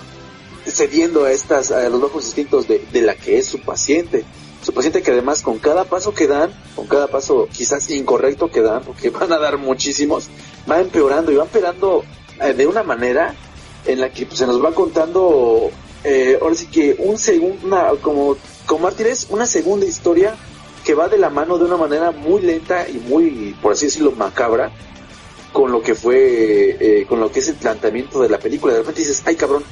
cediendo 0.65 1.25
a 1.25 1.33
estas, 1.33 1.71
a 1.71 1.89
los 1.89 2.01
bajos 2.01 2.25
instintos 2.25 2.67
de, 2.67 2.85
de 2.93 3.03
la 3.03 3.15
que 3.15 3.39
es 3.39 3.47
su 3.47 3.61
paciente. 3.61 4.25
Su 4.63 4.73
paciente 4.73 5.03
que 5.03 5.13
además 5.13 5.43
con 5.43 5.59
cada 5.59 5.85
paso 5.85 6.13
que 6.15 6.27
dan, 6.27 6.51
con 6.75 6.87
cada 6.87 7.07
paso 7.07 7.49
quizás 7.53 7.89
incorrecto 7.91 8.51
que 8.51 8.63
dan, 8.63 8.83
porque 8.83 9.11
van 9.19 9.33
a 9.33 9.39
dar 9.39 9.59
muchísimos, 9.59 10.29
va 10.69 10.81
empeorando 10.81 11.33
y 11.33 11.37
va 11.37 11.45
empeorando 11.45 12.05
eh, 12.43 12.53
de 12.53 12.67
una 12.67 12.83
manera 12.83 13.35
en 13.85 14.01
la 14.01 14.11
que 14.11 14.27
pues, 14.27 14.39
se 14.39 14.47
nos 14.47 14.63
va 14.63 14.73
contando 14.73 15.71
eh, 16.09 16.39
ahora 16.41 16.55
sí 16.55 16.69
que 16.69 16.95
un 17.01 17.19
segundo, 17.19 17.99
como, 18.01 18.37
mártires, 18.79 19.27
una 19.31 19.45
segunda 19.45 19.87
historia 19.87 20.37
que 20.85 20.95
va 20.95 21.09
de 21.09 21.19
la 21.19 21.31
mano 21.31 21.59
de 21.59 21.65
una 21.65 21.77
manera 21.77 22.13
muy 22.13 22.43
lenta 22.43 22.89
y 22.89 22.99
muy, 22.99 23.57
por 23.61 23.73
así 23.73 23.87
decirlo, 23.87 24.13
macabra 24.13 24.71
con 25.53 25.73
lo 25.73 25.83
que 25.83 25.97
fue, 25.97 26.77
eh, 26.79 27.07
con 27.09 27.19
lo 27.19 27.33
que 27.33 27.41
es 27.41 27.49
el 27.49 27.57
planteamiento 27.57 28.23
de 28.23 28.29
la 28.29 28.39
película. 28.39 28.75
De 28.75 28.81
repente 28.81 29.01
dices, 29.01 29.21
ay 29.27 29.35
cabrón, 29.35 29.65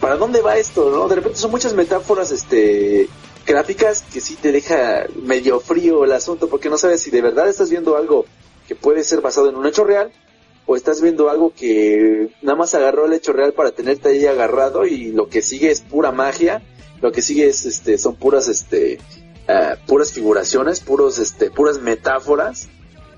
¿para 0.00 0.16
dónde 0.16 0.40
va 0.40 0.56
esto? 0.56 0.90
¿no? 0.90 1.06
De 1.06 1.16
repente 1.16 1.38
son 1.38 1.50
muchas 1.50 1.74
metáforas, 1.74 2.30
este, 2.30 3.06
gráficas 3.44 4.06
que 4.10 4.22
sí 4.22 4.36
te 4.36 4.52
deja 4.52 5.04
medio 5.22 5.60
frío 5.60 6.04
el 6.04 6.12
asunto 6.12 6.48
porque 6.48 6.70
no 6.70 6.78
sabes 6.78 7.02
si 7.02 7.10
de 7.10 7.20
verdad 7.20 7.46
estás 7.46 7.68
viendo 7.68 7.98
algo 7.98 8.24
que 8.66 8.74
puede 8.74 9.04
ser 9.04 9.20
basado 9.20 9.50
en 9.50 9.56
un 9.56 9.66
hecho 9.66 9.84
real 9.84 10.10
o 10.66 10.76
estás 10.76 11.00
viendo 11.00 11.28
algo 11.28 11.52
que 11.54 12.30
nada 12.42 12.56
más 12.56 12.74
agarró 12.74 13.06
el 13.06 13.12
hecho 13.12 13.32
real 13.32 13.52
para 13.52 13.72
tenerte 13.72 14.08
ahí 14.08 14.26
agarrado 14.26 14.86
y 14.86 15.12
lo 15.12 15.28
que 15.28 15.42
sigue 15.42 15.70
es 15.70 15.82
pura 15.82 16.12
magia, 16.12 16.62
lo 17.00 17.12
que 17.12 17.22
sigue 17.22 17.46
es 17.48 17.66
este 17.66 17.98
son 17.98 18.16
puras 18.16 18.48
este 18.48 18.98
uh, 19.48 19.86
puras 19.86 20.12
figuraciones, 20.12 20.80
puros 20.80 21.18
este 21.18 21.50
puras 21.50 21.80
metáforas 21.80 22.68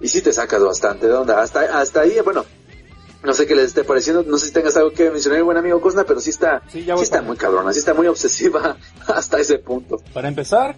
y 0.01 0.09
sí 0.09 0.21
te 0.21 0.33
sacas 0.33 0.63
bastante 0.63 1.07
de 1.07 1.15
onda. 1.15 1.41
Hasta 1.41 1.79
hasta 1.79 2.01
ahí, 2.01 2.17
bueno, 2.25 2.45
no 3.23 3.33
sé 3.33 3.47
qué 3.47 3.55
les 3.55 3.67
esté 3.67 3.85
pareciendo, 3.85 4.23
no 4.25 4.39
sé 4.39 4.47
si 4.47 4.53
tengas 4.53 4.77
algo 4.77 4.93
que 4.93 5.11
mencionar, 5.11 5.43
buen 5.43 5.57
amigo 5.57 5.81
Cosna, 5.81 6.05
pero 6.05 6.21
sí 6.21 6.31
está 6.31 6.63
sí, 6.69 6.85
sí 6.85 7.03
está 7.03 7.23
muy 7.23 7.37
cabrona, 7.37 7.73
sí 7.73 7.79
está 7.79 7.95
muy 7.95 8.07
obsesiva 8.07 8.77
hasta 9.07 9.39
ese 9.39 9.59
punto. 9.59 9.99
Para 10.13 10.29
empezar, 10.29 10.77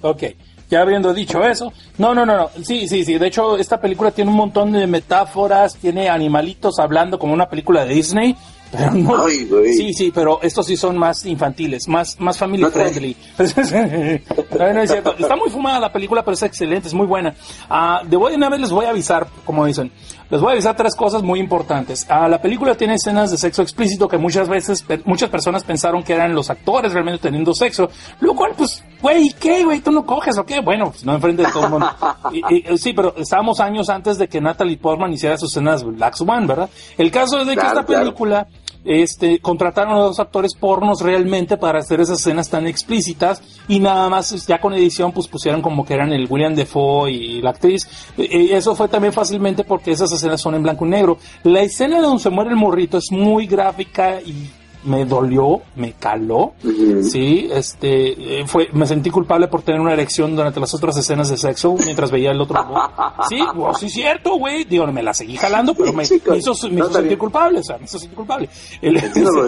ok, 0.00 0.22
ya 0.68 0.82
habiendo 0.82 1.14
dicho 1.14 1.42
eso, 1.42 1.72
no, 1.98 2.14
no, 2.14 2.26
no, 2.26 2.36
no, 2.36 2.50
sí, 2.62 2.88
sí, 2.88 3.04
sí, 3.04 3.18
de 3.18 3.26
hecho 3.26 3.56
esta 3.56 3.80
película 3.80 4.10
tiene 4.10 4.30
un 4.30 4.36
montón 4.36 4.72
de 4.72 4.86
metáforas, 4.86 5.76
tiene 5.76 6.08
animalitos 6.08 6.78
hablando 6.78 7.18
como 7.18 7.32
una 7.32 7.48
película 7.48 7.84
de 7.84 7.94
Disney, 7.94 8.36
pero 8.70 8.90
no, 8.92 9.28
sí, 9.28 9.94
sí, 9.94 10.12
pero 10.14 10.40
estos 10.42 10.66
sí 10.66 10.76
son 10.76 10.98
más 10.98 11.24
infantiles, 11.24 11.88
más, 11.88 12.20
más 12.20 12.36
family 12.36 12.64
friendly. 12.66 13.16
no, 13.38 14.82
es 14.82 14.90
cierto. 14.90 15.14
Está 15.18 15.36
muy 15.36 15.48
fumada 15.48 15.80
la 15.80 15.92
película, 15.92 16.22
pero 16.22 16.34
es 16.34 16.42
excelente, 16.42 16.88
es 16.88 16.94
muy 16.94 17.06
buena. 17.06 17.34
Uh, 17.70 18.06
de 18.06 18.16
una 18.16 18.50
vez 18.50 18.60
les 18.60 18.70
voy 18.70 18.84
a 18.84 18.90
avisar, 18.90 19.26
como 19.44 19.64
dicen, 19.64 19.90
les 20.30 20.40
voy 20.40 20.50
a 20.50 20.52
avisar 20.52 20.76
tres 20.76 20.94
cosas 20.94 21.22
muy 21.22 21.40
importantes. 21.40 22.06
Uh, 22.10 22.28
la 22.28 22.40
película 22.40 22.74
tiene 22.74 22.94
escenas 22.94 23.30
de 23.30 23.38
sexo 23.38 23.62
explícito 23.62 24.08
que 24.08 24.18
muchas 24.18 24.48
veces, 24.48 24.84
muchas 25.04 25.30
personas 25.30 25.64
pensaron 25.64 26.02
que 26.02 26.12
eran 26.12 26.34
los 26.34 26.50
actores 26.50 26.92
realmente 26.92 27.20
teniendo 27.20 27.54
sexo, 27.54 27.90
lo 28.20 28.34
cual, 28.34 28.52
pues, 28.56 28.84
güey, 29.00 29.34
¿qué, 29.38 29.64
güey? 29.64 29.80
¿Tú 29.80 29.90
no 29.90 30.04
coges 30.04 30.36
o 30.38 30.44
qué? 30.44 30.60
Bueno, 30.60 30.90
pues 30.90 31.04
no 31.04 31.14
enfrente 31.14 31.42
de 31.42 31.52
todo 31.52 31.64
el 31.64 31.70
mundo. 31.70 31.90
y, 32.50 32.78
sí, 32.78 32.92
pero 32.92 33.14
estábamos 33.16 33.60
años 33.60 33.88
antes 33.88 34.18
de 34.18 34.28
que 34.28 34.40
Natalie 34.40 34.76
Portman 34.76 35.12
hiciera 35.12 35.38
sus 35.38 35.50
escenas 35.50 35.82
Black 35.84 36.14
Swan, 36.14 36.46
¿verdad? 36.46 36.68
El 36.96 37.10
caso 37.10 37.40
es 37.40 37.46
de 37.46 37.56
que 37.56 37.66
esta 37.66 37.86
película 37.86 38.46
este, 38.88 39.38
contrataron 39.40 39.92
a 39.92 39.98
dos 39.98 40.18
actores 40.18 40.54
pornos 40.54 41.02
realmente 41.02 41.58
para 41.58 41.80
hacer 41.80 42.00
esas 42.00 42.20
escenas 42.20 42.48
tan 42.48 42.66
explícitas 42.66 43.42
y 43.68 43.80
nada 43.80 44.08
más 44.08 44.46
ya 44.46 44.62
con 44.62 44.72
edición 44.72 45.12
pues 45.12 45.28
pusieron 45.28 45.60
como 45.60 45.84
que 45.84 45.92
eran 45.92 46.10
el 46.10 46.26
William 46.28 46.54
Defoe 46.54 47.10
y 47.10 47.42
la 47.42 47.50
actriz. 47.50 47.86
Y 48.16 48.50
eso 48.52 48.74
fue 48.74 48.88
también 48.88 49.12
fácilmente 49.12 49.62
porque 49.62 49.90
esas 49.90 50.10
escenas 50.10 50.40
son 50.40 50.54
en 50.54 50.62
blanco 50.62 50.86
y 50.86 50.88
negro. 50.88 51.18
La 51.44 51.60
escena 51.60 52.00
donde 52.00 52.22
se 52.22 52.30
muere 52.30 52.50
el 52.50 52.56
morrito 52.56 52.96
es 52.96 53.12
muy 53.12 53.46
gráfica 53.46 54.22
y 54.22 54.50
me 54.88 55.04
dolió, 55.04 55.60
me 55.76 55.92
caló, 55.92 56.54
sí, 57.02 57.48
este, 57.52 58.40
eh, 58.40 58.46
fue, 58.46 58.68
me 58.72 58.86
sentí 58.86 59.10
culpable 59.10 59.48
por 59.48 59.62
tener 59.62 59.80
una 59.80 59.92
erección 59.92 60.34
durante 60.34 60.58
las 60.58 60.74
otras 60.74 60.96
escenas 60.96 61.28
de 61.28 61.36
sexo 61.36 61.76
mientras 61.84 62.10
veía 62.10 62.30
el 62.30 62.40
otro. 62.40 62.64
sí, 63.28 63.38
pues 63.54 63.78
sí, 63.78 63.88
cierto, 63.88 64.36
güey, 64.36 64.64
digo, 64.64 64.86
me 64.88 65.02
la 65.02 65.12
seguí 65.14 65.36
jalando, 65.36 65.74
pero 65.74 65.92
me, 65.92 66.02
hizo, 66.02 66.14
me 66.30 66.38
hizo 66.38 66.54
sentir 66.54 67.18
culpable, 67.18 67.60
o 67.60 67.62
sea, 67.62 67.78
me 67.78 67.84
hizo 67.84 67.98
sentir 67.98 68.16
culpable. 68.16 68.48
El, 68.80 69.00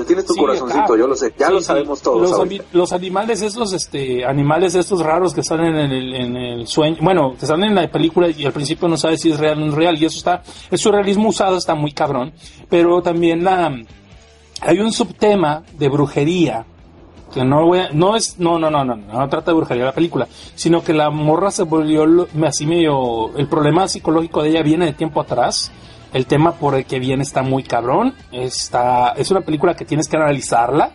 tienes 0.06 0.26
tu 0.26 0.34
corazoncito, 0.38 0.96
yo 0.96 1.06
lo 1.06 1.16
sé, 1.16 1.34
ya 1.38 1.50
lo 1.50 1.60
sabemos 1.60 2.02
todos. 2.02 2.30
Los, 2.30 2.62
los, 2.72 2.92
animales 2.92 3.42
estos, 3.42 3.72
este, 3.72 4.24
animales 4.24 4.74
estos 4.74 5.00
raros 5.00 5.32
que 5.32 5.42
salen 5.42 5.74
en 5.74 5.92
el, 5.92 6.14
en 6.14 6.36
el 6.36 6.66
sueño, 6.66 6.98
bueno, 7.00 7.34
que 7.38 7.46
salen 7.46 7.70
en 7.70 7.74
la 7.74 7.90
película 7.90 8.28
y 8.28 8.44
al 8.44 8.52
principio 8.52 8.88
no 8.88 8.96
sabes 8.96 9.20
si 9.20 9.30
es 9.30 9.38
real 9.38 9.58
o 9.58 9.60
no 9.60 9.66
es 9.68 9.74
real, 9.74 10.00
y 10.00 10.04
eso 10.04 10.18
está, 10.18 10.42
el 10.70 10.78
surrealismo 10.78 11.28
usado 11.28 11.56
está 11.56 11.74
muy 11.74 11.92
cabrón, 11.92 12.32
pero 12.68 13.00
también 13.02 13.42
la, 13.42 13.72
hay 14.60 14.78
un 14.78 14.92
subtema 14.92 15.62
de 15.78 15.88
brujería 15.88 16.66
que 17.32 17.44
no 17.44 17.66
voy 17.66 17.80
no 17.92 18.16
es 18.16 18.38
no 18.38 18.58
no 18.58 18.70
no 18.70 18.84
no 18.84 18.96
no 18.96 19.28
trata 19.28 19.52
de 19.52 19.56
brujería 19.56 19.84
la 19.84 19.94
película 19.94 20.26
sino 20.54 20.82
que 20.82 20.92
la 20.92 21.10
morra 21.10 21.50
se 21.50 21.62
volvió 21.62 22.04
así 22.44 22.66
medio 22.66 23.36
el 23.36 23.46
problema 23.48 23.88
psicológico 23.88 24.42
de 24.42 24.50
ella 24.50 24.62
viene 24.62 24.86
de 24.86 24.92
tiempo 24.92 25.20
atrás 25.20 25.70
el 26.12 26.26
tema 26.26 26.52
por 26.52 26.74
el 26.74 26.84
que 26.84 26.98
viene 26.98 27.22
está 27.22 27.42
muy 27.42 27.62
cabrón 27.62 28.14
está 28.32 29.10
es 29.10 29.30
una 29.30 29.42
película 29.42 29.74
que 29.74 29.84
tienes 29.84 30.08
que 30.08 30.16
analizarla 30.16 30.92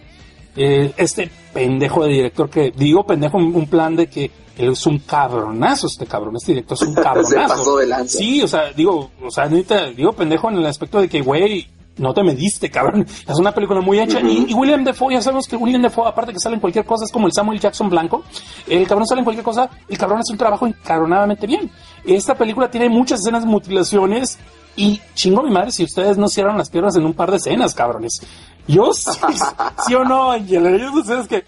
eh, 0.57 0.93
este 0.97 1.29
pendejo 1.53 2.03
de 2.03 2.11
director 2.11 2.49
que 2.49 2.71
digo 2.71 3.05
pendejo 3.05 3.37
un 3.37 3.67
plan 3.67 3.95
de 3.95 4.07
que 4.07 4.31
él 4.57 4.71
es 4.71 4.85
un 4.85 4.99
cabronazo 4.99 5.87
este 5.87 6.05
cabrón 6.05 6.35
este 6.35 6.51
director 6.53 6.77
es 6.79 6.87
un 6.87 6.95
cabronazo. 7.01 7.79
sí 8.07 8.41
o 8.41 8.47
sea 8.47 8.73
digo 8.73 9.11
o 9.23 9.31
sea 9.31 9.47
digo 9.47 10.11
pendejo 10.13 10.49
en 10.49 10.57
el 10.57 10.65
aspecto 10.65 10.99
de 10.99 11.07
que 11.07 11.21
güey 11.21 11.67
no 11.97 12.13
te 12.13 12.23
mediste, 12.23 12.69
cabrón. 12.69 13.05
Es 13.05 13.39
una 13.39 13.53
película 13.53 13.81
muy 13.81 13.99
hecha. 13.99 14.19
y, 14.19 14.53
William 14.53 14.83
Defoe, 14.83 15.13
ya 15.13 15.21
sabemos 15.21 15.47
que 15.47 15.55
William 15.55 15.81
Defoe, 15.81 16.07
aparte 16.07 16.33
que 16.33 16.39
sale 16.39 16.55
en 16.55 16.61
cualquier 16.61 16.85
cosa, 16.85 17.05
es 17.05 17.11
como 17.11 17.27
el 17.27 17.33
Samuel 17.33 17.59
Jackson 17.59 17.89
blanco. 17.89 18.23
El 18.67 18.87
cabrón 18.87 19.07
sale 19.07 19.19
en 19.19 19.25
cualquier 19.25 19.45
cosa, 19.45 19.69
el 19.87 19.97
cabrón 19.97 20.19
hace 20.19 20.31
un 20.31 20.37
trabajo 20.37 20.67
encabronadamente 20.67 21.47
bien. 21.47 21.71
Esta 22.03 22.35
película 22.35 22.69
tiene 22.69 22.89
muchas 22.89 23.19
escenas 23.19 23.43
de 23.43 23.49
mutilaciones 23.49 24.37
y 24.75 24.99
chingo 25.13 25.41
mi 25.41 25.51
madre 25.51 25.71
si 25.71 25.83
ustedes 25.83 26.17
no 26.17 26.27
cierran 26.27 26.57
las 26.57 26.69
piernas 26.69 26.95
en 26.97 27.05
un 27.05 27.13
par 27.13 27.31
de 27.31 27.37
escenas, 27.37 27.73
cabrones. 27.73 28.21
Yo 28.67 28.91
sí, 28.93 29.11
sí 29.87 29.93
o 29.93 30.03
no, 30.03 30.31
Angela. 30.31 30.71
Yo 30.71 30.91
no 30.91 31.03
sé, 31.03 31.19
es 31.19 31.27
que. 31.27 31.45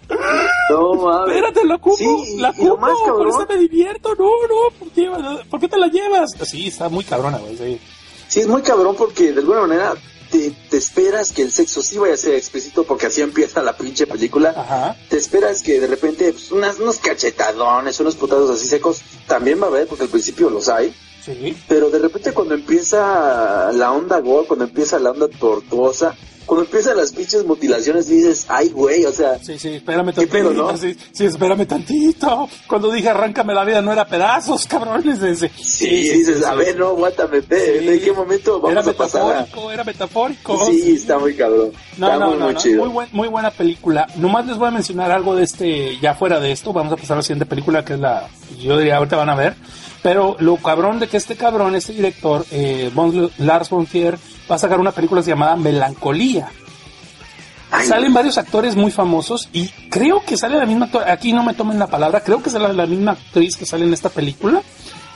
No 0.70 0.94
mames. 0.94 1.34
Espérate, 1.34 1.64
la 1.66 1.74
ocupo. 1.74 1.96
Sí, 1.96 2.36
la 2.38 2.50
ocupo. 2.50 2.76
Por 2.76 3.28
eso 3.28 3.46
me 3.48 3.58
divierto. 3.58 4.14
No, 4.14 4.24
no. 4.24 4.78
¿por 4.78 4.88
qué, 4.90 5.10
¿por 5.50 5.60
qué 5.60 5.68
te 5.68 5.78
la 5.78 5.88
llevas? 5.88 6.30
Sí, 6.42 6.68
está 6.68 6.88
muy 6.88 7.04
cabrona, 7.04 7.38
güey. 7.38 7.56
Sí. 7.56 7.80
sí, 8.28 8.40
es 8.40 8.46
muy 8.46 8.62
cabrón 8.62 8.94
porque 8.96 9.32
de 9.32 9.40
alguna 9.40 9.62
manera 9.62 9.94
te, 10.30 10.76
esperas 10.76 11.32
que 11.32 11.42
el 11.42 11.52
sexo 11.52 11.82
sí 11.82 11.98
vaya 11.98 12.14
a 12.14 12.16
ser 12.16 12.34
explícito 12.34 12.84
porque 12.84 13.06
así 13.06 13.20
empieza 13.20 13.62
la 13.62 13.76
pinche 13.76 14.06
película. 14.06 14.96
Te 15.08 15.16
esperas 15.16 15.62
que 15.62 15.80
de 15.80 15.86
repente 15.86 16.32
pues, 16.32 16.52
unas, 16.52 16.78
unos 16.78 16.98
cachetadones, 16.98 17.98
unos 18.00 18.16
putados 18.16 18.50
así 18.50 18.66
secos, 18.66 19.00
también 19.26 19.60
va 19.60 19.66
a 19.66 19.68
haber 19.68 19.86
porque 19.86 20.04
al 20.04 20.10
principio 20.10 20.50
los 20.50 20.68
hay. 20.68 20.94
Pero 21.68 21.90
de 21.90 21.98
repente 21.98 22.32
cuando 22.32 22.54
empieza 22.54 23.70
la 23.72 23.92
onda 23.92 24.18
gore, 24.20 24.46
cuando 24.46 24.64
empieza 24.64 24.98
la 24.98 25.10
onda 25.10 25.28
tortuosa, 25.28 26.16
cuando 26.48 26.64
empiezan 26.64 26.96
las 26.96 27.12
pinches 27.12 27.44
mutilaciones 27.44 28.08
dices, 28.08 28.46
ay, 28.48 28.70
güey, 28.70 29.04
o 29.04 29.12
sea. 29.12 29.38
Sí, 29.38 29.58
sí, 29.58 29.74
espérame 29.74 30.14
tantito. 30.14 30.50
¿no? 30.54 30.74
sí, 30.78 30.96
sí, 31.12 31.26
espérame 31.26 31.66
tantito. 31.66 32.48
Cuando 32.66 32.90
dije 32.90 33.10
arráncame 33.10 33.52
la 33.52 33.66
vida 33.66 33.82
no 33.82 33.92
era 33.92 34.06
pedazos, 34.06 34.66
cabrones. 34.68 35.22
Ese. 35.22 35.50
Sí, 35.50 36.04
sí, 36.04 36.18
dices, 36.18 36.42
a 36.46 36.54
ver, 36.54 36.78
no, 36.78 36.88
aguántame, 36.88 37.42
¿en 37.50 38.00
qué 38.00 38.12
momento 38.12 38.62
vamos 38.62 38.82
era 38.82 38.90
a 38.90 38.94
pasar? 38.96 39.20
Era 39.20 39.40
metafórico, 39.40 39.70
era 39.72 39.84
metafórico. 39.84 40.66
Sí, 40.66 40.92
está 40.92 41.18
muy 41.18 41.36
cabrón. 41.36 41.70
No, 41.98 42.06
está 42.06 42.18
no, 42.18 42.30
muy, 42.30 42.54
no, 42.54 42.82
muy, 42.82 42.88
buen, 42.88 43.08
muy 43.12 43.28
buena 43.28 43.50
película. 43.50 44.06
Nomás 44.16 44.46
les 44.46 44.56
voy 44.56 44.68
a 44.68 44.70
mencionar 44.70 45.10
algo 45.10 45.36
de 45.36 45.44
este, 45.44 45.98
ya 46.00 46.14
fuera 46.14 46.40
de 46.40 46.50
esto, 46.50 46.72
vamos 46.72 46.94
a 46.94 46.96
pasar 46.96 47.12
a 47.12 47.16
la 47.16 47.22
siguiente 47.24 47.44
película 47.44 47.84
que 47.84 47.92
es 47.92 48.00
la, 48.00 48.26
yo 48.58 48.78
diría, 48.78 48.96
ahorita 48.96 49.16
van 49.16 49.28
a 49.28 49.34
ver. 49.34 49.54
Pero 50.08 50.36
lo 50.38 50.56
cabrón 50.56 51.00
de 51.00 51.06
que 51.06 51.18
este 51.18 51.36
cabrón, 51.36 51.74
este 51.74 51.92
director, 51.92 52.46
eh, 52.50 52.90
Lars 53.36 53.68
von 53.68 53.84
Trier, 53.84 54.18
va 54.50 54.54
a 54.54 54.58
sacar 54.58 54.80
una 54.80 54.90
película 54.90 55.20
llamada 55.20 55.54
Melancolía. 55.54 56.48
Salen 57.86 58.14
varios 58.14 58.38
actores 58.38 58.74
muy 58.74 58.90
famosos 58.90 59.50
y 59.52 59.68
creo 59.90 60.22
que 60.24 60.38
sale 60.38 60.56
la 60.56 60.64
misma 60.64 60.88
aquí 61.06 61.34
no 61.34 61.42
me 61.42 61.52
tomen 61.52 61.78
la 61.78 61.88
palabra, 61.88 62.22
creo 62.22 62.42
que 62.42 62.48
sale 62.48 62.72
la 62.72 62.86
misma 62.86 63.12
actriz 63.12 63.54
que 63.58 63.66
sale 63.66 63.84
en 63.84 63.92
esta 63.92 64.08
película. 64.08 64.62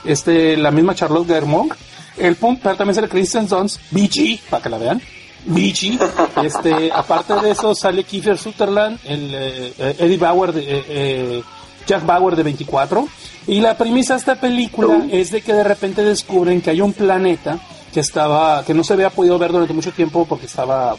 este, 0.05 0.57
la 0.57 0.69
misma 0.69 0.93
Charlotte 0.93 1.25
Germont. 1.27 1.73
El 2.15 2.35
punto, 2.35 2.61
pero 2.61 2.75
también 2.75 2.93
sale 2.93 3.09
Kristen 3.09 3.47
Dunst, 3.47 3.79
BG, 3.89 4.41
para 4.47 4.61
que 4.61 4.69
la 4.69 4.77
vean. 4.77 5.01
BG. 5.45 5.97
Este, 6.43 6.91
aparte 6.91 7.33
de 7.41 7.49
eso 7.49 7.73
sale 7.73 8.03
Kiefer 8.03 8.37
Sutherland, 8.37 8.99
el 9.05 9.31
eh, 9.33 9.95
Eddie 9.97 10.17
Bauer 10.17 10.53
de, 10.53 10.61
eh, 10.61 10.85
eh, 10.87 11.43
Jack 11.85 12.05
Bauer 12.05 12.35
de 12.35 12.43
24. 12.43 13.07
Y 13.47 13.61
la 13.61 13.77
premisa 13.77 14.13
de 14.13 14.19
esta 14.19 14.35
película 14.35 15.05
es 15.11 15.31
de 15.31 15.41
que 15.41 15.53
de 15.53 15.63
repente 15.63 16.03
descubren 16.03 16.61
que 16.61 16.69
hay 16.69 16.81
un 16.81 16.93
planeta 16.93 17.59
que 17.93 17.99
estaba, 17.99 18.63
que 18.65 18.73
no 18.73 18.83
se 18.83 18.93
había 18.93 19.09
podido 19.09 19.37
ver 19.37 19.51
durante 19.51 19.73
mucho 19.73 19.91
tiempo 19.91 20.25
porque 20.25 20.47
estaba 20.47 20.95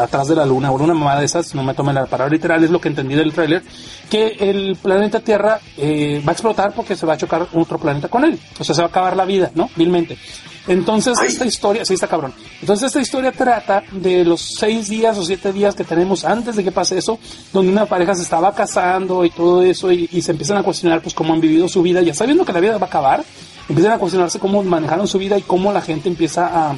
atrás 0.00 0.28
de 0.28 0.36
la 0.36 0.44
luna, 0.44 0.70
o 0.70 0.74
una 0.74 0.94
mamada 0.94 1.20
de 1.20 1.26
esas, 1.26 1.54
no 1.54 1.62
me 1.62 1.74
tomen 1.74 1.94
la 1.94 2.06
palabra 2.06 2.32
literal, 2.32 2.62
es 2.62 2.70
lo 2.70 2.80
que 2.80 2.88
entendí 2.88 3.14
del 3.14 3.32
tráiler, 3.32 3.62
que 4.10 4.36
el 4.38 4.76
planeta 4.76 5.20
Tierra 5.20 5.60
eh, 5.76 6.22
va 6.26 6.30
a 6.30 6.32
explotar 6.32 6.72
porque 6.74 6.96
se 6.96 7.06
va 7.06 7.14
a 7.14 7.16
chocar 7.16 7.46
otro 7.52 7.78
planeta 7.78 8.08
con 8.08 8.24
él. 8.24 8.38
O 8.58 8.64
sea, 8.64 8.74
se 8.74 8.80
va 8.80 8.86
a 8.86 8.90
acabar 8.90 9.16
la 9.16 9.24
vida, 9.24 9.50
¿no? 9.54 9.70
Vilmente. 9.76 10.18
Entonces, 10.66 11.18
esta 11.26 11.46
historia, 11.46 11.84
sí 11.84 11.94
está 11.94 12.06
cabrón. 12.06 12.34
Entonces, 12.60 12.88
esta 12.88 13.00
historia 13.00 13.32
trata 13.32 13.82
de 13.90 14.24
los 14.24 14.40
seis 14.58 14.88
días 14.88 15.16
o 15.16 15.24
siete 15.24 15.50
días 15.50 15.74
que 15.74 15.84
tenemos 15.84 16.24
antes 16.24 16.56
de 16.56 16.64
que 16.64 16.72
pase 16.72 16.98
eso, 16.98 17.18
donde 17.52 17.72
una 17.72 17.86
pareja 17.86 18.14
se 18.14 18.22
estaba 18.22 18.54
casando 18.54 19.24
y 19.24 19.30
todo 19.30 19.62
eso, 19.62 19.90
y, 19.90 20.08
y 20.12 20.20
se 20.20 20.32
empiezan 20.32 20.58
a 20.58 20.62
cuestionar, 20.62 21.00
pues, 21.00 21.14
cómo 21.14 21.32
han 21.32 21.40
vivido 21.40 21.68
su 21.68 21.82
vida, 21.82 22.02
ya 22.02 22.12
sabiendo 22.12 22.44
que 22.44 22.52
la 22.52 22.60
vida 22.60 22.76
va 22.76 22.86
a 22.86 22.88
acabar, 22.88 23.24
empiezan 23.68 23.92
a 23.92 23.98
cuestionarse 23.98 24.38
cómo 24.38 24.62
manejaron 24.62 25.08
su 25.08 25.18
vida 25.18 25.38
y 25.38 25.42
cómo 25.42 25.72
la 25.72 25.80
gente 25.80 26.08
empieza 26.08 26.46
a, 26.46 26.76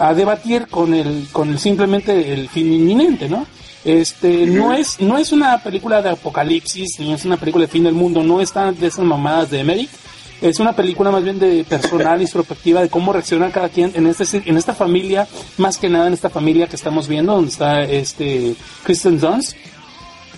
a 0.00 0.14
debatir 0.14 0.66
con 0.66 0.94
el, 0.94 1.28
con 1.30 1.50
el 1.50 1.58
simplemente 1.58 2.32
el 2.32 2.48
fin 2.48 2.72
inminente, 2.72 3.28
¿no? 3.28 3.46
Este, 3.84 4.46
no 4.46 4.72
es, 4.72 4.98
no 4.98 5.18
es 5.18 5.30
una 5.30 5.62
película 5.62 6.00
de 6.00 6.10
apocalipsis, 6.10 6.98
ni 6.98 7.12
es 7.12 7.24
una 7.26 7.36
película 7.36 7.66
de 7.66 7.70
fin 7.70 7.84
del 7.84 7.92
mundo, 7.92 8.22
no 8.22 8.40
está 8.40 8.72
de 8.72 8.86
esas 8.86 9.04
mamadas 9.04 9.50
de 9.50 9.60
Emmerich, 9.60 9.90
es 10.40 10.58
una 10.58 10.72
película 10.72 11.10
más 11.10 11.22
bien 11.22 11.38
de 11.38 11.64
personal, 11.64 12.22
introspectiva, 12.22 12.80
de 12.80 12.88
cómo 12.88 13.12
reacciona 13.12 13.50
cada 13.50 13.68
quien 13.68 13.92
en 13.94 14.06
este, 14.06 14.42
en 14.46 14.56
esta 14.56 14.74
familia, 14.74 15.28
más 15.58 15.76
que 15.76 15.90
nada 15.90 16.06
en 16.06 16.14
esta 16.14 16.30
familia 16.30 16.66
que 16.66 16.76
estamos 16.76 17.06
viendo, 17.06 17.34
donde 17.34 17.50
está 17.50 17.82
este 17.82 18.54
Kristen 18.82 19.20
Dunst. 19.20 19.54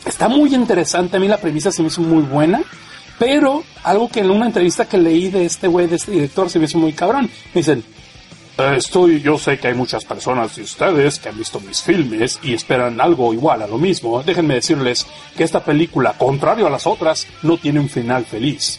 Está 0.05 0.29
muy 0.29 0.53
interesante, 0.53 1.17
a 1.17 1.21
mí 1.21 1.29
la 1.29 1.39
premisa 1.39 1.71
se 1.71 1.83
me 1.83 1.89
hizo 1.89 2.01
muy 2.01 2.23
buena, 2.23 2.63
pero 3.17 3.63
algo 3.85 4.09
que 4.09 4.21
en 4.21 4.31
una 4.33 4.47
entrevista 4.47 4.89
que 4.89 4.99
leí 4.99 5.29
de 5.29 5.45
este 5.45 5.69
güey, 5.69 5.87
de 5.87 5.95
este 5.95 6.11
director, 6.11 6.51
se 6.51 6.59
me 6.59 6.65
hizo 6.65 6.79
muy 6.79 6.93
cabrón. 6.93 7.31
Me 7.55 7.61
dicen, 7.61 7.85
Estoy, 8.59 9.21
yo 9.23 9.39
sé 9.39 9.59
que 9.59 9.69
hay 9.69 9.75
muchas 9.75 10.05
personas 10.05 10.55
de 10.57 10.63
ustedes 10.63 11.19
que 11.19 11.31
han 11.31 11.39
visto 11.39 11.59
mis 11.61 11.83
filmes 11.83 12.39
y 12.43 12.53
esperan 12.53 13.01
algo 13.01 13.33
igual 13.33 13.63
a 13.63 13.67
lo 13.67 13.79
mismo. 13.79 14.23
Déjenme 14.23 14.55
decirles 14.55 15.07
que 15.37 15.45
esta 15.45 15.65
película, 15.65 16.15
contrario 16.19 16.67
a 16.67 16.71
las 16.71 16.87
otras, 16.87 17.27
no 17.43 17.57
tiene 17.57 17.81
un 17.81 17.89
final 17.89 18.25
feliz. 18.27 18.79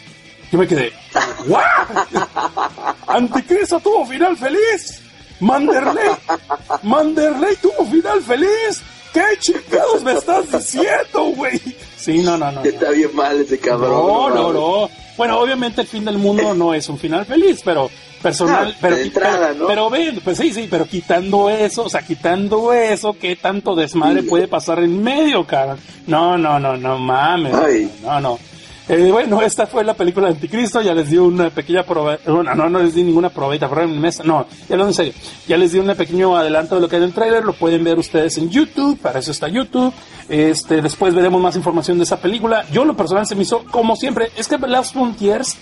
Yo 0.52 0.58
me 0.58 0.68
quedé, 0.68 0.92
¿what? 1.46 1.62
¿Anticristo 3.08 3.80
tuvo 3.80 4.06
final 4.06 4.36
feliz? 4.36 5.02
¿Manderley? 5.40 6.10
¿Manderley 6.84 7.56
tuvo 7.56 7.84
final 7.86 8.22
feliz? 8.22 8.82
¿Qué 9.12 9.22
chingados 9.40 10.02
me 10.02 10.12
estás 10.12 10.50
diciendo, 10.50 11.24
güey? 11.36 11.60
Sí, 11.96 12.18
no, 12.18 12.36
no, 12.36 12.50
no. 12.52 12.62
Está 12.62 12.90
bien 12.90 13.14
mal 13.14 13.40
ese 13.40 13.58
cabrón. 13.58 13.90
No, 13.90 14.30
no, 14.30 14.52
no. 14.52 14.90
Bueno, 15.16 15.38
obviamente 15.38 15.80
el 15.82 15.86
fin 15.86 16.04
del 16.04 16.18
mundo 16.18 16.54
no 16.54 16.74
es 16.74 16.88
un 16.88 16.98
final 16.98 17.24
feliz, 17.24 17.60
pero 17.64 17.90
personal, 18.24 18.72
Ah, 18.74 18.78
pero, 18.80 18.96
entrada, 18.96 19.48
pero, 19.48 19.54
¿no? 19.60 19.66
pero 19.68 19.90
ven, 19.90 20.20
pues 20.24 20.38
sí, 20.38 20.52
sí, 20.52 20.66
pero 20.68 20.86
quitando 20.86 21.48
eso, 21.50 21.84
o 21.84 21.88
sea, 21.88 22.02
quitando 22.02 22.72
eso, 22.72 23.16
¿qué 23.20 23.36
tanto 23.36 23.76
desmadre 23.76 24.22
Sí. 24.22 24.28
puede 24.28 24.48
pasar 24.48 24.78
en 24.80 25.02
medio, 25.02 25.46
cara? 25.46 25.76
No, 26.06 26.36
no, 26.36 26.58
no, 26.58 26.76
no 26.76 26.98
mames. 26.98 27.54
Ay. 27.54 27.90
No, 28.02 28.20
no. 28.20 28.38
Eh, 28.88 29.08
bueno, 29.10 29.40
esta 29.40 29.66
fue 29.66 29.82
la 29.82 29.94
película 29.94 30.26
de 30.26 30.34
Anticristo, 30.34 30.82
ya 30.82 30.92
les 30.92 31.08
di 31.08 31.16
una 31.16 31.48
pequeña 31.48 31.84
probeta, 31.84 32.30
bueno, 32.30 32.54
no, 32.54 32.68
no 32.68 32.80
les 32.80 32.94
di 32.94 33.02
ninguna 33.02 33.30
probeta, 33.30 33.66
pero 33.68 33.82
en 33.84 33.98
mesa, 33.98 34.22
no, 34.24 34.46
ya 34.68 34.76
lo 34.76 34.86
en 34.86 34.92
serio, 34.92 35.14
ya 35.48 35.56
les 35.56 35.72
di 35.72 35.78
un 35.78 35.86
pequeño 35.94 36.36
adelanto 36.36 36.74
de 36.74 36.82
lo 36.82 36.88
que 36.88 36.96
hay 36.96 37.02
en 37.02 37.08
el 37.08 37.14
trailer, 37.14 37.44
lo 37.44 37.54
pueden 37.54 37.82
ver 37.82 37.98
ustedes 37.98 38.36
en 38.36 38.50
YouTube, 38.50 38.98
para 39.00 39.20
eso 39.20 39.30
está 39.30 39.48
YouTube, 39.48 39.90
este, 40.28 40.82
después 40.82 41.14
veremos 41.14 41.40
más 41.40 41.56
información 41.56 41.96
de 41.96 42.04
esa 42.04 42.18
película, 42.18 42.66
yo 42.72 42.84
lo 42.84 42.94
personal 42.94 43.26
se 43.26 43.34
me 43.34 43.44
hizo, 43.44 43.64
como 43.70 43.96
siempre, 43.96 44.28
es 44.36 44.48
que 44.48 44.58
Last 44.58 44.92
Frontiers, 44.92 45.56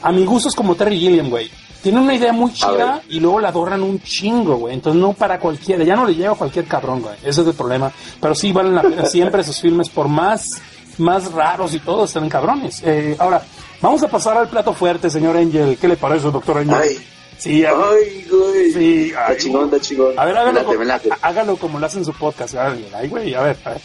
a 0.00 0.12
mi 0.12 0.24
gusto 0.24 0.48
es 0.48 0.54
como 0.54 0.76
Terry 0.76 1.00
Gilliam, 1.00 1.30
güey. 1.30 1.50
Tiene 1.82 2.00
una 2.00 2.14
idea 2.14 2.32
muy 2.32 2.52
chida 2.52 3.02
y 3.08 3.18
luego 3.18 3.40
la 3.40 3.48
adornan 3.48 3.82
un 3.82 4.00
chingo, 4.00 4.56
güey. 4.56 4.74
Entonces 4.74 5.00
no 5.00 5.12
para 5.14 5.38
cualquiera, 5.40 5.82
ya 5.84 5.96
no 5.96 6.06
le 6.06 6.14
llega 6.14 6.30
a 6.30 6.34
cualquier 6.36 6.66
cabrón, 6.66 7.02
güey. 7.02 7.14
Ese 7.24 7.40
es 7.40 7.46
el 7.46 7.54
problema. 7.54 7.90
Pero 8.20 8.34
sí 8.34 8.52
valen 8.52 8.74
la 8.76 8.82
pena 8.82 9.04
siempre 9.06 9.40
esos 9.40 9.60
filmes, 9.60 9.88
por 9.88 10.06
más, 10.08 10.60
más 10.98 11.32
raros 11.32 11.74
y 11.74 11.80
todo, 11.80 12.04
están 12.04 12.28
cabrones. 12.28 12.82
Eh, 12.84 13.16
ahora, 13.18 13.42
vamos 13.80 14.02
a 14.04 14.08
pasar 14.08 14.36
al 14.36 14.48
plato 14.48 14.72
fuerte, 14.72 15.10
señor 15.10 15.36
Angel. 15.36 15.76
¿Qué 15.80 15.88
le 15.88 15.96
parece, 15.96 16.30
doctor 16.30 16.58
Angel? 16.58 16.74
Ay. 16.74 16.98
Sí, 17.36 17.64
a- 17.64 17.70
Ay, 17.72 18.24
güey. 18.30 18.72
Sí, 18.72 19.12
ay, 19.26 19.36
chingón, 19.36 19.64
está 19.64 19.80
chingón. 19.80 20.16
a 20.16 20.24
ver, 20.24 20.36
hágalo, 20.36 20.78
Me 20.78 20.84
late, 20.84 21.08
como, 21.08 21.18
hágalo 21.22 21.56
como 21.56 21.78
lo 21.80 21.86
hace 21.86 21.98
en 21.98 22.04
su 22.04 22.12
podcast. 22.12 22.54
Ay, 22.54 23.08
güey, 23.08 23.34
a 23.34 23.42
ver, 23.42 23.56
a 23.64 23.70
ver. 23.70 23.80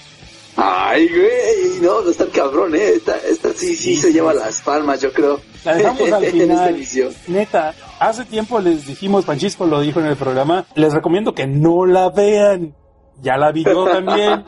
Ay, 0.58 1.08
güey. 1.10 1.82
No, 1.82 2.02
no 2.02 2.10
está 2.12 2.26
el 2.26 2.32
cabrón, 2.32 2.76
eh. 2.76 2.89
Esta, 2.95 3.16
esta 3.28 3.50
sí, 3.56 3.76
sí, 3.76 3.95
se 3.95 4.12
lleva 4.14 4.34
las 4.34 4.62
palmas, 4.62 5.02
yo 5.02 5.12
creo. 5.12 5.39
La 5.66 5.74
dejamos 5.76 6.12
al 6.12 6.26
final. 6.26 6.86
Neta, 7.28 7.74
hace 8.00 8.26
tiempo 8.26 8.60
les 8.60 8.86
dijimos, 8.88 9.26
Panchisco 9.26 9.66
lo 9.66 9.82
dijo 9.82 10.00
en 10.00 10.08
el 10.08 10.16
programa, 10.16 10.66
les 10.76 10.93
recomiendo 10.93 11.34
que 11.34 11.48
no 11.48 11.86
la 11.86 12.10
vean. 12.10 12.76
Ya 13.22 13.38
la 13.38 13.52
vi 13.52 13.64
yo 13.64 13.86
también. 13.86 14.43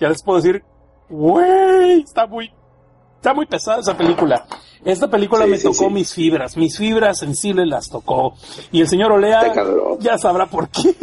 Ya 0.00 0.08
les 0.08 0.22
puedo 0.22 0.40
decir, 0.40 0.62
güey, 1.08 2.00
está 2.00 2.26
muy, 2.26 2.50
está 3.16 3.34
muy 3.34 3.46
pesada 3.46 3.80
esa 3.80 3.96
película. 3.96 4.46
Esta 4.84 5.10
película 5.10 5.44
Sí, 5.44 5.50
me 5.50 5.56
sí, 5.58 5.62
tocó 5.64 5.88
sí. 5.88 5.90
mis 5.90 6.14
fibras, 6.14 6.56
mis 6.56 6.78
fibras 6.78 7.18
sensibles 7.18 7.66
las 7.66 7.88
tocó. 7.88 8.34
Y 8.70 8.80
el 8.80 8.88
señor 8.88 9.12
Olea 9.12 9.52
ya 9.98 10.16
sabrá 10.18 10.46
por 10.46 10.68
qué. 10.68 10.94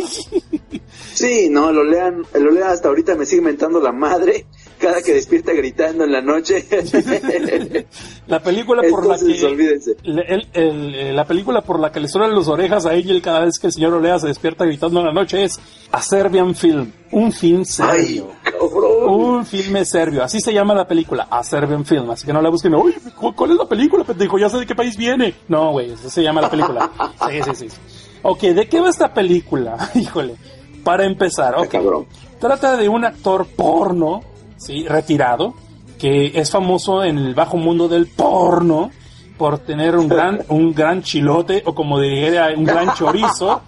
Sí, 1.14 1.50
no, 1.50 1.72
lo 1.72 1.84
lean, 1.84 2.24
lo 2.34 2.52
lean 2.52 2.70
hasta 2.70 2.88
ahorita 2.88 3.16
me 3.16 3.26
sigue 3.26 3.42
mentando 3.42 3.80
la 3.80 3.92
madre 3.92 4.48
cada 4.80 5.02
que 5.02 5.14
despierta 5.14 5.54
gritando 5.54 6.04
en 6.04 6.12
la 6.12 6.22
noche. 6.22 6.66
la 8.28 8.40
película 8.42 8.82
por 8.90 9.06
la 9.06 9.18
que 9.18 9.46
olvídense. 9.46 9.96
el- 10.04 10.20
el- 10.20 10.48
el- 10.54 10.96
eh, 10.96 11.14
la 11.14 11.26
película 11.26 11.62
por 11.62 11.80
la 11.80 11.92
que 11.92 12.00
le 12.00 12.08
suenan 12.08 12.36
las 12.36 12.48
orejas 12.48 12.86
a 12.86 12.92
Angel 12.92 13.22
cada 13.22 13.42
vez 13.46 13.60
que 13.60 13.68
el 13.68 13.74
señor 13.74 13.94
Olea 13.94 14.20
se 14.20 14.28
despierta 14.28 14.66
gritando 14.66 15.00
en 15.00 15.06
la 15.08 15.14
noche 15.14 15.44
es 15.44 15.60
A 15.92 16.02
Serbian 16.02 16.56
Film, 16.56 16.92
un 17.12 17.32
film 17.32 17.60
Ay, 17.60 17.66
serbio. 17.66 18.28
cabrón. 18.44 19.10
Un 19.10 19.46
filme 19.46 19.86
serbio, 19.86 20.24
así 20.24 20.40
se 20.40 20.54
llama 20.54 20.74
la 20.74 20.88
película, 20.88 21.28
A 21.30 21.44
Serbian 21.44 21.86
Film, 21.86 22.10
así 22.10 22.26
que 22.26 22.34
no 22.34 22.42
la 22.42 22.50
busquen, 22.50 22.74
uy, 22.76 22.94
¿cu- 23.16 23.34
¿cuál 23.36 23.52
es 23.52 23.58
la 23.58 23.66
película, 23.68 24.04
pendejo? 24.04 24.38
Ya 24.38 24.50
sé 24.50 24.58
de 24.60 24.66
qué 24.66 24.76
país 24.76 24.98
viene. 24.98 25.34
No, 25.48 25.72
güey, 25.72 25.92
así 25.94 26.10
se 26.10 26.24
llama 26.24 26.42
la 26.42 26.50
película. 26.50 26.92
Sí, 27.30 27.42
sí, 27.44 27.52
sí. 27.56 27.70
sí. 27.70 27.78
Ok, 28.24 28.42
¿de 28.42 28.68
qué 28.68 28.80
va 28.82 28.90
esta 28.90 29.14
película? 29.14 29.92
Híjole, 29.96 30.36
para 30.84 31.06
empezar, 31.06 31.56
ok. 31.56 31.68
cabrón. 31.70 32.06
Trata 32.40 32.76
de 32.76 32.90
un 32.90 33.06
actor 33.06 33.46
porno, 33.56 34.22
sí, 34.58 34.88
retirado, 34.88 35.54
que 36.00 36.32
es 36.36 36.52
famoso 36.52 37.04
en 37.04 37.18
el 37.18 37.36
bajo 37.36 37.58
mundo 37.58 37.88
del 37.88 38.08
porno 38.08 38.92
por 39.38 39.60
tener 39.60 39.96
un 39.96 40.08
gran, 40.08 40.42
un 40.50 40.74
gran 40.74 41.02
chilote, 41.02 41.64
o 41.66 41.76
como 41.76 42.00
diría, 42.00 42.50
un 42.56 42.64
gran 42.64 42.94
chorizo, 42.94 43.62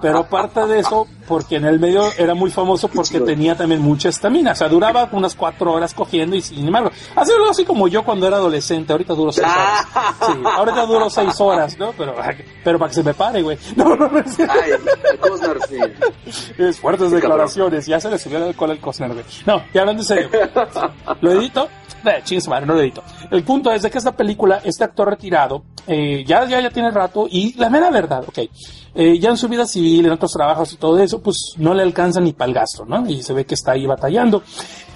pero 0.00 0.18
aparte 0.20 0.66
de 0.66 0.80
eso, 0.80 1.06
porque 1.26 1.56
en 1.56 1.64
el 1.64 1.78
medio 1.78 2.04
era 2.18 2.34
muy 2.34 2.50
famoso 2.50 2.88
porque 2.88 3.20
tenía 3.20 3.56
también 3.56 3.80
mucha 3.80 4.08
estamina, 4.08 4.52
o 4.52 4.54
sea, 4.54 4.68
duraba 4.68 5.08
unas 5.12 5.34
cuatro 5.34 5.72
horas 5.72 5.94
cogiendo 5.94 6.36
y 6.36 6.42
sin 6.42 6.66
embargo, 6.66 6.90
así 7.16 7.32
algo 7.32 7.50
así 7.50 7.64
como 7.64 7.88
yo 7.88 8.04
cuando 8.04 8.26
era 8.26 8.36
adolescente, 8.36 8.92
ahorita 8.92 9.14
duro 9.14 9.32
seis 9.32 9.46
horas. 9.46 9.86
Sí, 10.22 10.32
ahorita 10.44 10.86
duro 10.86 11.10
seis 11.10 11.40
horas, 11.40 11.76
¿no? 11.78 11.92
Pero, 11.92 12.14
pero 12.62 12.78
para 12.78 12.88
que 12.88 12.94
se 12.94 13.02
me 13.02 13.14
pare, 13.14 13.42
güey. 13.42 13.58
No, 13.76 13.96
no, 13.96 14.08
no 14.08 14.18
es 16.58 16.80
fuertes 16.80 17.10
declaraciones, 17.10 17.86
ya 17.86 17.98
se 18.00 18.10
le 18.10 18.18
subió 18.18 18.38
el 18.38 18.44
alcohol 18.44 18.70
al 18.70 18.78
Cosner, 18.78 19.12
güey. 19.12 19.24
No, 19.46 19.62
y 19.72 19.78
hablando 19.78 20.02
en 20.02 20.06
serio, 20.06 20.30
¿lo 21.20 21.32
edito? 21.32 21.68
Eh, 22.04 22.20
chingos 22.24 22.48
madre, 22.48 22.66
no 22.66 22.74
lo 22.74 22.80
edito. 22.80 23.02
El 23.30 23.44
punto 23.44 23.70
es 23.70 23.82
de 23.82 23.90
que 23.90 23.98
esta 23.98 24.12
película, 24.12 24.60
este 24.64 24.84
actor 24.84 25.08
retirado, 25.08 25.62
eh, 25.86 26.24
ya, 26.26 26.44
ya, 26.46 26.60
ya 26.60 26.70
tiene 26.70 26.90
rato, 26.90 27.26
y 27.30 27.54
la 27.54 27.70
mera 27.70 27.90
verdad, 27.90 28.24
ok, 28.26 28.38
eh, 28.94 29.18
ya 29.18 29.30
en 29.30 29.36
su 29.36 29.48
vida 29.48 29.66
civil, 29.66 30.06
en 30.06 30.12
otros 30.12 30.32
trabajos 30.32 30.72
y 30.72 30.76
todo 30.76 30.98
eso, 30.98 31.11
pues 31.20 31.54
no 31.58 31.74
le 31.74 31.82
alcanza 31.82 32.20
ni 32.20 32.32
para 32.32 32.48
el 32.48 32.54
gasto, 32.54 32.84
¿no? 32.84 33.06
Y 33.08 33.22
se 33.22 33.32
ve 33.32 33.44
que 33.44 33.54
está 33.54 33.72
ahí 33.72 33.86
batallando. 33.86 34.42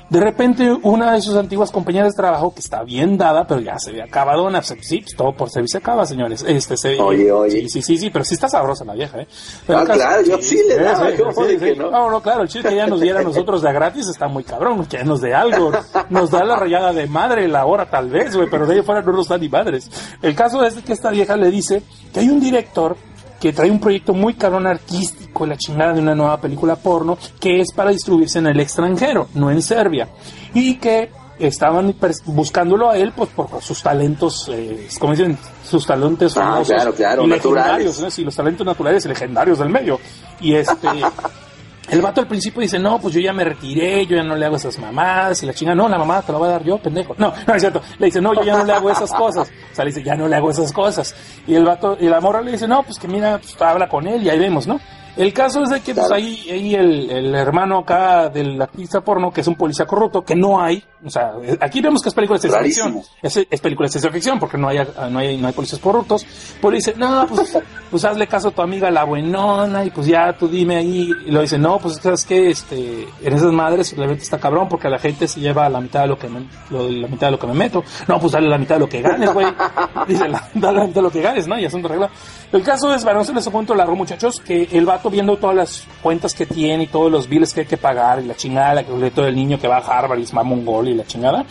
De 0.09 0.21
repente, 0.21 0.71
una 0.85 1.11
de 1.15 1.21
sus 1.21 1.35
antiguas 1.35 1.73
compañeras 1.73 2.13
de 2.13 2.17
trabajo, 2.23 2.55
que 2.55 2.61
está 2.61 2.85
bien 2.85 3.19
dada, 3.19 3.45
pero 3.45 3.61
ya 3.61 3.77
se 3.81 3.91
ve 3.91 4.01
acabadona, 4.05 4.61
pues, 4.63 4.87
sí, 4.87 4.99
pues, 5.01 5.17
todo 5.17 5.33
por 5.33 5.51
servicio 5.51 5.81
acaba, 5.81 6.07
señores. 6.07 6.45
Este, 6.47 6.77
se, 6.77 7.01
Oye, 7.01 7.33
oye. 7.33 7.51
Sí, 7.63 7.69
sí, 7.69 7.83
sí, 7.83 7.99
sí, 7.99 8.11
pero 8.11 8.25
sí 8.25 8.35
está 8.35 8.49
sabrosa 8.49 8.85
la 8.85 8.95
vieja, 8.95 9.19
¿eh? 9.23 9.27
Pero 9.67 9.81
Ah, 9.81 9.85
caso- 9.85 9.99
claro, 9.99 10.23
yo 10.23 10.39
sí 10.41 10.61
le 10.69 10.77
daba, 10.79 11.09
¿cómo 11.17 11.45
de 11.47 11.59
que 11.59 11.75
no? 11.75 11.91
no, 11.91 12.09
no, 12.09 12.23
claro, 12.23 12.43
el 12.43 12.49
chiste 12.49 12.69
que 12.69 12.77
ya 12.77 12.87
nos 12.87 13.01
diera 13.01 13.19
a 13.19 13.25
nosotros 13.25 13.63
de 13.63 13.73
gratis 13.73 14.07
está 14.07 14.29
muy 14.29 14.45
cabrón, 14.45 14.87
que 14.87 15.03
nos 15.03 15.21
dé 15.21 15.35
algo, 15.35 15.73
nos 16.11 16.31
da 16.31 16.45
la 16.45 16.55
rayada 16.55 16.93
de 16.93 17.09
madre 17.09 17.49
la 17.49 17.67
hora 17.67 17.91
tal 17.91 18.09
vez, 18.09 18.37
güey, 18.37 18.49
pero 18.49 18.65
de 18.65 18.75
ahí 18.77 18.83
fuera 18.83 19.03
no 19.03 19.11
nos 19.11 19.27
da 19.27 19.39
ni 19.39 19.49
madres. 19.49 19.91
El 20.23 20.37
caso 20.37 20.65
es 20.65 20.75
que 20.75 20.93
esta 20.93 21.11
vieja 21.11 21.37
le 21.37 21.51
dice 21.51 21.83
que 22.15 22.21
hay 22.21 22.29
un 22.29 22.39
director 22.39 22.97
que 23.41 23.53
trae 23.53 23.71
un 23.71 23.81
proyecto 23.81 24.15
muy 24.15 24.35
cabrón 24.35 24.67
artístico, 24.67 25.47
la 25.47 25.57
chingada 25.57 25.93
de 25.93 26.01
una 26.01 26.15
nueva 26.15 26.41
película 26.41 26.77
porno, 26.77 27.19
que 27.39 27.61
es 27.61 27.73
para 27.73 27.91
distribuirse 27.91 28.39
en 28.39 28.47
el 28.47 28.61
extranjero, 28.61 29.29
no 29.35 29.51
en 29.51 29.63
Serbia, 29.63 30.09
y 30.55 30.77
que 30.77 31.11
estaban 31.39 31.95
buscándolo 32.25 32.91
a 32.91 32.97
él 32.97 33.13
pues 33.15 33.29
por 33.31 33.61
sus 33.63 33.83
talentos, 33.83 34.49
eh, 34.51 34.89
como 34.99 35.13
dicen, 35.13 35.37
sus 35.63 35.87
talentos 35.87 36.35
Ah, 36.37 36.43
famosos 36.43 36.69
claro, 36.69 36.95
claro, 36.95 37.25
y 37.25 37.29
legendarios, 37.29 38.01
¿no? 38.01 38.11
Sí, 38.11 38.25
los 38.25 38.35
talentos 38.35 38.67
naturales 38.67 39.05
y 39.05 39.09
legendarios 39.09 39.59
del 39.59 39.69
medio. 39.69 40.01
Y 40.41 40.55
este, 40.55 40.89
el 41.89 42.03
vato 42.03 42.21
al 42.21 42.27
principio 42.27 42.63
dice, 42.63 42.79
no, 42.79 42.99
pues 43.01 43.15
yo 43.15 43.21
ya 43.21 43.33
me 43.33 43.45
retiré, 43.45 44.05
yo 44.07 44.17
ya 44.17 44.23
no 44.23 44.35
le 44.35 44.45
hago 44.45 44.57
esas 44.57 44.79
mamadas, 44.79 45.43
y 45.43 45.47
la 45.47 45.55
chinga, 45.55 45.75
no, 45.75 45.89
la 45.89 45.99
mamada 45.99 46.23
te 46.23 46.33
la 46.33 46.39
voy 46.39 46.49
a 46.49 46.53
dar 46.53 46.65
yo, 46.65 46.79
pendejo. 46.79 47.15
No, 47.19 47.33
no 47.47 47.55
es 47.55 47.63
cierto. 47.63 47.81
Le 47.99 48.07
dice, 48.07 48.21
no, 48.21 48.35
yo 48.35 48.43
ya 48.43 48.59
no 48.59 48.65
le 48.65 48.73
hago 48.73 48.91
esas 48.91 49.13
cosas. 49.13 49.49
O 49.49 49.75
sea, 49.75 49.85
le 49.85 49.91
dice, 49.91 50.03
ya 50.03 50.17
no 50.17 50.27
le 50.27 50.37
hago 50.37 50.51
esas 50.51 50.73
cosas. 50.73 51.15
Y 51.47 51.55
el 51.55 51.65
vato, 51.65 51.97
y 52.01 52.09
la 52.09 52.21
morra 52.21 52.43
le 52.43 52.53
dice, 52.53 52.67
no, 52.67 52.83
pues 52.83 52.99
que 52.99 53.07
mira, 53.07 53.39
pues, 53.39 53.61
habla 53.61 53.89
con 53.89 54.07
él 54.07 54.23
y 54.23 54.31
ahí 54.31 54.39
vemos, 54.39 54.67
¿no? 54.67 54.81
El 55.17 55.33
caso 55.33 55.63
es 55.63 55.71
de 55.71 55.81
que, 55.81 55.95
pues 55.95 56.11
ahí, 56.13 56.47
ahí 56.51 56.75
el, 56.75 57.11
el 57.11 57.35
hermano 57.35 57.79
acá 57.79 58.29
del 58.29 58.61
artista 58.61 59.01
porno, 59.01 59.33
que 59.33 59.41
es 59.41 59.47
un 59.49 59.55
policía 59.55 59.87
corrupto, 59.87 60.23
que 60.25 60.35
no 60.37 60.61
hay, 60.61 60.85
o 61.05 61.09
sea, 61.11 61.33
eh, 61.43 61.57
aquí 61.61 61.81
vemos 61.81 62.03
que 62.03 62.09
es 62.11 62.15
película 62.15 62.37
de 62.39 62.41
ciencia 62.43 62.61
ficción. 62.63 63.03
Es, 63.23 63.37
es 63.51 63.61
película 63.61 63.87
de 63.87 63.93
ciencia 63.93 64.11
ficción 64.11 64.39
porque 64.39 64.59
no 64.59 64.69
hay, 64.69 64.79
no 65.11 65.19
hay, 65.19 65.39
no 65.39 65.47
hay 65.47 65.53
policías 65.55 65.81
corruptos. 65.81 66.27
Pues 66.61 66.71
le 66.73 66.77
dice, 66.79 66.95
no, 66.97 67.27
pues, 67.29 67.59
pues 67.91 68.05
hazle 68.05 68.27
caso 68.27 68.49
a 68.49 68.51
tu 68.51 68.61
amiga 68.63 68.91
la 68.91 69.05
buenona 69.05 69.85
y 69.85 69.91
pues 69.91 70.07
ya 70.07 70.33
tú 70.37 70.49
dime 70.49 70.77
ahí. 70.77 71.11
Y 71.27 71.31
lo 71.31 71.41
dice, 71.41 71.59
no, 71.59 71.79
pues 71.79 71.97
sabes 71.97 72.25
que 72.25 72.51
este, 72.51 73.07
en 73.23 73.33
esas 73.33 73.53
madres 73.53 73.95
realmente 73.97 74.23
está 74.25 74.39
cabrón 74.39 74.69
porque 74.69 74.89
la 74.89 74.99
gente 74.99 75.27
se 75.29 75.41
lleva 75.41 75.69
la 75.69 75.81
mitad 75.81 76.03
de 76.03 76.09
lo 76.09 76.19
que 76.19 76.29
me, 76.29 76.47
lo- 76.71 76.89
la 76.89 77.09
mitad 77.09 77.29
de 77.29 77.31
lo 77.33 77.39
que 77.39 77.47
me 77.47 77.55
meto. 77.55 77.83
No, 78.09 78.19
pues 78.21 78.33
dale 78.33 78.49
la 78.49 78.59
mitad 78.59 78.75
de 78.77 78.81
lo 78.81 78.89
que 78.89 79.01
ganes, 79.01 79.33
güey. 79.33 79.47
Dice, 80.09 80.25
dale 80.55 80.79
la 80.79 80.87
mitad 80.87 80.95
de 80.97 81.03
lo 81.03 81.11
que 81.11 81.23
ganes, 81.23 81.47
¿no? 81.49 81.59
Y 81.59 81.65
asunto 81.65 81.89
arregla. 81.89 82.11
El 82.53 82.63
caso 82.63 82.93
es, 82.95 83.03
bueno, 83.05 83.21
no 83.21 83.25
se 83.25 83.33
les 83.33 83.49
cuento 83.49 83.75
largo, 83.75 83.95
muchachos, 83.97 84.41
que 84.41 84.69
el 84.73 84.85
vato 84.87 85.06
viendo 85.11 85.37
todas 85.37 85.57
las 85.57 85.85
cuentas 86.03 86.35
que 86.35 86.47
tiene 86.47 86.85
y 86.85 86.87
todos 86.87 87.11
los 87.11 87.29
biles 87.29 87.53
que 87.53 87.61
hay 87.61 87.67
que 87.67 87.77
pagar 87.77 88.21
y 88.23 88.27
la 88.27 88.35
chingada, 88.37 88.85
que 88.85 88.93
le 88.97 89.11
todo 89.11 89.27
el 89.27 89.35
niño 89.37 89.59
que 89.59 89.69
va 89.69 89.79
a 89.79 89.81
Harvard 89.81 90.19
y 90.19 90.23
es 90.23 90.33
mamá 90.33 90.53
un 90.53 90.65
gol 90.65 90.89
y 90.89 90.95
la 90.95 91.05
chingada, 91.07 91.45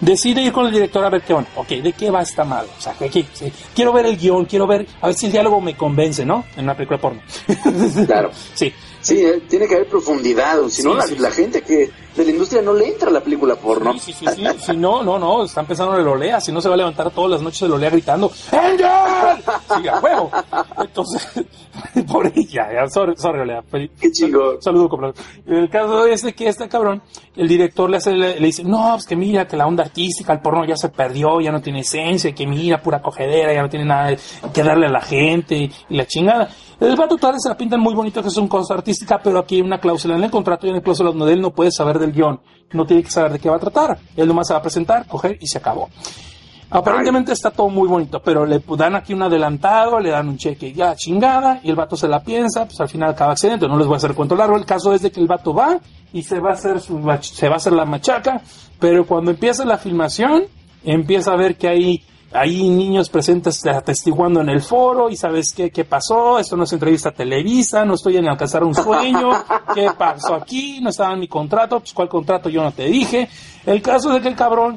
decide 0.00 0.42
ir 0.42 0.52
con 0.52 0.66
el 0.66 0.72
director 0.72 1.04
a 1.04 1.10
ver 1.10 1.22
qué 1.22 1.34
onda. 1.34 1.48
Ok, 1.56 1.68
¿de 1.68 1.92
qué 1.92 2.10
va 2.10 2.22
esta 2.22 2.44
madre? 2.44 2.68
O 2.78 2.80
sea, 2.80 2.94
¿qué, 2.98 3.08
qué- 3.08 3.26
sí, 3.32 3.52
quiero 3.74 3.92
ver 3.92 4.06
el 4.06 4.16
guion, 4.16 4.44
quiero 4.44 4.66
ver, 4.66 4.86
a 5.00 5.06
ver 5.06 5.14
si 5.16 5.26
el 5.26 5.32
diálogo 5.32 5.60
me 5.60 5.74
convence, 5.76 6.24
¿no? 6.24 6.44
En 6.56 6.64
una 6.64 6.74
película 6.74 6.98
porno. 7.00 7.20
Claro. 8.06 8.30
Sí. 8.54 8.72
Sí, 9.02 9.18
eh, 9.18 9.42
tiene 9.48 9.66
que 9.66 9.74
haber 9.74 9.88
profundidad, 9.88 10.60
o 10.60 10.70
si 10.70 10.82
no 10.82 10.92
Sí, 10.92 10.96
la, 10.96 11.06
sí, 11.06 11.16
la 11.18 11.30
gente 11.30 11.62
que 11.62 11.90
de 12.16 12.24
la 12.24 12.30
industria 12.30 12.62
no 12.62 12.72
le 12.72 12.88
entra 12.88 13.08
a 13.08 13.12
la 13.12 13.20
película 13.20 13.56
porno. 13.56 13.92
Sí, 13.94 14.12
sí, 14.12 14.26
sí. 14.34 14.44
Si 14.60 14.76
no, 14.76 15.02
no, 15.02 15.18
no, 15.18 15.44
están 15.44 15.66
pensando 15.66 15.94
en 15.94 16.02
el 16.02 16.08
olea, 16.08 16.40
si 16.40 16.52
no 16.52 16.60
se 16.60 16.68
va 16.68 16.74
a 16.74 16.78
levantar 16.78 17.10
todas 17.10 17.32
las 17.32 17.42
noches 17.42 17.62
el 17.62 17.72
olea 17.72 17.90
gritando, 17.90 18.30
¡Angel! 18.52 19.42
Sí, 19.76 19.88
a 19.88 19.98
huevo. 19.98 20.30
Entonces, 20.78 21.26
por 22.12 22.26
ella, 22.26 22.68
ya, 22.72 22.88
sorry, 22.88 23.14
sorry, 23.16 23.40
olea. 23.40 23.62
Qué 23.98 24.10
chingón. 24.12 24.60
Saludo, 24.60 24.88
completo. 24.88 25.20
El 25.46 25.68
caso 25.68 26.06
es 26.06 26.22
de 26.22 26.34
que 26.34 26.48
este 26.48 26.68
cabrón, 26.68 27.02
el 27.34 27.48
director 27.48 27.88
le 27.90 27.96
hace, 27.96 28.12
le, 28.12 28.38
le 28.38 28.46
dice, 28.46 28.62
no, 28.62 28.92
pues 28.92 29.06
que 29.06 29.16
mira, 29.16 29.48
que 29.48 29.56
la 29.56 29.66
onda 29.66 29.84
artística, 29.84 30.32
el 30.32 30.40
porno 30.40 30.64
ya 30.64 30.76
se 30.76 30.90
perdió, 30.90 31.40
ya 31.40 31.50
no 31.50 31.60
tiene 31.60 31.80
esencia, 31.80 32.34
que 32.34 32.46
mira, 32.46 32.82
pura 32.82 33.00
cogedera, 33.00 33.52
ya 33.52 33.62
no 33.62 33.70
tiene 33.70 33.86
nada 33.86 34.14
que 34.52 34.62
darle 34.62 34.86
a 34.86 34.90
la 34.90 35.00
gente, 35.00 35.56
y 35.88 35.96
la 35.96 36.06
chingada. 36.06 36.48
El 36.78 36.96
vato 36.96 37.16
todavía 37.16 37.38
se 37.38 37.48
la 37.48 37.56
pintan 37.56 37.80
muy 37.80 37.94
bonito 37.94 38.20
que 38.20 38.28
es 38.28 38.36
una 38.36 38.48
cosa 38.48 38.74
artística, 38.74 38.91
pero 39.22 39.38
aquí 39.38 39.56
hay 39.56 39.62
una 39.62 39.78
cláusula 39.78 40.16
en 40.16 40.24
el 40.24 40.30
contrato 40.30 40.66
y 40.66 40.70
en 40.70 40.76
el 40.76 40.82
cláusula 40.82 41.10
donde 41.10 41.32
él 41.32 41.40
no 41.40 41.50
puede 41.50 41.70
saber 41.70 41.98
del 41.98 42.12
guion, 42.12 42.40
no 42.72 42.86
tiene 42.86 43.02
que 43.02 43.10
saber 43.10 43.32
de 43.32 43.38
qué 43.38 43.50
va 43.50 43.56
a 43.56 43.60
tratar. 43.60 43.98
Él 44.16 44.28
nomás 44.28 44.48
se 44.48 44.54
va 44.54 44.60
a 44.60 44.62
presentar, 44.62 45.06
coger 45.06 45.38
y 45.40 45.46
se 45.46 45.58
acabó. 45.58 45.88
Aparentemente 46.74 47.32
está 47.32 47.50
todo 47.50 47.68
muy 47.68 47.86
bonito, 47.86 48.22
pero 48.22 48.46
le 48.46 48.62
dan 48.78 48.94
aquí 48.94 49.12
un 49.12 49.22
adelantado, 49.22 50.00
le 50.00 50.08
dan 50.08 50.26
un 50.26 50.38
cheque 50.38 50.72
ya 50.72 50.96
chingada, 50.96 51.60
y 51.62 51.68
el 51.68 51.76
vato 51.76 51.96
se 51.96 52.08
la 52.08 52.22
piensa, 52.22 52.64
pues 52.64 52.80
al 52.80 52.88
final 52.88 53.10
acaba 53.10 53.32
accidente, 53.32 53.68
no 53.68 53.76
les 53.76 53.86
voy 53.86 53.94
a 53.94 53.96
hacer 53.98 54.14
cuento 54.14 54.34
largo, 54.34 54.56
el 54.56 54.64
caso 54.64 54.94
es 54.94 55.02
de 55.02 55.10
que 55.10 55.20
el 55.20 55.26
vato 55.26 55.52
va 55.52 55.78
y 56.14 56.22
se 56.22 56.40
va 56.40 56.50
a 56.50 56.52
hacer 56.54 56.80
su 56.80 56.98
se 57.20 57.48
va 57.48 57.54
a 57.54 57.56
hacer 57.58 57.74
la 57.74 57.84
machaca, 57.84 58.40
pero 58.80 59.06
cuando 59.06 59.32
empieza 59.32 59.66
la 59.66 59.76
filmación, 59.76 60.44
empieza 60.82 61.32
a 61.32 61.36
ver 61.36 61.56
que 61.56 61.68
hay 61.68 62.04
hay 62.32 62.68
niños 62.68 63.08
presentes 63.10 63.64
atestiguando 63.66 64.40
en 64.40 64.48
el 64.48 64.62
foro 64.62 65.10
y 65.10 65.16
sabes 65.16 65.52
qué, 65.52 65.70
qué 65.70 65.84
pasó, 65.84 66.38
esto 66.38 66.56
no 66.56 66.64
es 66.64 66.72
entrevista 66.72 67.10
a 67.10 67.12
Televisa, 67.12 67.84
no 67.84 67.94
estoy 67.94 68.16
en 68.16 68.28
alcanzar 68.28 68.64
un 68.64 68.74
sueño, 68.74 69.30
qué 69.74 69.90
pasó 69.96 70.34
aquí, 70.34 70.80
no 70.80 70.90
estaba 70.90 71.12
en 71.12 71.20
mi 71.20 71.28
contrato, 71.28 71.80
pues 71.80 71.92
cuál 71.92 72.08
contrato 72.08 72.48
yo 72.48 72.62
no 72.62 72.72
te 72.72 72.84
dije. 72.84 73.28
El 73.66 73.82
caso 73.82 74.08
es 74.08 74.16
de 74.16 74.20
que 74.22 74.28
el 74.28 74.36
cabrón 74.36 74.76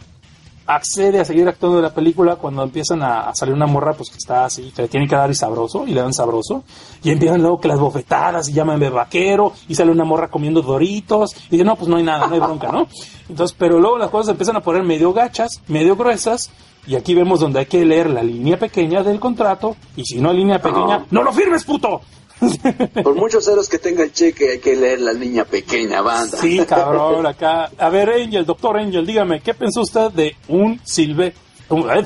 accede 0.68 1.20
a 1.20 1.26
seguir 1.26 1.48
actuando 1.48 1.78
de 1.78 1.84
la 1.84 1.94
película 1.94 2.38
cuando 2.38 2.64
empiezan 2.64 3.04
a, 3.04 3.30
a 3.30 3.36
salir 3.36 3.54
una 3.54 3.68
morra 3.68 3.94
pues 3.94 4.10
que 4.10 4.18
está 4.18 4.46
así, 4.46 4.72
que 4.76 4.84
le 4.84 4.88
tienen 4.88 5.08
que 5.08 5.16
dar 5.16 5.30
y 5.30 5.36
sabroso, 5.36 5.86
y 5.88 5.92
le 5.92 6.02
dan 6.02 6.14
sabroso, 6.14 6.64
y 7.04 7.12
empiezan 7.12 7.42
luego 7.42 7.60
que 7.60 7.68
las 7.68 7.80
bofetadas 7.80 8.50
y 8.50 8.54
llaman 8.54 8.80
de 8.80 8.90
vaquero, 8.90 9.54
y 9.68 9.76
sale 9.76 9.92
una 9.92 10.04
morra 10.04 10.28
comiendo 10.28 10.62
doritos, 10.62 11.36
y 11.48 11.52
dice, 11.52 11.64
no, 11.64 11.76
pues 11.76 11.88
no 11.88 11.98
hay 11.98 12.04
nada, 12.04 12.28
no 12.28 12.34
hay 12.34 12.40
bronca, 12.40 12.72
¿no? 12.72 12.88
Entonces, 13.30 13.56
pero 13.58 13.80
luego 13.80 13.98
las 13.98 14.10
cosas 14.10 14.32
empiezan 14.32 14.56
a 14.56 14.62
poner 14.62 14.84
medio 14.84 15.14
gachas, 15.14 15.62
medio 15.68 15.96
gruesas, 15.96 16.52
y 16.88 16.96
aquí 16.96 17.14
vemos 17.14 17.40
donde 17.40 17.60
hay 17.60 17.66
que 17.66 17.84
leer 17.86 18.10
la 18.10 18.22
línea 18.24 18.58
pequeña 18.60 19.04
del 19.04 19.20
contrato, 19.20 19.76
y 19.96 20.04
si 20.06 20.20
no 20.20 20.30
hay 20.32 20.38
línea 20.38 20.62
pequeña, 20.62 21.00
No. 21.00 21.06
¡no 21.12 21.24
lo 21.24 21.32
firmes, 21.34 21.64
puto! 21.64 22.02
Por 23.04 23.16
muchos 23.16 23.46
ceros 23.46 23.70
que 23.70 23.80
tenga 23.80 24.04
el 24.04 24.12
cheque 24.12 24.52
hay 24.52 24.60
que 24.60 24.76
leer 24.76 25.00
la 25.02 25.14
niña 25.14 25.46
pequeña 25.46 26.02
banda. 26.02 26.38
Sí, 26.38 26.60
cabrón, 26.68 27.26
acá. 27.26 27.72
A 27.78 27.90
ver, 27.90 28.10
Angel, 28.10 28.46
doctor 28.46 28.78
Angel, 28.78 29.06
dígame, 29.06 29.40
¿qué 29.42 29.54
pensó 29.54 29.82
usted 29.82 30.12
de 30.12 30.36
un 30.50 30.80
silbe... 30.84 31.34
un- 31.70 31.90
eh, 31.90 32.04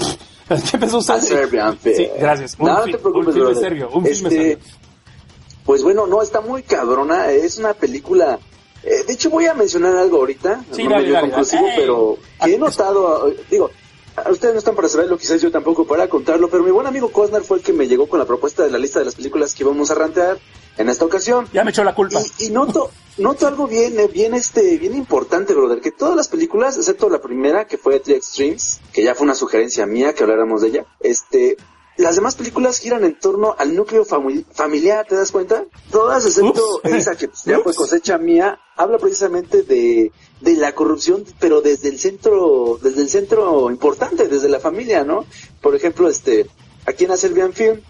¿Qué 0.72 0.78
pensó 0.78 1.00
usted? 1.00 1.20
Film. 1.20 1.78
Sí, 1.84 2.08
gracias. 2.20 2.56
Un, 2.60 2.68
No, 2.68 2.80
no 2.80 2.86
te 2.86 2.98
preocupes, 2.98 3.28
un 3.28 3.34
filme 3.34 3.56
serio, 3.56 3.90
un 3.94 4.06
filme 4.06 4.30
Este, 4.30 4.30
serio. 4.30 4.58
Pues 5.66 5.84
bueno, 5.84 6.08
no, 6.08 6.22
está 6.22 6.42
muy 6.42 6.64
cabrona. 6.64 7.30
Es 7.32 7.58
una 7.58 7.74
película. 7.74 8.40
eh, 8.84 9.04
de 9.06 9.14
hecho, 9.14 9.30
voy 9.30 9.46
a 9.46 9.54
mencionar 9.54 9.96
algo 9.96 10.18
ahorita. 10.18 10.64
Sí, 10.72 10.84
no 10.84 10.90
dale, 10.92 11.02
medio 11.04 11.14
dale, 11.16 11.28
conclusivo, 11.28 11.64
dale. 11.64 11.76
pero 11.78 12.18
que 12.44 12.54
he 12.54 12.58
notado. 12.58 13.32
Digo, 13.52 13.70
ustedes 14.30 14.54
no 14.54 14.60
están 14.60 14.76
para 14.76 14.90
saberlo, 14.90 15.18
quizás 15.18 15.42
yo 15.42 15.52
tampoco 15.52 15.86
para 15.86 16.08
contarlo, 16.08 16.50
pero 16.50 16.64
mi 16.64 16.72
buen 16.72 16.88
amigo 16.88 17.12
Cosner 17.12 17.44
fue 17.44 17.58
el 17.58 17.64
que 17.64 17.74
me 17.74 17.88
llegó 17.88 18.08
con 18.08 18.20
la 18.20 18.26
propuesta 18.26 18.64
de 18.64 18.72
la 18.72 18.78
lista 18.78 19.00
de 19.00 19.06
las 19.06 19.16
películas 19.16 19.54
que 19.54 19.64
íbamos 19.64 19.92
a 19.92 19.96
rantear 19.96 20.38
en 20.78 20.90
esta 20.90 21.06
ocasión. 21.06 21.48
Ya 21.54 21.64
me 21.64 21.72
echó 21.72 21.84
la 21.84 21.94
culpa. 21.94 22.20
Y, 22.40 22.46
y 22.48 22.50
noto, 22.50 22.92
noto 23.18 23.48
algo 23.48 23.68
bien, 23.68 24.00
eh, 24.00 24.08
bien 24.08 24.34
este, 24.34 24.78
bien 24.78 24.96
importante, 24.96 25.54
brother, 25.54 25.82
que 25.82 25.92
todas 25.92 26.16
las 26.16 26.28
películas, 26.28 26.78
excepto 26.78 27.10
la 27.10 27.22
primera, 27.22 27.68
que 27.68 27.78
fue 27.78 28.00
Three 28.00 28.16
Extremes, 28.16 28.80
que 28.94 29.04
ya 29.04 29.16
fue 29.16 29.26
una 29.26 29.36
sugerencia 29.36 29.86
mía 29.86 30.14
que 30.14 30.24
habláramos 30.24 30.62
de 30.62 30.68
ella, 30.70 30.86
este, 31.00 31.58
las 32.00 32.16
demás 32.16 32.36
películas 32.36 32.80
giran 32.80 33.04
en 33.04 33.20
torno 33.20 33.56
al 33.58 33.76
núcleo 33.76 34.06
fami- 34.06 34.46
familiar, 34.52 35.06
¿te 35.08 35.16
das 35.16 35.32
cuenta? 35.32 35.66
Todas, 35.92 36.26
excepto 36.26 36.82
esa 36.84 37.16
que 37.16 37.28
pues, 37.28 37.44
ya 37.44 37.60
fue 37.60 37.74
cosecha 37.74 38.18
mía, 38.18 38.60
habla 38.76 38.98
precisamente 38.98 39.64
de, 39.64 40.12
de 40.42 40.54
la 40.56 40.74
corrupción, 40.74 41.24
pero 41.40 41.62
desde 41.62 41.90
el 41.90 42.00
centro, 42.00 42.80
desde 42.82 43.02
el 43.02 43.10
centro 43.10 43.70
importante, 43.70 44.28
desde 44.28 44.50
la 44.50 44.60
familia, 44.60 45.04
¿no? 45.04 45.26
Por 45.62 45.76
ejemplo, 45.76 46.10
este, 46.10 46.48
aquí 46.86 47.06
en 47.06 47.12
A 47.12 47.18
Serbian 47.18 47.54
Film, 47.54 47.82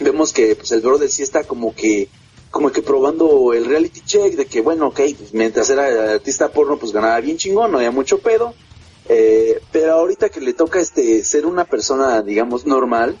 vemos 0.00 0.32
que 0.32 0.54
pues 0.56 0.70
el 0.72 0.80
brother 0.80 1.08
sí 1.10 1.22
está 1.22 1.44
como 1.44 1.74
que 1.74 2.08
como 2.50 2.72
que 2.72 2.82
probando 2.82 3.52
el 3.52 3.66
reality 3.66 4.00
check 4.00 4.34
de 4.34 4.46
que 4.46 4.62
bueno 4.62 4.86
ok 4.86 5.00
pues, 5.18 5.34
mientras 5.34 5.68
era 5.70 6.12
artista 6.14 6.50
porno 6.50 6.78
pues 6.78 6.92
ganaba 6.92 7.20
bien 7.20 7.36
chingón 7.36 7.70
no 7.72 7.76
había 7.78 7.90
mucho 7.90 8.18
pedo 8.18 8.54
eh, 9.08 9.60
pero 9.70 9.94
ahorita 9.94 10.30
que 10.30 10.40
le 10.40 10.54
toca 10.54 10.80
este 10.80 11.24
ser 11.24 11.44
una 11.46 11.64
persona 11.64 12.22
digamos 12.22 12.64
normal 12.64 13.18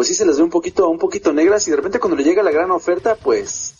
pues 0.00 0.08
sí 0.08 0.14
se 0.14 0.24
les 0.24 0.38
ve 0.38 0.44
un 0.44 0.48
poquito 0.48 0.88
un 0.88 0.98
poquito 0.98 1.30
negras 1.30 1.68
y 1.68 1.72
de 1.72 1.76
repente 1.76 2.00
cuando 2.00 2.16
le 2.16 2.24
llega 2.24 2.42
la 2.42 2.50
gran 2.50 2.70
oferta 2.70 3.16
pues 3.16 3.74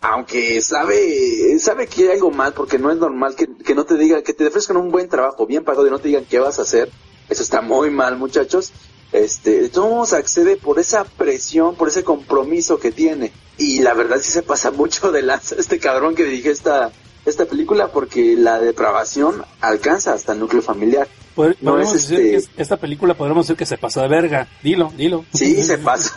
aunque 0.00 0.60
sabe 0.60 1.58
sabe 1.58 1.88
que 1.88 2.04
hay 2.04 2.10
algo 2.10 2.30
mal 2.30 2.52
porque 2.52 2.78
no 2.78 2.92
es 2.92 2.98
normal 2.98 3.34
que, 3.34 3.48
que 3.64 3.74
no 3.74 3.84
te 3.84 3.96
digan 3.96 4.22
que 4.22 4.32
te 4.32 4.46
ofrezcan 4.46 4.76
un 4.76 4.92
buen 4.92 5.08
trabajo 5.08 5.44
bien 5.44 5.64
pagado 5.64 5.88
y 5.88 5.90
no 5.90 5.98
te 5.98 6.06
digan 6.06 6.24
qué 6.24 6.38
vas 6.38 6.60
a 6.60 6.62
hacer 6.62 6.88
eso 7.28 7.42
está 7.42 7.62
muy 7.62 7.90
mal 7.90 8.16
muchachos 8.16 8.72
este, 9.10 9.68
todos 9.70 10.12
accede 10.12 10.56
por 10.56 10.78
esa 10.78 11.02
presión, 11.02 11.74
por 11.74 11.88
ese 11.88 12.04
compromiso 12.04 12.78
que 12.78 12.92
tiene. 12.92 13.32
Y 13.58 13.80
la 13.80 13.94
verdad 13.94 14.18
sí 14.20 14.30
se 14.30 14.42
pasa 14.42 14.70
mucho 14.70 15.10
de 15.10 15.22
lanza 15.22 15.56
este 15.58 15.80
cabrón 15.80 16.14
que 16.14 16.22
dirige 16.22 16.50
esta, 16.50 16.92
esta 17.24 17.46
película 17.46 17.88
porque 17.88 18.36
la 18.36 18.60
depravación 18.60 19.44
alcanza 19.60 20.12
hasta 20.12 20.32
el 20.32 20.38
núcleo 20.38 20.62
familiar. 20.62 21.08
Pod- 21.36 21.56
no 21.60 21.72
podemos 21.72 21.94
es 21.94 22.08
decir 22.08 22.18
este- 22.18 22.30
que 22.30 22.36
es- 22.36 22.50
esta 22.56 22.76
película 22.78 23.14
podríamos 23.14 23.46
decir 23.46 23.56
que 23.58 23.66
se 23.66 23.76
pasó 23.78 24.00
de 24.00 24.08
verga. 24.08 24.48
Dilo, 24.62 24.92
dilo. 24.96 25.24
Sí, 25.34 25.62
se 25.62 25.78
pasa. 25.78 26.14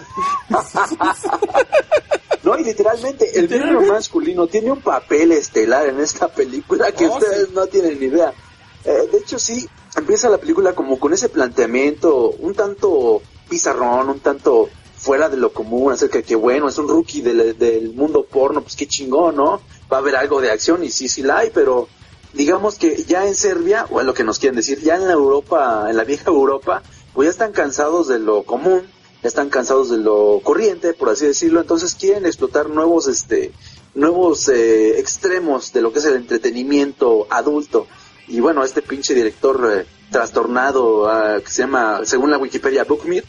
No, 2.44 2.58
y 2.58 2.64
literalmente, 2.64 3.38
el 3.38 3.50
miembro 3.50 3.82
masculino 3.82 4.48
tiene 4.48 4.72
un 4.72 4.80
papel 4.82 5.34
estelar 5.34 5.88
en 5.88 6.00
esta 6.00 6.30
película 6.30 6.90
que 6.94 7.06
Oh, 7.08 7.16
ustedes 7.18 7.48
sí. 7.48 7.54
no 7.54 7.68
tienen 7.68 8.00
ni 8.00 8.06
idea. 8.06 8.34
Eh, 8.86 9.10
de 9.12 9.18
hecho, 9.18 9.38
sí, 9.38 9.68
empieza 9.98 10.30
la 10.30 10.38
película 10.38 10.74
como 10.74 10.98
con 11.00 11.12
ese 11.14 11.28
planteamiento 11.28 12.30
un 12.40 12.56
tanto 12.56 13.22
pizarrón, 13.50 14.10
un 14.10 14.20
tanto 14.22 14.70
fuera 14.96 15.28
de 15.28 15.36
lo 15.36 15.52
común, 15.52 15.92
acerca 15.92 16.20
de 16.20 16.24
que, 16.24 16.36
bueno, 16.36 16.70
es 16.70 16.78
un 16.78 16.88
rookie 16.88 17.22
del, 17.22 17.58
del 17.58 17.92
mundo 17.94 18.24
porno, 18.26 18.62
pues 18.62 18.76
qué 18.78 18.88
chingón, 18.88 19.36
¿no? 19.36 19.62
Va 19.92 19.98
a 19.98 20.00
haber 20.00 20.16
algo 20.16 20.40
de 20.40 20.50
acción 20.52 20.82
y 20.84 20.90
sí, 20.92 21.10
sí 21.10 21.22
la 21.22 21.40
hay, 21.40 21.52
pero 21.54 21.90
digamos 22.34 22.76
que 22.76 23.04
ya 23.04 23.28
en 23.28 23.36
Serbia, 23.36 23.86
o 23.90 24.00
es 24.00 24.06
lo 24.06 24.14
que 24.14 24.24
nos 24.24 24.40
quieren 24.40 24.56
decir, 24.56 24.80
ya 24.82 24.96
en 24.96 25.08
la 25.08 25.14
Europa, 25.14 25.88
en 25.90 25.98
la 25.98 26.04
vieja 26.04 26.30
Europa, 26.30 26.84
pues 27.14 27.28
ya 27.28 27.32
están 27.32 27.52
cansados 27.52 28.08
de 28.08 28.20
lo 28.20 28.44
común, 28.44 28.84
ya 29.22 29.28
están 29.28 29.50
cansados 29.50 29.90
de 29.90 29.98
lo 29.98 30.40
corriente, 30.44 30.94
por 30.94 31.10
así 31.10 31.26
decirlo, 31.26 31.60
entonces 31.60 31.96
quieren 31.96 32.26
explotar 32.26 32.70
nuevos, 32.70 33.08
este, 33.08 33.52
nuevos 33.96 34.48
eh, 34.48 35.00
extremos 35.00 35.74
de 35.74 35.82
lo 35.82 35.92
que 35.92 36.00
es 36.00 36.06
el 36.06 36.16
entretenimiento 36.16 37.28
adulto. 37.30 37.88
y 38.28 38.40
bueno, 38.40 38.64
este 38.64 38.82
pinche 38.84 39.16
director 39.16 39.72
eh, 39.74 39.86
trastornado 40.12 41.10
ah, 41.10 41.40
que 41.44 41.50
se 41.50 41.64
llama, 41.64 42.02
según 42.04 42.30
la 42.32 42.38
Wikipedia, 42.38 42.84
Bookmere, 42.84 43.26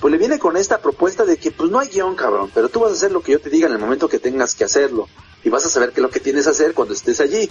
pues 0.00 0.12
le 0.12 0.18
viene 0.18 0.38
con 0.38 0.56
esta 0.56 0.80
propuesta 0.80 1.24
de 1.24 1.36
que 1.36 1.50
pues 1.50 1.70
no 1.70 1.80
hay 1.80 1.88
guion, 1.88 2.14
cabrón, 2.14 2.50
pero 2.54 2.68
tú 2.68 2.80
vas 2.80 2.92
a 2.92 2.94
hacer 2.94 3.12
lo 3.12 3.20
que 3.20 3.32
yo 3.32 3.40
te 3.40 3.50
diga 3.50 3.66
en 3.66 3.74
el 3.74 3.78
momento 3.78 4.08
que 4.08 4.18
tengas 4.18 4.54
que 4.54 4.64
hacerlo 4.64 5.08
y 5.42 5.50
vas 5.50 5.66
a 5.66 5.68
saber 5.68 5.90
qué 5.90 6.00
es 6.00 6.02
lo 6.02 6.10
que 6.10 6.20
tienes 6.20 6.44
que 6.44 6.50
hacer 6.50 6.74
cuando 6.74 6.94
estés 6.94 7.20
allí. 7.20 7.50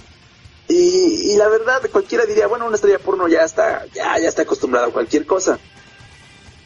Y, 0.68 1.34
y 1.34 1.38
la 1.38 1.48
verdad, 1.48 1.82
cualquiera 1.92 2.26
diría, 2.26 2.48
bueno, 2.48 2.66
una 2.66 2.76
estrella 2.76 3.00
porno 3.00 3.28
ya 3.28 3.44
está, 3.44 3.86
ya, 3.94 4.20
ya 4.20 4.28
está 4.28 4.42
acostumbrada 4.42 4.88
a 4.88 4.92
cualquier 4.92 5.26
cosa. 5.26 5.60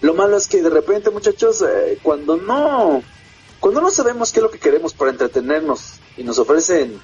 Lo 0.02 0.16
malo 0.16 0.38
es 0.38 0.47
que 0.47 0.62
de 0.62 0.70
repente, 0.70 1.12
muchachos, 1.12 1.62
eh, 1.62 1.99
cuando 2.02 2.36
no, 2.36 3.04
cuando 3.60 3.82
no 3.82 3.91
sabemos 3.91 4.32
qué 4.32 4.39
es 4.39 4.43
lo 4.43 4.49
que 4.49 4.58
queremos 4.58 4.93
para 4.93 5.12
entretenernos 5.12 5.99
y 6.18 6.24
nos 6.24 6.39
ofrecen 6.39 6.99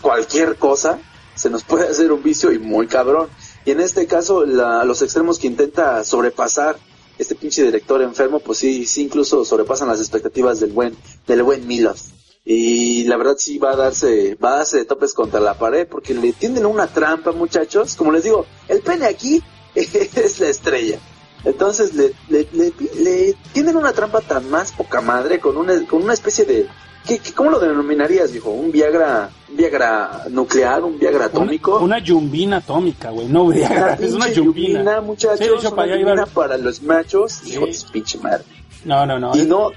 cualquier 0.00 0.56
cosa, 0.56 1.00
se 1.34 1.50
nos 1.50 1.64
puede 1.64 1.88
hacer 1.90 2.12
un 2.12 2.22
vicio 2.22 2.52
y 2.52 2.58
muy 2.60 2.86
cabrón. 2.86 3.28
Y 3.64 3.72
en 3.72 3.80
este 3.80 4.06
caso, 4.06 4.46
la, 4.46 4.84
los 4.84 5.02
extremos 5.02 5.38
que 5.38 5.48
intenta 5.48 6.04
sobrepasar 6.04 6.78
este 7.18 7.34
pinche 7.34 7.62
director 7.62 8.00
enfermo, 8.00 8.38
pues 8.38 8.58
sí, 8.58 8.86
sí 8.86 9.02
incluso 9.02 9.44
sobrepasan 9.44 9.88
las 9.88 10.00
expectativas 10.00 10.60
del 10.60 10.72
buen, 10.72 10.96
del 11.26 11.42
buen 11.42 11.66
Milos. 11.66 12.10
Y 12.52 13.04
la 13.04 13.16
verdad 13.16 13.36
sí 13.38 13.58
va 13.58 13.70
a 13.74 13.76
darse, 13.76 14.34
va 14.34 14.54
a 14.54 14.56
darse 14.56 14.78
de 14.78 14.84
topes 14.84 15.14
contra 15.14 15.38
la 15.38 15.54
pared 15.54 15.86
porque 15.86 16.14
le 16.14 16.32
tienden 16.32 16.66
una 16.66 16.88
trampa, 16.88 17.30
muchachos. 17.30 17.94
Como 17.94 18.10
les 18.10 18.24
digo, 18.24 18.44
el 18.66 18.80
pene 18.80 19.06
aquí 19.06 19.40
es 19.76 20.40
la 20.40 20.48
estrella. 20.48 20.98
Entonces 21.44 21.94
le, 21.94 22.12
le, 22.28 22.48
le, 22.52 22.72
le 22.98 23.36
tienen 23.52 23.76
una 23.76 23.92
trampa 23.92 24.20
tan 24.20 24.50
más 24.50 24.72
poca 24.72 25.00
madre 25.00 25.38
con 25.38 25.56
una, 25.56 25.86
con 25.86 26.02
una 26.02 26.12
especie 26.12 26.44
de 26.44 26.66
¿Qué, 27.06 27.18
qué, 27.18 27.32
cómo 27.32 27.50
lo 27.50 27.60
denominarías, 27.60 28.32
dijo? 28.32 28.50
¿Un 28.50 28.72
Viagra, 28.72 29.30
un 29.48 29.56
Viagra 29.56 30.24
nuclear, 30.28 30.82
un 30.82 30.98
Viagra 30.98 31.26
atómico? 31.26 31.76
Una, 31.76 31.84
una 31.84 31.98
yumbina 32.00 32.56
atómica, 32.58 33.10
güey, 33.10 33.26
no 33.28 33.46
Viagra, 33.46 33.94
es 34.00 34.12
una 34.12 34.28
yumbina. 34.28 34.68
yumbina 34.80 35.00
muchachos, 35.00 35.38
Sí, 35.38 35.44
hecho, 35.44 35.68
una 35.68 35.70
para 35.76 35.96
yumbina 35.96 36.26
para 36.26 36.58
los 36.58 36.82
machos, 36.82 37.32
Sí. 37.44 37.52
hijo 37.52 37.64
de 37.66 37.76
pinche 37.92 38.18
madre. 38.18 38.44
No, 38.84 39.06
no, 39.06 39.18
no. 39.20 39.34
Y 39.36 39.42
no, 39.46 39.70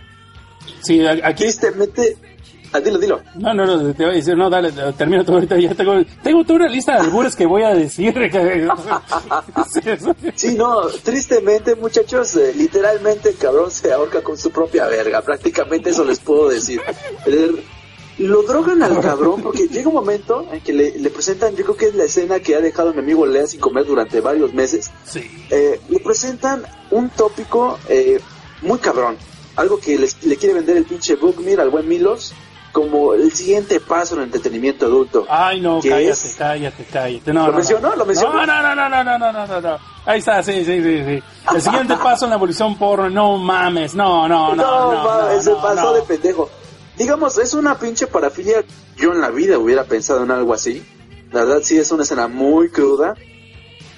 Sí, 0.82 1.06
aquí... 1.06 1.44
tristemente, 1.44 2.18
ah, 2.74 2.80
dilo, 2.80 2.98
dilo. 3.00 3.22
No, 3.36 3.54
no, 3.54 3.66
no, 3.66 3.94
te 3.94 4.04
voy 4.04 4.14
a 4.14 4.16
decir, 4.16 4.38
no, 4.38 4.50
dale, 4.50 4.72
termina 4.98 5.24
tú 5.24 5.34
ahorita, 5.34 5.58
ya 5.60 5.74
tengo, 5.76 5.94
tengo 6.22 6.44
toda 6.44 6.60
una 6.60 6.68
lista 6.70 6.94
de 6.94 7.00
albures 7.02 7.36
que 7.36 7.46
voy 7.46 7.64
a 7.64 7.74
decir. 7.74 8.14
Sí, 10.36 10.56
no, 10.56 10.88
tristemente, 11.04 11.76
muchachos, 11.76 12.36
eh, 12.36 12.54
literalmente 12.56 13.30
el 13.30 13.38
cabrón 13.38 13.72
se 13.72 13.92
ahorca 13.94 14.22
con 14.22 14.38
su 14.38 14.52
propia 14.52 14.88
verga. 14.88 15.22
Prácticamente 15.22 15.92
eso 15.92 16.04
les 16.04 16.20
puedo 16.20 16.50
decir. 16.50 16.82
Lo 18.20 18.44
drogan 18.44 18.84
al 18.84 19.00
cabrón 19.02 19.42
porque 19.42 19.68
llega 19.68 19.88
un 19.88 19.96
momento 19.96 20.46
en 20.52 20.62
que 20.62 20.72
le, 20.72 21.00
le 21.00 21.10
presentan, 21.10 21.56
yo 21.56 21.64
creo 21.64 21.76
que 21.78 21.88
es 21.88 21.96
la 21.96 22.04
escena 22.04 22.40
que 22.40 22.56
ha 22.56 22.62
dejado 22.62 22.90
a 22.90 22.94
mi 22.94 23.00
amigo 23.00 23.26
Lea 23.26 23.48
sin 23.48 23.60
comer 23.60 23.86
durante 23.86 24.22
varios 24.22 24.54
meses. 24.54 24.92
sí. 25.06 25.22
Eh, 25.50 25.80
le 25.90 26.00
presentan 26.00 26.64
un 26.92 27.10
tópico 27.10 27.80
eh, 27.90 28.20
muy 28.62 28.78
cabrón. 28.80 29.18
Algo 29.56 29.80
que 29.80 29.98
les- 29.98 30.24
le 30.24 30.36
quiere 30.38 30.54
vender 30.56 30.78
el 30.78 30.86
pinche 30.86 31.16
Bookmir 31.16 31.60
al 31.60 31.70
buen 31.70 31.88
Milos 31.88 32.34
como 32.74 33.14
el 33.14 33.32
siguiente 33.32 33.80
paso 33.80 34.16
en 34.16 34.22
el 34.22 34.26
entretenimiento 34.26 34.88
adulto. 34.88 35.26
Ay, 35.30 35.62
no, 35.62 35.80
¿Qué 35.80 35.90
cállate, 35.90 36.12
es? 36.12 36.36
cállate, 36.38 36.86
cállate. 36.92 37.32
No, 37.32 37.42
¿Lo 37.42 37.46
no, 37.46 37.52
no. 37.52 37.58
mencionó? 37.60 37.96
¿Lo 37.96 38.06
mencionó? 38.06 38.34
No, 38.34 38.46
no, 38.46 38.62
no, 38.62 38.76
no, 38.76 38.90
no, 38.90 39.04
no, 39.04 39.20
no, 39.20 39.32
no, 39.32 39.48
no, 39.48 39.62
no. 39.62 39.78
Ahí 40.06 40.20
está, 40.20 40.42
sí, 40.44 40.66
sí, 40.66 40.82
sí, 40.84 41.04
sí. 41.06 41.24
El 41.56 41.62
siguiente 41.62 41.96
paso 42.04 42.26
en 42.26 42.32
la 42.32 42.36
evolución 42.36 42.78
porno, 42.78 43.10
no 43.10 43.38
mames, 43.38 43.94
no, 43.94 44.28
no, 44.28 44.56
no, 44.56 44.92
no. 44.92 45.04
mames, 45.04 45.44
se 45.44 45.52
no, 45.52 45.62
pasó 45.62 45.84
no. 45.84 45.94
de 45.94 46.02
pendejo. 46.02 46.50
Digamos, 46.98 47.38
es 47.38 47.54
una 47.54 47.78
pinche 47.78 48.08
parafilia. 48.08 48.64
Yo 48.98 49.14
en 49.14 49.22
la 49.22 49.30
vida 49.30 49.58
hubiera 49.60 49.84
pensado 49.84 50.24
en 50.24 50.32
algo 50.32 50.54
así. 50.54 50.84
La 51.32 51.46
verdad, 51.46 51.62
sí 51.64 51.78
es 51.78 51.92
una 51.92 52.04
escena 52.04 52.28
muy 52.28 52.70
cruda. 52.70 53.16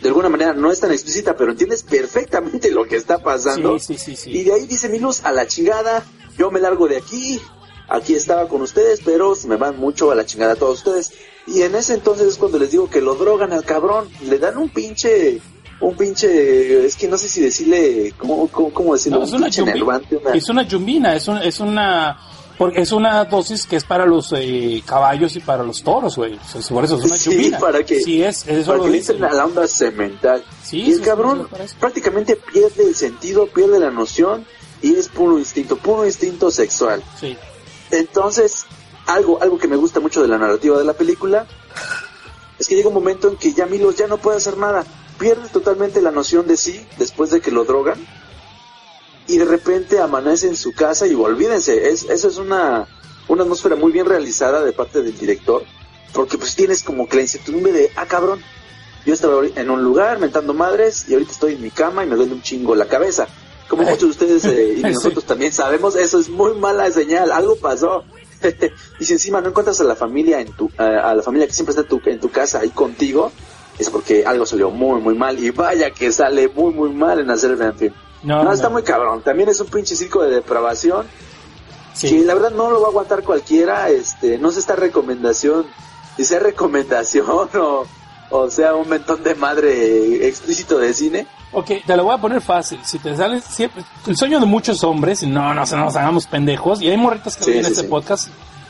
De 0.01 0.09
alguna 0.09 0.30
manera 0.30 0.53
no 0.53 0.69
es 0.71 0.82
tan 0.82 0.91
explícita, 0.91 1.36
pero 1.36 1.51
entiendes 1.51 1.82
perfectamente 1.84 2.71
lo 2.73 2.86
que 2.86 2.97
está 2.97 3.19
pasando. 3.19 3.80
Sí, 3.80 3.95
sí, 3.95 3.97
sí, 3.97 4.15
sí. 4.17 4.32
Y 4.32 4.43
de 4.43 4.53
ahí 4.53 4.67
dice 4.67 4.89
Milus, 4.89 5.23
a 5.23 5.32
la 5.32 5.47
chingada, 5.47 6.03
yo 6.38 6.51
me 6.51 6.59
largo 6.59 6.88
de 6.88 6.97
aquí. 6.97 7.41
Aquí 7.88 8.15
estaba 8.15 8.47
con 8.47 8.61
ustedes, 8.61 9.01
pero 9.05 9.36
se 9.36 9.47
me 9.47 9.57
van 9.57 9.77
mucho 9.77 10.11
a 10.11 10.15
la 10.15 10.25
chingada 10.25 10.53
a 10.53 10.55
todos 10.55 10.79
ustedes. 10.79 11.13
Y 11.47 11.61
en 11.61 11.75
ese 11.75 11.93
entonces 11.93 12.27
es 12.27 12.38
cuando 12.38 12.57
les 12.57 12.71
digo 12.71 12.89
que 12.89 13.01
lo 13.01 13.15
drogan 13.15 13.53
al 13.53 13.63
cabrón. 13.63 14.09
Le 14.23 14.39
dan 14.39 14.57
un 14.57 14.69
pinche, 14.69 15.39
un 15.81 15.95
pinche, 15.95 16.86
es 16.86 16.95
que 16.95 17.07
no 17.07 17.17
sé 17.17 17.29
si 17.29 17.41
decirle, 17.41 18.13
¿cómo, 18.17 18.47
cómo, 18.47 18.73
cómo 18.73 18.93
decirlo? 18.93 19.19
No, 19.19 19.25
es 19.25 19.31
un 19.31 19.43
una 19.43 19.73
nervante, 19.73 20.17
una- 20.17 20.33
Es 20.33 20.49
una 20.49 20.63
yumbina, 20.63 21.15
es, 21.15 21.27
un, 21.27 21.38
es 21.38 21.59
una... 21.59 22.17
Porque 22.57 22.79
es 22.81 22.93
una 22.93 23.25
dosis 23.25 23.65
que 23.65 23.75
es 23.75 23.83
para 23.83 24.05
los 24.05 24.33
eh, 24.33 24.81
caballos 24.86 25.36
y 25.36 25.41
para 25.41 25.61
los 25.61 25.83
toros, 25.83 26.15
güey. 26.15 26.36
O 26.36 26.61
sea, 26.61 26.61
por 26.73 26.86
eso 26.86 26.97
es 26.97 27.03
una 27.03 27.15
Sí, 27.17 27.51
para 27.59 27.83
que- 27.83 27.99
Sí, 28.01 28.23
es, 28.23 28.47
eso 28.47 28.67
para 28.67 28.77
lo 28.77 28.83
que 28.86 28.89
le 28.91 28.97
dice. 28.99 29.11
entren 29.11 29.29
a 29.29 29.33
la 29.36 29.45
onda 29.45 29.67
cemental. 29.67 30.41
Sí, 30.63 30.83
y 30.83 30.91
el 30.93 31.01
cabrón 31.01 31.49
prácticamente 31.81 32.38
pierde 32.38 32.83
el 32.88 32.95
sentido, 32.95 33.45
pierde 33.47 33.77
la 33.77 33.91
noción 33.91 34.45
y 34.81 34.95
es 34.95 35.09
puro 35.09 35.38
instinto, 35.38 35.75
puro 35.75 36.05
instinto 36.05 36.49
sexual. 36.49 37.03
Sí. 37.19 37.36
Entonces, 38.00 38.66
algo, 39.08 39.41
algo 39.41 39.58
que 39.58 39.68
me 39.68 39.76
gusta 39.76 40.00
mucho 40.00 40.22
de 40.22 40.28
la 40.28 40.38
narrativa 40.38 40.78
de 40.78 40.86
la 40.86 40.93
película 40.93 41.46
es 42.60 42.68
que 42.68 42.76
llega 42.76 42.88
un 42.88 42.93
momento 42.93 43.28
en 43.28 43.38
que 43.38 43.54
ya 43.54 43.66
Milos 43.66 43.98
ya 43.98 44.08
no 44.08 44.18
puede 44.18 44.38
hacer 44.38 44.58
nada, 44.58 44.86
pierde 45.20 45.50
totalmente 45.50 46.02
la 46.02 46.12
noción 46.12 46.48
de 46.48 46.58
sí 46.58 46.86
después 46.98 47.30
de 47.30 47.41
que 47.41 47.52
lo 47.52 47.66
drogan 47.66 47.98
y 49.28 49.38
de 49.38 49.46
repente 49.46 50.00
amanece 50.00 50.48
en 50.48 50.56
su 50.56 50.74
casa 50.74 51.08
y 51.08 51.14
olvídense, 51.14 51.89
es, 51.89 52.04
eso 52.04 52.28
es 52.28 52.38
una, 52.38 52.88
una 53.28 53.43
atmósfera 53.43 53.76
muy 53.76 53.91
bien 53.91 54.06
realizada 54.06 54.64
de 54.64 54.72
parte 54.72 55.02
del 55.02 55.18
director, 55.18 55.64
porque 56.14 56.38
pues 56.38 56.56
tienes 56.56 56.84
como 56.84 57.08
que 57.08 57.18
la 57.18 57.24
incertidumbre 57.24 57.72
de, 57.72 57.91
ah 57.96 58.06
cabrón, 58.06 58.41
yo 59.06 59.14
estaba 59.14 59.46
en 59.56 59.70
un 59.70 59.84
lugar 59.84 60.20
mentando 60.20 60.54
madres 60.54 61.06
y 61.08 61.14
ahorita 61.14 61.32
estoy 61.32 61.54
en 61.54 61.62
mi 61.62 61.72
cama 61.72 62.04
y 62.04 62.08
me 62.08 62.16
duele 62.16 62.34
un 62.34 62.41
chingo 62.41 62.76
la 62.76 62.88
cabeza. 62.88 63.28
Como 63.70 63.84
muchos 63.84 63.99
de 64.01 64.05
ustedes 64.07 64.45
eh, 64.45 64.74
y 64.78 64.82
Sí. 64.82 64.93
nosotros 64.93 65.26
también 65.26 65.51
sabemos, 65.51 65.95
eso 65.95 66.20
es 66.20 66.30
muy 66.30 66.53
mala 66.55 66.89
señal, 66.91 67.32
algo 67.32 67.55
pasó. 67.55 68.03
y 68.99 69.05
si 69.05 69.13
encima 69.13 69.41
no 69.41 69.49
encuentras 69.49 69.80
a 69.82 69.84
la 69.86 69.95
familia 69.95 70.39
en 70.39 70.51
tu, 70.53 70.70
a, 70.78 71.09
a 71.09 71.16
la 71.16 71.24
familia 71.24 71.47
que 71.47 71.53
siempre 71.53 71.72
está 71.72 71.82
en 71.82 71.88
tu, 71.88 72.09
en 72.09 72.20
tu 72.20 72.30
casa 72.30 72.59
ahí 72.59 72.70
contigo, 72.70 73.32
es 73.80 73.89
porque 73.89 74.26
algo 74.26 74.45
salió 74.45 74.70
muy 74.72 75.01
muy 75.01 75.16
mal 75.16 75.38
y 75.43 75.49
vaya 75.51 75.91
que 75.91 76.11
sale 76.11 76.47
muy 76.47 76.74
muy 76.74 76.89
mal 76.91 77.20
en 77.20 77.30
hacer 77.30 77.51
el. 77.51 77.93
No, 78.24 78.43
No, 78.43 78.53
está 78.53 78.70
muy 78.70 78.84
cabrón. 78.84 79.22
También 79.24 79.49
es 79.49 79.59
un 79.59 79.68
pinche 79.68 79.95
circo 79.95 80.24
de 80.24 80.30
depravación 80.32 81.05
Sí. 81.93 82.09
que 82.09 82.26
la 82.26 82.34
verdad 82.34 82.51
no 82.51 82.70
lo 82.72 82.82
va 82.82 82.88
a 82.88 82.89
aguantar 82.89 83.24
cualquiera. 83.24 83.89
Este, 83.89 84.38
no 84.38 84.51
sé 84.51 84.59
esta 84.59 84.76
recomendación, 84.76 85.66
si 86.18 86.26
sea 86.26 86.39
recomendación 86.51 87.49
o, 87.57 87.86
o 88.32 88.49
sea 88.51 88.76
un 88.76 88.89
mentón 88.89 89.24
de 89.24 89.34
madre 89.36 90.28
explícito 90.28 90.78
de 90.78 90.93
cine. 90.93 91.28
Ok, 91.58 91.72
te 91.86 91.95
lo 91.95 92.03
voy 92.03 92.14
a 92.14 92.18
poner 92.18 92.41
fácil. 92.41 92.80
Si 92.84 92.99
te 92.99 93.16
sale 93.16 93.39
siempre, 93.39 93.82
el 94.06 94.18
sueño 94.18 94.41
de 94.41 94.45
muchos 94.45 94.84
hombres, 94.84 95.24
no, 95.24 95.53
no, 95.53 95.64
no 95.64 95.78
nos 95.86 95.95
hagamos 95.95 96.28
pendejos, 96.28 96.82
y 96.82 96.89
hay 96.89 96.97
morritas 96.97 97.38
que 97.38 97.45
Sí, 97.45 97.51
ven 97.51 97.64
sí, 97.64 97.72
este 97.72 97.84
sí. 97.84 97.88
podcast, 97.88 98.28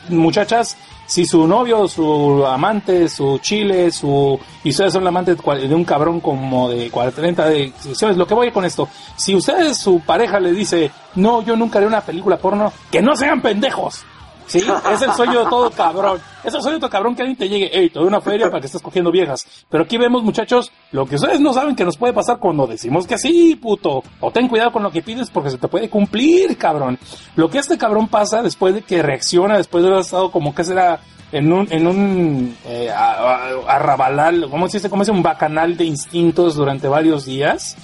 muchachas, 0.08 0.76
si 1.06 1.26
su 1.26 1.48
novio, 1.48 1.88
su 1.88 2.46
amante, 2.46 3.08
su 3.08 3.38
chile, 3.38 3.90
su, 3.90 4.38
y 4.62 4.70
ustedes 4.70 4.92
son 4.92 5.02
la 5.02 5.08
amante 5.08 5.34
de, 5.34 5.74
un 5.74 5.84
cabrón 5.84 6.20
como 6.20 6.68
de 6.68 6.88
40, 6.88 7.44
de, 7.48 7.72
¿sabes 7.94 8.16
lo 8.16 8.24
que 8.24 8.34
voy 8.34 8.52
con 8.52 8.64
esto? 8.64 8.88
Si 9.16 9.34
ustedes, 9.34 9.78
su 9.78 9.98
pareja 10.00 10.38
le 10.38 10.52
dice, 10.52 10.92
no, 11.16 11.42
yo 11.42 11.56
nunca 11.56 11.78
haré 11.78 11.88
una 11.88 12.02
película 12.02 12.38
porno, 12.38 12.72
que 12.90 13.02
no 13.02 13.16
sean 13.16 13.42
pendejos. 13.42 14.04
Sí, 14.46 14.64
es 14.92 15.02
el 15.02 15.12
sueño 15.12 15.44
de 15.44 15.50
todo 15.50 15.70
cabrón. 15.70 16.20
Es 16.44 16.54
el 16.54 16.62
sueño 16.62 16.76
de 16.76 16.80
todo 16.80 16.90
cabrón 16.90 17.14
que 17.16 17.22
alguien 17.22 17.36
te 17.36 17.48
llegue, 17.48 17.70
hey, 17.72 17.90
te 17.90 17.98
doy 17.98 18.08
una 18.08 18.20
feria 18.20 18.48
para 18.48 18.60
que 18.60 18.66
estés 18.66 18.82
cogiendo 18.82 19.10
viejas. 19.10 19.46
Pero 19.68 19.84
aquí 19.84 19.98
vemos, 19.98 20.22
muchachos, 20.22 20.70
lo 20.92 21.06
que 21.06 21.16
ustedes 21.16 21.40
no 21.40 21.52
saben 21.52 21.74
que 21.74 21.84
nos 21.84 21.96
puede 21.96 22.12
pasar 22.12 22.38
cuando 22.38 22.66
decimos 22.66 23.06
que 23.06 23.18
sí, 23.18 23.56
puto. 23.56 24.02
O 24.20 24.30
ten 24.30 24.48
cuidado 24.48 24.72
con 24.72 24.82
lo 24.82 24.90
que 24.90 25.02
pides 25.02 25.30
porque 25.30 25.50
se 25.50 25.58
te 25.58 25.68
puede 25.68 25.90
cumplir, 25.90 26.56
cabrón. 26.56 26.98
Lo 27.34 27.50
que 27.50 27.58
este 27.58 27.76
cabrón 27.76 28.08
pasa 28.08 28.42
después 28.42 28.74
de 28.74 28.82
que 28.82 29.02
reacciona, 29.02 29.56
después 29.56 29.82
de 29.82 29.90
haber 29.90 30.02
estado 30.02 30.30
como 30.30 30.54
que 30.54 30.64
será 30.64 31.00
en 31.32 31.52
un, 31.52 31.66
en 31.72 31.86
un 31.86 32.56
eh, 32.66 32.90
arrabalal, 32.90 34.48
¿cómo 34.48 34.68
se 34.68 34.78
dice? 34.78 34.90
Como 34.90 35.02
es 35.02 35.08
un 35.08 35.22
bacanal 35.22 35.76
de 35.76 35.84
instintos 35.84 36.54
durante 36.54 36.88
varios 36.88 37.24
días. 37.26 37.76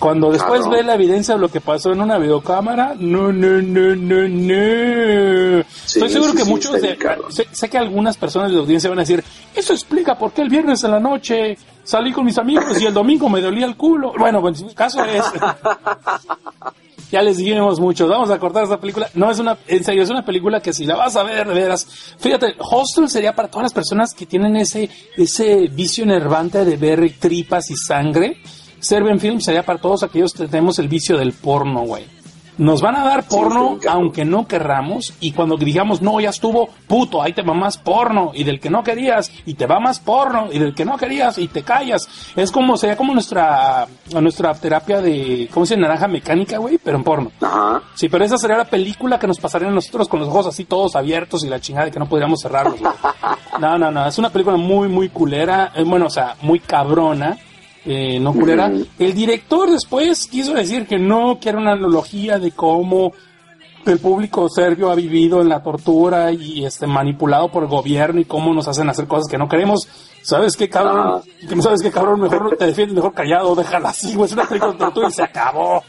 Cuando 0.00 0.32
después 0.32 0.66
ve 0.68 0.82
la 0.82 0.94
evidencia 0.94 1.34
de 1.34 1.40
lo 1.40 1.50
que 1.50 1.60
pasó 1.60 1.92
en 1.92 2.00
una 2.00 2.18
videocámara, 2.18 2.94
no, 2.98 3.30
no, 3.30 3.60
no, 3.60 3.94
no, 3.94 4.28
no. 4.28 5.64
Sí, 5.84 5.98
Estoy 5.98 6.08
seguro 6.08 6.32
sí, 6.32 6.38
que 6.38 6.44
sí, 6.44 6.50
muchos 6.50 6.80
de, 6.80 6.98
sé, 7.28 7.46
sé 7.52 7.68
que 7.68 7.76
algunas 7.76 8.16
personas 8.16 8.48
de 8.48 8.56
la 8.56 8.62
audiencia 8.62 8.88
van 8.88 9.00
a 9.00 9.02
decir, 9.02 9.22
eso 9.54 9.74
explica 9.74 10.16
por 10.16 10.32
qué 10.32 10.40
el 10.40 10.48
viernes 10.48 10.82
en 10.84 10.92
la 10.92 11.00
noche 11.00 11.58
salí 11.84 12.12
con 12.12 12.24
mis 12.24 12.38
amigos 12.38 12.80
y 12.80 12.86
el 12.86 12.94
domingo 12.94 13.28
me 13.28 13.42
dolía 13.42 13.66
el 13.66 13.76
culo. 13.76 14.14
Bueno, 14.18 14.40
pues 14.40 14.62
el 14.62 14.74
caso 14.74 15.04
es, 15.04 15.22
ya 17.12 17.20
les 17.20 17.36
dijimos 17.36 17.78
mucho, 17.78 18.08
vamos 18.08 18.30
a 18.30 18.38
cortar 18.38 18.64
esta 18.64 18.80
película. 18.80 19.08
No 19.14 19.30
es 19.30 19.38
una, 19.38 19.58
en 19.66 19.84
serio, 19.84 20.02
es 20.02 20.10
una 20.10 20.24
película 20.24 20.60
que 20.60 20.72
si 20.72 20.86
la 20.86 20.96
vas 20.96 21.16
a 21.16 21.24
ver 21.24 21.46
de 21.46 21.54
veras, 21.54 21.86
fíjate, 22.18 22.54
Hostel 22.58 23.10
sería 23.10 23.34
para 23.34 23.48
todas 23.48 23.64
las 23.64 23.74
personas 23.74 24.14
que 24.14 24.24
tienen 24.24 24.56
ese, 24.56 24.88
ese 25.16 25.68
vicio 25.68 26.04
enervante 26.04 26.64
de 26.64 26.76
ver 26.76 27.12
tripas 27.18 27.70
y 27.70 27.76
sangre. 27.76 28.40
Serbian 28.80 29.20
Film 29.20 29.40
sería 29.40 29.62
para 29.62 29.78
todos 29.78 30.02
aquellos 30.02 30.32
que 30.32 30.46
tenemos 30.46 30.78
el 30.78 30.88
vicio 30.88 31.16
del 31.16 31.32
porno, 31.32 31.82
güey. 31.82 32.20
Nos 32.60 32.82
van 32.82 32.94
a 32.94 33.04
dar 33.04 33.26
porno 33.26 33.78
aunque 33.88 34.26
no 34.26 34.46
querramos 34.46 35.14
y 35.18 35.32
cuando 35.32 35.56
digamos 35.56 36.02
no, 36.02 36.20
ya 36.20 36.28
estuvo, 36.28 36.68
puto, 36.86 37.22
ahí 37.22 37.32
te 37.32 37.40
va 37.40 37.54
más 37.54 37.78
porno 37.78 38.32
y 38.34 38.44
del 38.44 38.60
que 38.60 38.68
no 38.68 38.82
querías 38.82 39.32
y 39.46 39.54
te 39.54 39.64
va 39.64 39.80
más 39.80 39.98
porno 39.98 40.48
y 40.52 40.58
del 40.58 40.74
que 40.74 40.84
no 40.84 40.98
querías 40.98 41.38
y 41.38 41.48
te 41.48 41.62
callas. 41.62 42.06
Es 42.36 42.52
como, 42.52 42.76
sería 42.76 42.98
como 42.98 43.14
nuestra, 43.14 43.86
nuestra 44.20 44.52
terapia 44.52 45.00
de, 45.00 45.48
¿cómo 45.54 45.64
se 45.64 45.74
dice? 45.74 45.80
Naranja 45.80 46.06
mecánica, 46.06 46.58
güey, 46.58 46.76
pero 46.76 46.98
en 46.98 47.04
porno. 47.04 47.32
Ajá. 47.40 47.80
Sí, 47.94 48.10
pero 48.10 48.26
esa 48.26 48.36
sería 48.36 48.58
la 48.58 48.66
película 48.66 49.18
que 49.18 49.26
nos 49.26 49.40
pasaría 49.40 49.68
a 49.68 49.72
nosotros 49.72 50.06
con 50.06 50.20
los 50.20 50.28
ojos 50.28 50.48
así 50.48 50.66
todos 50.66 50.96
abiertos 50.96 51.42
y 51.44 51.48
la 51.48 51.60
chingada 51.60 51.86
de 51.86 51.92
que 51.92 51.98
no 51.98 52.10
podríamos 52.10 52.42
cerrarlos, 52.42 52.78
güey. 52.78 52.92
No, 53.58 53.76
no, 53.76 53.90
no, 53.90 54.06
es 54.06 54.16
una 54.16 54.30
película 54.30 54.56
muy, 54.56 54.88
muy 54.88 55.10
culera, 55.10 55.72
eh, 55.74 55.82
bueno, 55.84 56.06
o 56.06 56.10
sea, 56.10 56.34
muy 56.40 56.60
cabrona 56.60 57.36
eh, 57.84 58.18
no 58.20 58.32
culera. 58.32 58.70
El 58.98 59.14
director 59.14 59.70
después 59.70 60.26
quiso 60.26 60.54
decir 60.54 60.86
que 60.86 60.98
no, 60.98 61.38
que 61.40 61.48
era 61.48 61.58
una 61.58 61.72
analogía 61.72 62.38
de 62.38 62.52
cómo 62.52 63.12
el 63.86 63.98
público 63.98 64.48
serbio 64.48 64.90
ha 64.90 64.94
vivido 64.94 65.40
en 65.40 65.48
la 65.48 65.62
tortura 65.62 66.30
y 66.32 66.64
este 66.64 66.86
manipulado 66.86 67.50
por 67.50 67.62
el 67.62 67.68
gobierno 67.70 68.20
y 68.20 68.26
cómo 68.26 68.52
nos 68.52 68.68
hacen 68.68 68.88
hacer 68.90 69.06
cosas 69.06 69.30
que 69.30 69.38
no 69.38 69.48
queremos. 69.48 69.88
¿Sabes 70.22 70.56
qué 70.56 70.68
cabrón? 70.68 71.22
que 71.48 71.62
¿Sabes 71.62 71.80
qué 71.82 71.90
cabrón? 71.90 72.20
Mejor 72.20 72.56
te 72.58 72.66
defiendes, 72.66 72.94
mejor 72.94 73.14
callado, 73.14 73.54
déjala 73.54 73.88
así, 73.88 74.14
güey. 74.14 74.26
Es 74.26 74.32
una 74.34 74.44
película 74.44 74.72
de 74.72 74.78
tortura 74.78 75.08
y 75.08 75.12
se 75.12 75.22
acabó. 75.22 75.82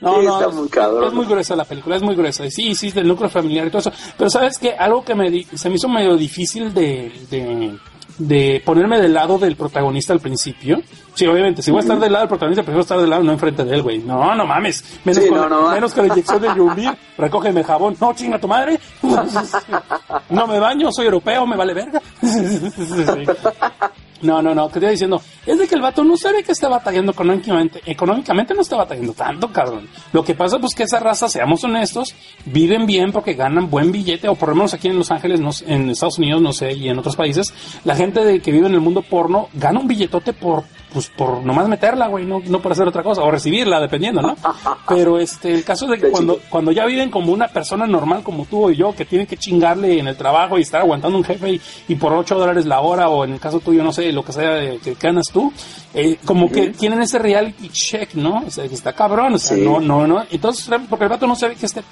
no, 0.00 0.22
no, 0.22 1.06
es 1.08 1.12
muy 1.12 1.26
gruesa 1.26 1.56
la 1.56 1.64
película, 1.64 1.96
es 1.96 2.02
muy 2.02 2.14
gruesa. 2.14 2.48
Sí, 2.48 2.76
sí, 2.76 2.92
del 2.92 3.08
núcleo 3.08 3.28
familiar 3.28 3.66
y 3.66 3.70
todo 3.70 3.80
eso. 3.80 3.92
Pero 4.16 4.30
sabes 4.30 4.56
que 4.58 4.70
algo 4.70 5.04
que 5.04 5.16
me 5.16 5.42
se 5.42 5.68
me 5.68 5.74
hizo 5.74 5.88
medio 5.88 6.16
difícil 6.16 6.72
de, 6.72 7.12
de 7.28 7.76
de 8.20 8.62
ponerme 8.64 9.00
del 9.00 9.14
lado 9.14 9.38
del 9.38 9.56
protagonista 9.56 10.12
al 10.12 10.20
principio. 10.20 10.80
Sí, 11.14 11.26
obviamente, 11.26 11.62
si 11.62 11.70
voy 11.70 11.78
a 11.78 11.80
estar 11.82 11.98
del 11.98 12.12
lado 12.12 12.24
del 12.24 12.28
protagonista, 12.28 12.62
prefiero 12.62 12.82
estar 12.82 12.98
del 12.98 13.10
lado, 13.10 13.22
no 13.22 13.32
enfrente 13.32 13.64
de 13.64 13.74
él, 13.74 13.82
güey. 13.82 13.98
No, 13.98 14.34
no 14.34 14.46
mames. 14.46 15.00
Menos, 15.04 15.24
con, 15.26 15.50
no, 15.50 15.70
menos 15.70 15.94
con 15.94 16.06
la 16.06 16.14
inyección 16.14 16.40
de 16.42 16.48
Yumbir, 16.56 16.96
recógeme 17.18 17.64
jabón. 17.64 17.96
No, 18.00 18.14
chinga 18.14 18.38
tu 18.38 18.48
madre. 18.48 18.78
no 20.30 20.46
me 20.46 20.58
baño, 20.58 20.90
soy 20.92 21.06
europeo, 21.06 21.46
me 21.46 21.56
vale 21.56 21.74
verga. 21.74 22.00
No, 24.22 24.42
no, 24.42 24.54
no, 24.54 24.68
que 24.68 24.78
estoy 24.78 24.90
diciendo, 24.90 25.22
es 25.46 25.58
de 25.58 25.66
que 25.66 25.74
el 25.74 25.80
vato 25.80 26.04
no 26.04 26.14
sabe 26.14 26.42
que 26.42 26.52
está 26.52 26.68
batallando 26.68 27.12
económicamente, 27.12 27.80
económicamente 27.86 28.52
no 28.52 28.60
está 28.60 28.76
batallando 28.76 29.14
tanto, 29.14 29.50
cabrón. 29.50 29.88
Lo 30.12 30.22
que 30.22 30.34
pasa 30.34 30.58
pues 30.58 30.74
que 30.74 30.82
esa 30.82 31.00
raza, 31.00 31.26
seamos 31.26 31.64
honestos, 31.64 32.14
viven 32.44 32.84
bien 32.84 33.12
porque 33.12 33.32
ganan 33.32 33.70
buen 33.70 33.90
billete, 33.90 34.28
o 34.28 34.34
por 34.34 34.50
lo 34.50 34.56
menos 34.56 34.74
aquí 34.74 34.88
en 34.88 34.98
Los 34.98 35.10
Ángeles, 35.10 35.40
no, 35.40 35.50
en 35.66 35.88
Estados 35.88 36.18
Unidos, 36.18 36.42
no 36.42 36.52
sé, 36.52 36.72
y 36.72 36.90
en 36.90 36.98
otros 36.98 37.16
países, 37.16 37.54
la 37.84 37.96
gente 37.96 38.22
de 38.22 38.40
que 38.40 38.52
vive 38.52 38.66
en 38.66 38.74
el 38.74 38.80
mundo 38.80 39.00
porno 39.00 39.48
gana 39.54 39.80
un 39.80 39.88
billetote 39.88 40.34
por 40.34 40.64
pues 40.92 41.08
por 41.08 41.42
nomás 41.42 41.68
meterla, 41.68 42.08
güey, 42.08 42.24
no, 42.24 42.40
no 42.44 42.60
por 42.60 42.72
hacer 42.72 42.86
otra 42.86 43.02
cosa, 43.02 43.22
o 43.22 43.30
recibirla, 43.30 43.80
dependiendo, 43.80 44.20
¿no? 44.20 44.36
Pero 44.88 45.18
este, 45.18 45.52
el 45.52 45.64
caso 45.64 45.86
es 45.86 45.92
de 45.92 46.06
que 46.06 46.10
cuando, 46.10 46.40
cuando 46.48 46.72
ya 46.72 46.84
viven 46.86 47.10
como 47.10 47.32
una 47.32 47.48
persona 47.48 47.86
normal 47.86 48.22
como 48.22 48.44
tú 48.44 48.70
y 48.70 48.76
yo, 48.76 48.94
que 48.94 49.04
tienen 49.04 49.26
que 49.26 49.36
chingarle 49.36 49.98
en 49.98 50.08
el 50.08 50.16
trabajo 50.16 50.58
y 50.58 50.62
estar 50.62 50.80
aguantando 50.80 51.16
un 51.16 51.24
jefe 51.24 51.60
y, 51.88 51.94
por 51.94 52.12
8 52.12 52.34
dólares 52.38 52.66
la 52.66 52.80
hora, 52.80 53.08
o 53.08 53.24
en 53.24 53.32
el 53.32 53.40
caso 53.40 53.60
tuyo, 53.60 53.82
no 53.82 53.92
sé, 53.92 54.12
lo 54.12 54.24
que 54.24 54.32
sea 54.32 54.78
que 54.82 54.96
ganas 55.00 55.26
tú, 55.32 55.52
eh, 55.94 56.18
como 56.24 56.50
que 56.50 56.70
tienen 56.70 57.02
ese 57.02 57.18
reality 57.18 57.68
check, 57.68 58.14
¿no? 58.14 58.44
O 58.46 58.50
sea, 58.50 58.66
que 58.68 58.74
está 58.74 58.92
cabrón, 58.92 59.34
o 59.34 59.38
sea, 59.38 59.56
no, 59.56 59.80
no, 59.80 60.06
no. 60.06 60.24
Entonces, 60.30 60.68
porque 60.88 61.04
el 61.04 61.10
vato 61.10 61.26
no 61.26 61.36
sabe 61.36 61.56
que 61.56 61.66
esté 61.66 61.82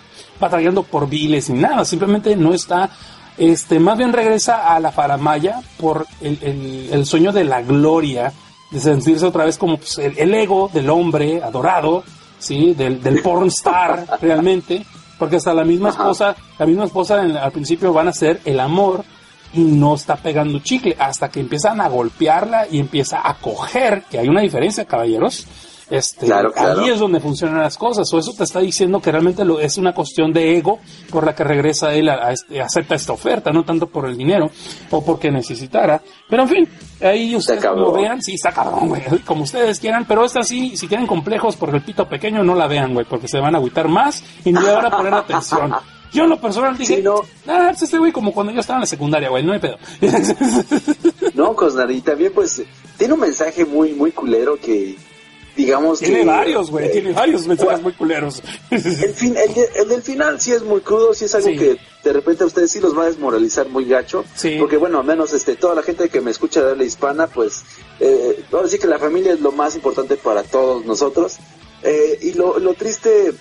batallando 0.40 0.82
por 0.82 1.08
viles 1.08 1.50
ni 1.50 1.60
nada, 1.60 1.84
simplemente 1.84 2.34
no 2.36 2.52
está 2.52 2.90
este, 3.38 3.78
más 3.78 3.96
bien 3.96 4.12
regresa 4.12 4.74
a 4.74 4.80
la 4.80 4.90
faramaya 4.90 5.60
por 5.78 6.06
el, 6.20 6.38
el, 6.42 6.88
el 6.92 7.06
sueño 7.06 7.30
de 7.30 7.44
la 7.44 7.62
gloria 7.62 8.32
de 8.70 8.80
sentirse 8.80 9.24
otra 9.26 9.44
vez 9.44 9.56
como 9.58 9.76
pues, 9.78 9.98
el, 9.98 10.34
ego 10.34 10.70
del 10.72 10.90
hombre 10.90 11.42
adorado, 11.42 12.04
¿sí? 12.38 12.74
Del, 12.74 13.02
del 13.02 13.22
porn 13.22 13.48
star 13.48 14.18
realmente, 14.20 14.84
porque 15.18 15.36
hasta 15.36 15.54
la 15.54 15.64
misma 15.64 15.90
esposa, 15.90 16.36
la 16.58 16.66
misma 16.66 16.84
esposa 16.84 17.20
al 17.20 17.52
principio 17.52 17.92
van 17.92 18.08
a 18.08 18.12
ser 18.12 18.40
el 18.44 18.60
amor 18.60 19.04
y 19.52 19.60
no 19.60 19.94
está 19.94 20.16
pegando 20.16 20.58
chicle 20.60 20.96
hasta 20.98 21.30
que 21.30 21.40
empiezan 21.40 21.80
a 21.80 21.88
golpearla 21.88 22.66
y 22.70 22.78
empieza 22.78 23.26
a 23.26 23.34
coger, 23.34 24.04
que 24.10 24.18
hay 24.18 24.28
una 24.28 24.42
diferencia, 24.42 24.84
caballeros, 24.84 25.46
este, 25.90 26.32
Ahí 26.32 26.90
es 26.90 26.98
donde 26.98 27.20
funcionan 27.20 27.60
las 27.60 27.76
cosas. 27.76 28.12
O 28.12 28.18
eso 28.18 28.32
te 28.32 28.44
está 28.44 28.60
diciendo 28.60 29.00
que 29.00 29.10
realmente 29.10 29.44
lo, 29.44 29.60
es 29.60 29.78
una 29.78 29.94
cuestión 29.94 30.32
de 30.32 30.56
ego 30.56 30.78
por 31.10 31.24
la 31.24 31.34
que 31.34 31.44
regresa 31.44 31.94
él 31.94 32.08
a, 32.08 32.32
este, 32.32 32.60
acepta 32.60 32.94
esta 32.94 33.12
oferta, 33.12 33.50
no 33.50 33.64
tanto 33.64 33.86
por 33.86 34.06
el 34.08 34.16
dinero 34.16 34.50
o 34.90 35.04
porque 35.04 35.30
necesitara. 35.30 36.02
Pero 36.28 36.42
en 36.42 36.48
fin, 36.48 36.68
ahí 37.00 37.34
ustedes 37.34 37.64
como 37.64 37.92
vean, 37.92 38.22
sí, 38.22 38.34
está 38.34 38.52
cabrón, 38.52 38.88
güey, 38.88 39.02
como 39.24 39.42
ustedes 39.42 39.80
quieran. 39.80 40.04
Pero 40.06 40.24
esta 40.24 40.42
sí, 40.42 40.76
si 40.76 40.86
tienen 40.86 41.06
complejos 41.06 41.56
por 41.56 41.74
el 41.74 41.82
pito 41.82 42.08
pequeño, 42.08 42.42
no 42.44 42.54
la 42.54 42.66
vean, 42.66 42.92
güey, 42.94 43.06
porque 43.06 43.28
se 43.28 43.38
van 43.38 43.54
a 43.54 43.58
agüitar 43.58 43.88
más 43.88 44.22
y 44.44 44.52
no 44.52 44.60
van 44.62 44.86
a 44.86 44.90
poner 44.90 45.14
atención. 45.14 45.74
Yo 46.12 46.24
en 46.24 46.30
lo 46.30 46.40
personal 46.40 46.76
dije, 46.76 47.02
no, 47.02 47.16
ah, 47.46 47.68
pues 47.68 47.82
este 47.82 47.98
güey 47.98 48.12
como 48.12 48.32
cuando 48.32 48.52
yo 48.52 48.60
estaba 48.60 48.78
en 48.78 48.82
la 48.82 48.86
secundaria, 48.86 49.28
güey, 49.28 49.44
no 49.44 49.52
hay 49.52 49.58
pedo. 49.58 49.76
no, 51.34 51.54
Cosnar, 51.54 51.90
y 51.90 52.00
también 52.00 52.32
pues 52.34 52.62
tiene 52.96 53.14
un 53.14 53.20
mensaje 53.20 53.64
muy, 53.64 53.92
muy 53.92 54.12
culero 54.12 54.58
que 54.58 54.96
digamos 55.58 55.98
tiene 55.98 56.24
varios, 56.24 56.70
güey, 56.70 56.92
tiene 56.92 57.12
varios 57.12 57.44
mensajes 57.48 57.82
muy 57.82 57.92
culeros. 57.92 58.40
El, 58.70 58.80
fin, 59.12 59.36
el, 59.36 59.88
del 59.88 60.02
final 60.02 60.40
sí 60.40 60.52
es 60.52 60.62
muy 60.62 60.80
crudo, 60.82 61.12
sí 61.14 61.24
es 61.24 61.34
algo 61.34 61.48
que 61.48 61.76
de 62.04 62.12
repente 62.12 62.44
a 62.44 62.46
ustedes 62.46 62.70
sí 62.70 62.78
los 62.78 62.96
va 62.96 63.02
a 63.02 63.06
desmoralizar 63.06 63.68
muy 63.68 63.84
gacho. 63.84 64.24
Porque 64.60 64.76
bueno, 64.76 65.00
al 65.00 65.04
menos 65.04 65.32
este, 65.32 65.56
toda 65.56 65.74
la 65.74 65.82
gente 65.82 66.08
que 66.08 66.20
me 66.20 66.30
escucha 66.30 66.62
de 66.62 66.76
la 66.76 66.84
hispana, 66.84 67.26
pues, 67.26 67.64
eh, 67.98 68.44
ahora 68.52 68.68
sí 68.68 68.78
que 68.78 68.86
la 68.86 69.00
familia 69.00 69.32
es 69.32 69.40
lo 69.40 69.50
más 69.50 69.74
importante 69.74 70.16
para 70.16 70.44
todos 70.44 70.84
nosotros. 70.84 71.38
Eh, 71.82 72.18
y 72.22 72.32
lo, 72.34 72.60
lo 72.60 72.74
triste 72.74 73.34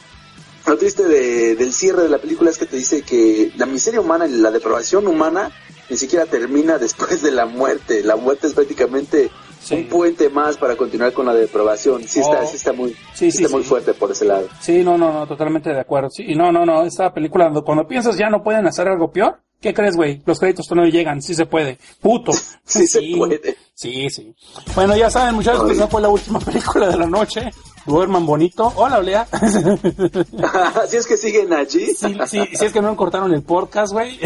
lo 0.66 0.78
triste 0.78 1.04
de, 1.04 1.56
del 1.56 1.72
cierre 1.72 2.04
de 2.04 2.10
la 2.10 2.18
película 2.18 2.50
es 2.50 2.58
que 2.58 2.66
te 2.66 2.78
dice 2.78 3.04
que 3.04 3.52
la 3.58 3.68
miseria 3.68 4.02
humana 4.02 4.28
y 4.28 4.32
la 4.32 4.52
depravación 4.52 5.08
humana 5.08 5.52
ni 5.90 5.98
siquiera 5.98 6.26
termina 6.26 6.80
después 6.80 7.22
de 7.22 7.32
la 7.32 7.46
muerte. 7.46 8.04
La 8.04 8.16
muerte 8.16 8.48
es 8.48 8.54
prácticamente 8.54 9.30
un 9.72 9.86
puente 9.88 10.30
más 10.30 10.58
para 10.58 10.76
continuar 10.76 11.14
con 11.14 11.26
la 11.26 11.34
deprobación. 11.34 12.04
Sí 12.08 12.20
está, 12.20 12.42
oh. 12.42 12.48
sí 12.48 12.56
está 12.56 12.74
muy, 12.74 12.96
sí, 13.14 13.28
está 13.28 13.50
muy 13.50 13.64
fuerte 13.64 13.94
por 13.94 14.12
ese 14.12 14.26
lado. 14.26 14.48
Sí, 14.60 14.84
no, 14.84 14.98
no, 14.98 15.12
no, 15.12 15.28
totalmente 15.28 15.72
de 15.72 15.80
acuerdo. 15.80 16.10
Sí, 16.10 16.36
no, 16.36 16.52
no, 16.52 16.66
no, 16.66 16.84
esta 16.84 17.14
película, 17.14 17.52
cuando 17.66 17.88
piensas 17.88 18.18
ya 18.18 18.30
no 18.30 18.44
pueden 18.44 18.68
hacer 18.68 18.88
algo 18.88 19.12
peor, 19.12 19.40
¿qué 19.60 19.74
crees, 19.74 19.96
güey? 19.96 20.22
Los 20.26 20.40
créditos 20.40 20.70
no 20.72 20.86
llegan, 20.86 21.22
sí 21.22 21.34
se 21.34 21.46
puede. 21.46 21.78
Puto. 22.02 22.32
sí, 22.66 22.88
se 22.88 23.02
puede. 23.16 23.58
Sí, 23.74 24.10
sí. 24.10 24.34
Bueno, 24.76 24.96
ya 24.96 25.10
saben, 25.10 25.36
muchachos, 25.36 25.70
que 25.70 25.76
no 25.76 25.88
fue 25.88 26.02
la 26.02 26.10
última 26.10 26.40
película 26.46 26.88
de 26.90 26.98
la 26.98 27.06
noche 27.06 27.52
duerman 27.88 28.26
bonito. 28.26 28.72
Hola, 28.76 29.00
Olea. 29.00 29.28
si 30.88 30.98
es 30.98 31.08
que 31.08 31.18
siguen 31.18 31.54
allí. 31.54 31.88
Si, 31.88 32.18
si, 32.28 32.40
es 32.40 32.74
que 32.74 32.82
no 32.82 32.96
cortaron 32.96 33.34
el 33.34 33.42
podcast, 33.42 33.94
güey. 33.94 34.20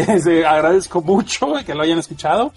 agradezco 0.44 1.00
mucho 1.00 1.54
que 1.64 1.74
lo 1.74 1.82
hayan 1.82 1.98
escuchado. 1.98 2.52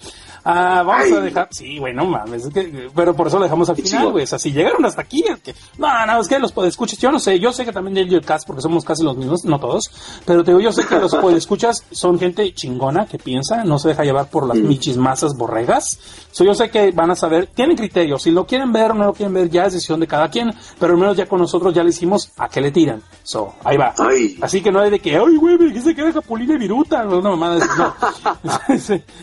Ah, 0.48 0.84
vamos 0.86 1.10
a 1.10 1.20
dejar. 1.22 1.48
Sí, 1.50 1.78
güey, 1.78 1.92
no 1.92 2.04
mames. 2.04 2.48
pero 2.94 3.16
por 3.16 3.26
eso 3.26 3.36
lo 3.38 3.42
dejamos 3.42 3.68
al 3.68 3.74
final, 3.74 4.12
güey. 4.12 4.22
O 4.22 4.26
sea, 4.28 4.38
si 4.38 4.52
llegaron 4.52 4.84
hasta 4.84 5.02
aquí, 5.02 5.24
es 5.28 5.40
que. 5.40 5.56
No, 5.76 6.06
no, 6.06 6.20
es 6.20 6.28
que 6.28 6.38
los 6.38 6.56
escuchas. 6.58 7.00
Yo 7.00 7.10
no 7.10 7.18
sé. 7.18 7.40
Yo 7.40 7.52
sé 7.52 7.64
que 7.64 7.72
también 7.72 7.96
el 7.96 8.24
cast, 8.24 8.46
porque 8.46 8.62
somos 8.62 8.84
casi 8.84 9.02
los 9.02 9.16
mismos, 9.16 9.44
no 9.44 9.58
todos. 9.58 9.90
Pero 10.24 10.44
te 10.44 10.52
digo, 10.52 10.60
yo 10.60 10.70
sé 10.70 10.86
que 10.86 11.00
los 11.00 11.12
escuchas 11.34 11.84
son 11.90 12.20
gente 12.20 12.54
chingona 12.54 13.06
que 13.06 13.18
piensa, 13.18 13.64
no 13.64 13.80
se 13.80 13.88
deja 13.88 14.04
llevar 14.04 14.30
por 14.30 14.46
las 14.46 14.56
mm. 14.56 14.68
michis 14.68 14.96
masas 14.96 15.36
borregas. 15.36 15.98
So, 16.36 16.44
yo 16.44 16.54
sé 16.54 16.68
que 16.68 16.90
van 16.90 17.10
a 17.10 17.16
saber, 17.16 17.46
tienen 17.46 17.78
criterio. 17.78 18.18
Si 18.18 18.30
lo 18.30 18.46
quieren 18.46 18.70
ver 18.70 18.90
o 18.90 18.94
no 18.94 19.06
lo 19.06 19.14
quieren 19.14 19.32
ver, 19.32 19.48
ya 19.48 19.64
es 19.64 19.72
decisión 19.72 20.00
de 20.00 20.06
cada 20.06 20.28
quien. 20.28 20.52
Pero 20.78 20.92
al 20.92 20.98
menos 20.98 21.16
ya 21.16 21.24
con 21.24 21.40
nosotros 21.40 21.72
ya 21.72 21.82
le 21.82 21.88
hicimos 21.88 22.30
a 22.36 22.46
qué 22.50 22.60
le 22.60 22.70
tiran. 22.70 23.02
So, 23.22 23.54
ahí 23.64 23.78
va. 23.78 23.94
Así 24.42 24.60
que 24.60 24.70
no 24.70 24.80
hay 24.80 24.90
de 24.90 24.98
que, 24.98 25.16
ay, 25.16 25.34
güey, 25.36 25.56
me 25.56 25.68
dijiste 25.68 25.94
que 25.94 26.02
era 26.02 26.12
Capulina 26.12 26.52
y 26.52 26.58
Viruta. 26.58 27.04
No, 27.04 27.22
no, 27.22 27.36
mamá, 27.38 27.58
no. 27.78 27.94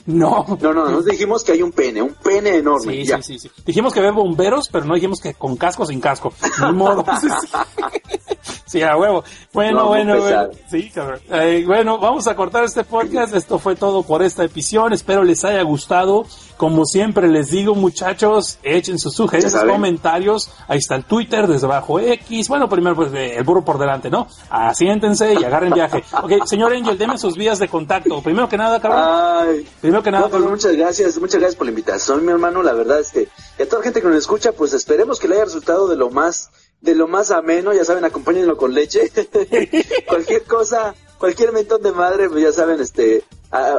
no. 0.07 0.57
No, 0.59 0.73
no, 0.73 0.89
nos 0.89 1.05
dijimos 1.05 1.43
que 1.43 1.51
hay 1.51 1.61
un 1.61 1.71
pene, 1.71 2.01
un 2.01 2.15
pene 2.15 2.57
enorme. 2.57 2.91
Sí, 2.91 3.05
sí, 3.05 3.21
sí, 3.21 3.37
sí. 3.37 3.51
Dijimos 3.63 3.93
que 3.93 3.99
había 3.99 4.11
bomberos, 4.11 4.67
pero 4.69 4.85
no 4.85 4.95
dijimos 4.95 5.21
que 5.21 5.35
con 5.35 5.55
casco 5.55 5.83
o 5.83 5.85
sin 5.85 6.01
casco. 6.01 6.33
Ni 6.65 6.73
modo. 6.73 7.05
Sí, 8.73 8.81
a 8.81 8.97
huevo. 8.97 9.23
Bueno, 9.53 9.87
bueno, 9.87 10.19
bueno. 10.19 10.49
Sí, 10.67 10.89
cabrón. 10.89 11.19
Eh, 11.29 11.63
bueno, 11.63 11.99
vamos 11.99 12.25
a 12.25 12.35
cortar 12.35 12.63
este 12.63 12.83
podcast. 12.83 13.35
Esto 13.35 13.59
fue 13.59 13.75
todo 13.75 14.01
por 14.01 14.23
esta 14.23 14.45
edición. 14.45 14.93
Espero 14.93 15.23
les 15.23 15.45
haya 15.45 15.61
gustado. 15.61 16.25
Como 16.57 16.83
siempre 16.83 17.27
les 17.27 17.51
digo, 17.51 17.75
muchachos, 17.75 18.57
echen 18.63 18.97
sus 18.97 19.13
sugerencias, 19.13 19.63
comentarios. 19.63 20.49
Ahí 20.67 20.79
está 20.79 20.95
el 20.95 21.03
Twitter, 21.03 21.45
desde 21.45 21.67
abajo 21.67 21.99
X. 21.99 22.47
Bueno, 22.47 22.67
primero 22.67 22.95
pues 22.95 23.13
eh, 23.13 23.35
el 23.37 23.43
burro 23.43 23.63
por 23.63 23.77
delante, 23.77 24.09
¿no? 24.09 24.25
Asiéntense 24.49 25.35
y 25.39 25.43
agarren 25.43 25.71
viaje. 25.73 26.03
Ok, 26.23 26.45
señor 26.45 26.73
Angel, 26.73 26.97
deme 26.97 27.17
sus 27.17 27.35
vías 27.35 27.59
de 27.59 27.67
contacto. 27.67 28.21
Primero 28.23 28.47
que 28.47 28.57
nada, 28.57 28.79
cabrón. 28.79 29.01
Ay, 29.03 29.67
Primero 29.81 30.01
que 30.01 30.09
nada. 30.09 30.29
Pues, 30.29 30.41
muchas 30.41 30.71
gracias, 30.75 31.19
muchas 31.19 31.39
gracias 31.39 31.57
por 31.57 31.65
la 31.65 31.71
invitación, 31.71 32.25
mi 32.25 32.31
hermano. 32.31 32.63
La 32.63 32.73
verdad 32.73 32.99
es 32.99 33.11
que 33.11 33.27
a 33.61 33.65
toda 33.65 33.79
la 33.79 33.83
gente 33.83 34.01
que 34.01 34.07
nos 34.07 34.17
escucha, 34.17 34.51
pues 34.53 34.73
esperemos 34.73 35.19
que 35.19 35.27
le 35.27 35.35
haya 35.35 35.45
resultado 35.45 35.87
de 35.87 35.97
lo 35.97 36.09
más 36.09 36.49
de 36.83 36.95
lo 36.95 37.07
más 37.07 37.31
ameno, 37.31 37.73
ya 37.73 37.85
saben, 37.85 38.03
acompáñenlo 38.03 38.57
con 38.57 38.73
leche. 38.73 39.09
cualquier 40.07 40.43
cosa, 40.43 40.93
cualquier 41.17 41.53
mentón 41.53 41.81
de 41.81 41.93
madre, 41.93 42.29
pues 42.29 42.43
ya 42.43 42.51
saben, 42.51 42.81
este, 42.81 43.23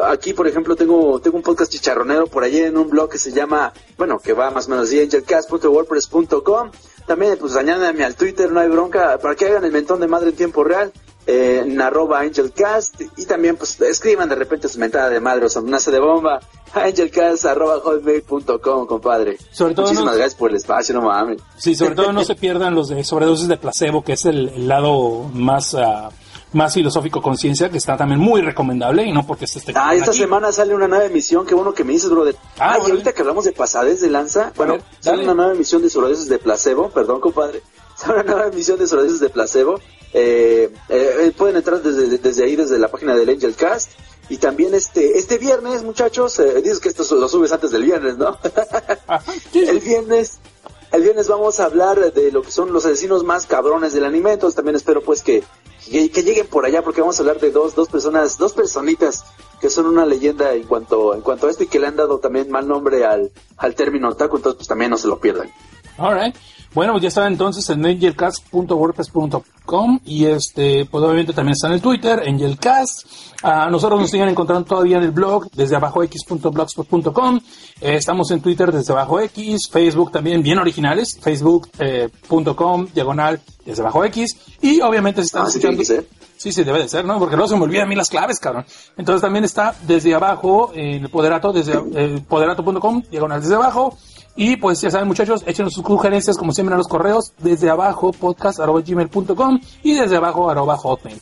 aquí 0.05 0.33
por 0.33 0.49
ejemplo 0.49 0.75
tengo, 0.75 1.21
tengo 1.21 1.37
un 1.37 1.43
podcast 1.43 1.71
chicharronero 1.71 2.27
por 2.27 2.45
allí 2.45 2.61
en 2.61 2.79
un 2.79 2.89
blog 2.89 3.11
que 3.11 3.19
se 3.19 3.31
llama, 3.31 3.75
bueno, 3.99 4.19
que 4.19 4.33
va 4.33 4.51
más 4.51 4.69
o 4.69 4.71
menos 4.71 4.89
así, 4.89 5.01
angelcast.wordpress.com. 5.03 6.71
También, 7.07 7.37
pues 7.39 7.55
añádenme 7.57 8.05
al 8.05 8.17
Twitter, 8.17 8.51
no 8.51 8.61
hay 8.61 8.69
bronca, 8.71 9.19
para 9.19 9.35
que 9.35 9.45
hagan 9.45 9.65
el 9.65 9.73
mentón 9.73 10.01
de 10.01 10.07
madre 10.07 10.31
en 10.31 10.37
tiempo 10.37 10.65
real. 10.65 10.91
Eh, 11.27 11.63
en 11.65 11.81
arroba 11.81 12.21
angelcast 12.21 13.01
y 13.17 13.25
también 13.25 13.57
pues 13.57 13.81
escriban 13.81 14.29
de 14.29 14.35
repente 14.35 14.69
su 14.69 14.79
mentada 14.79 15.09
de 15.09 15.21
madre 15.21 15.47
o 15.47 15.49
su 15.49 15.59
amenaza 15.59 15.91
de 15.91 15.99
bomba 15.99 16.39
angelcast 16.75 17.47
arroba 17.47 17.81
hotmail.com 17.81 18.87
compadre 18.87 19.39
Sobre 19.51 19.75
todo 19.75 19.87
muchísimas 19.87 20.13
no- 20.15 20.19
gracias 20.19 20.35
por 20.39 20.51
el 20.51 20.57
espacio 20.57 20.95
no 20.95 21.01
mames 21.03 21.41
Sí, 21.57 21.75
sobre 21.75 21.95
todo 21.95 22.13
no 22.13 22.25
se 22.25 22.35
pierdan 22.35 22.75
los 22.75 22.89
de 22.89 23.03
sobredosis 23.05 23.49
de 23.49 23.57
placebo, 23.57 24.05
que 24.05 24.13
es 24.13 24.27
el, 24.27 24.51
el 24.51 24.69
lado 24.69 25.31
más, 25.33 25.75
ah, 25.75 26.11
más 26.53 26.75
filosófico 26.75 27.23
conciencia, 27.23 27.71
que 27.71 27.79
está 27.79 27.97
también 27.97 28.21
muy 28.21 28.43
recomendable 28.43 29.05
y 29.05 29.13
no 29.13 29.27
porque 29.27 29.47
se 29.47 29.61
esté 29.61 29.73
Ah, 29.75 29.95
esta 29.95 30.11
aquí. 30.11 30.21
semana 30.21 30.53
sale 30.53 30.75
una 30.75 30.89
nueva 30.89 31.07
emisión, 31.07 31.47
qué 31.47 31.55
bueno 31.55 31.73
que 31.73 31.85
me 31.85 31.95
dices, 31.95 32.11
brother. 32.11 32.37
Ah, 32.59 32.75
Ah, 32.75 32.79
y 32.87 32.91
ahorita 32.91 33.13
que 33.15 33.23
hablamos 33.23 33.45
de 33.45 33.53
pasadez 33.53 34.03
de 34.03 34.11
lanza, 34.11 34.53
bueno, 34.57 34.75
ver, 34.75 34.83
sale 35.01 35.25
una 35.25 35.33
nueva 35.35 35.53
emisión 35.55 35.81
de 35.81 35.89
sobredosis 35.91 36.29
de 36.29 36.39
placebo, 36.39 36.91
perdón, 36.91 37.21
compadre. 37.21 37.63
Sale 37.97 38.15
una 38.15 38.23
nueva 38.25 38.47
emisión 38.49 38.77
de 38.77 38.89
sobredosis 38.89 39.21
de 39.21 39.29
placebo. 39.31 39.81
Eh, 40.15 40.73
eh, 40.89 41.33
pueden 41.37 41.57
entrar 41.57 41.83
desde, 41.83 42.19
desde 42.19 42.45
ahí, 42.45 42.55
desde 42.55 42.79
la 42.79 42.89
página 42.89 43.17
del 43.17 43.29
Angel 43.29 43.55
Cast. 43.55 43.91
Y 44.29 44.39
también 44.39 44.73
este, 44.73 45.19
este 45.19 45.37
viernes, 45.37 45.83
muchachos, 45.83 46.39
eh, 46.39 46.63
dices 46.63 46.81
que 46.81 46.89
esto 46.89 47.03
lo 47.17 47.29
subes 47.29 47.53
antes 47.53 47.73
del 47.73 47.83
viernes, 47.83 48.17
¿no? 48.17 48.39
El 49.53 49.81
viernes, 49.81 50.39
el 50.93 51.03
viernes 51.03 51.29
vamos 51.29 51.61
a 51.61 51.67
hablar 51.67 52.13
de 52.13 52.33
lo 52.33 52.41
que 52.41 52.51
son 52.51 52.73
los 52.73 52.87
asesinos 52.87 53.23
más 53.23 53.47
cabrones 53.47 53.93
del 53.93 54.05
anime, 54.05 54.33
entonces 54.33 54.57
también 54.57 54.77
espero 54.77 55.03
pues 55.03 55.23
que, 55.23 55.45
que, 55.91 56.11
que 56.11 56.23
lleguen 56.23 56.47
por 56.47 56.65
allá 56.65 56.81
porque 56.83 57.03
vamos 57.03 57.19
a 57.19 57.23
hablar 57.23 57.39
de 57.39 57.51
dos, 57.51 57.75
dos 57.75 57.89
personas, 57.89 58.39
dos 58.39 58.55
personitas 58.55 59.25
que 59.61 59.69
son 59.69 59.87
una 59.87 60.07
leyenda 60.07 60.55
en 60.55 60.63
cuanto, 60.63 61.15
en 61.15 61.21
cuanto 61.21 61.47
a 61.47 61.51
esto 61.51 61.65
y 61.65 61.67
que 61.67 61.79
le 61.79 61.89
han 61.89 61.97
dado 61.97 62.19
también 62.19 62.51
mal 62.51 62.67
nombre 62.67 63.05
al, 63.05 63.31
al 63.59 63.75
término 63.75 64.09
otaku, 64.09 64.37
entonces 64.37 64.57
pues 64.57 64.69
también 64.69 64.91
no 64.91 64.97
se 64.97 65.09
lo 65.09 65.19
pierdan. 65.19 65.51
Alright. 65.99 66.35
Bueno, 66.73 66.93
pues 66.93 67.03
ya 67.03 67.09
está 67.09 67.27
entonces 67.27 67.69
en 67.69 67.85
angelcast.wordpress.com 67.85 69.43
y 70.05 70.27
este, 70.27 70.85
pues 70.85 71.03
obviamente 71.03 71.33
también 71.33 71.53
está 71.55 71.69
en 71.69 71.73
el 71.75 71.81
Twitter, 71.81 72.23
Angelcast. 72.27 73.07
A 73.43 73.69
nosotros 73.71 74.01
nos 74.01 74.11
siguen 74.11 74.29
encontrando 74.29 74.65
todavía 74.67 74.99
en 74.99 75.05
el 75.05 75.11
blog 75.11 75.51
desde 75.53 75.77
abajo 75.77 76.03
x.blogspot.com. 76.03 77.41
Eh, 77.81 77.97
estamos 77.97 78.31
en 78.31 78.41
Twitter 78.41 78.71
desde 78.73 78.93
abajo 78.93 79.21
x, 79.21 79.69
Facebook 79.71 80.13
también 80.13 80.43
bien 80.43 80.59
originales, 80.59 81.19
facebook.com 81.21 82.87
diagonal 82.95 83.41
desde 83.65 83.83
abajo 83.83 84.05
x 84.05 84.37
y 84.61 84.81
obviamente 84.81 85.23
se 85.23 85.27
están 85.27 85.43
Ah, 85.43 85.51
sí 85.51 85.59
escuchando. 85.59 85.85
ser. 85.85 86.07
Sí, 86.37 86.53
sí, 86.53 86.63
debe 86.65 86.81
de 86.81 86.89
ser, 86.89 87.05
¿no? 87.05 87.19
Porque 87.19 87.37
luego 87.37 87.49
se 87.49 87.57
me 87.57 87.63
olvidan 87.63 87.85
a 87.87 87.89
mí 87.89 87.95
las 87.95 88.11
claves, 88.11 88.39
cabrón. 88.39 88.67
Entonces 88.99 89.23
también 89.23 89.45
está 89.45 89.75
desde 89.87 90.15
abajo, 90.15 90.73
en 90.75 91.05
el 91.05 91.09
Poderato, 91.09 91.53
desde 91.53 91.73
eh, 91.95 92.21
poderato.com, 92.29 93.03
diagonal 93.11 93.41
desde 93.41 93.55
abajo. 93.55 93.97
Y 94.37 94.57
pues 94.57 94.81
ya 94.81 94.91
saben, 94.91 95.07
muchachos, 95.07 95.45
échenos 95.47 95.73
sus 95.75 95.85
sugerencias, 95.85 96.37
como 96.37 96.53
siempre, 96.53 96.75
a 96.75 96.79
los 96.79 96.89
correos, 96.89 97.33
desde 97.39 97.71
abajo, 97.71 98.13
podcast 98.13 98.59
arroba 98.59 98.81
gmail.com 98.81 99.61
y 99.83 99.95
desde 99.95 100.17
abajo, 100.17 100.51
arroba 100.51 100.77
hotmail. 100.77 101.21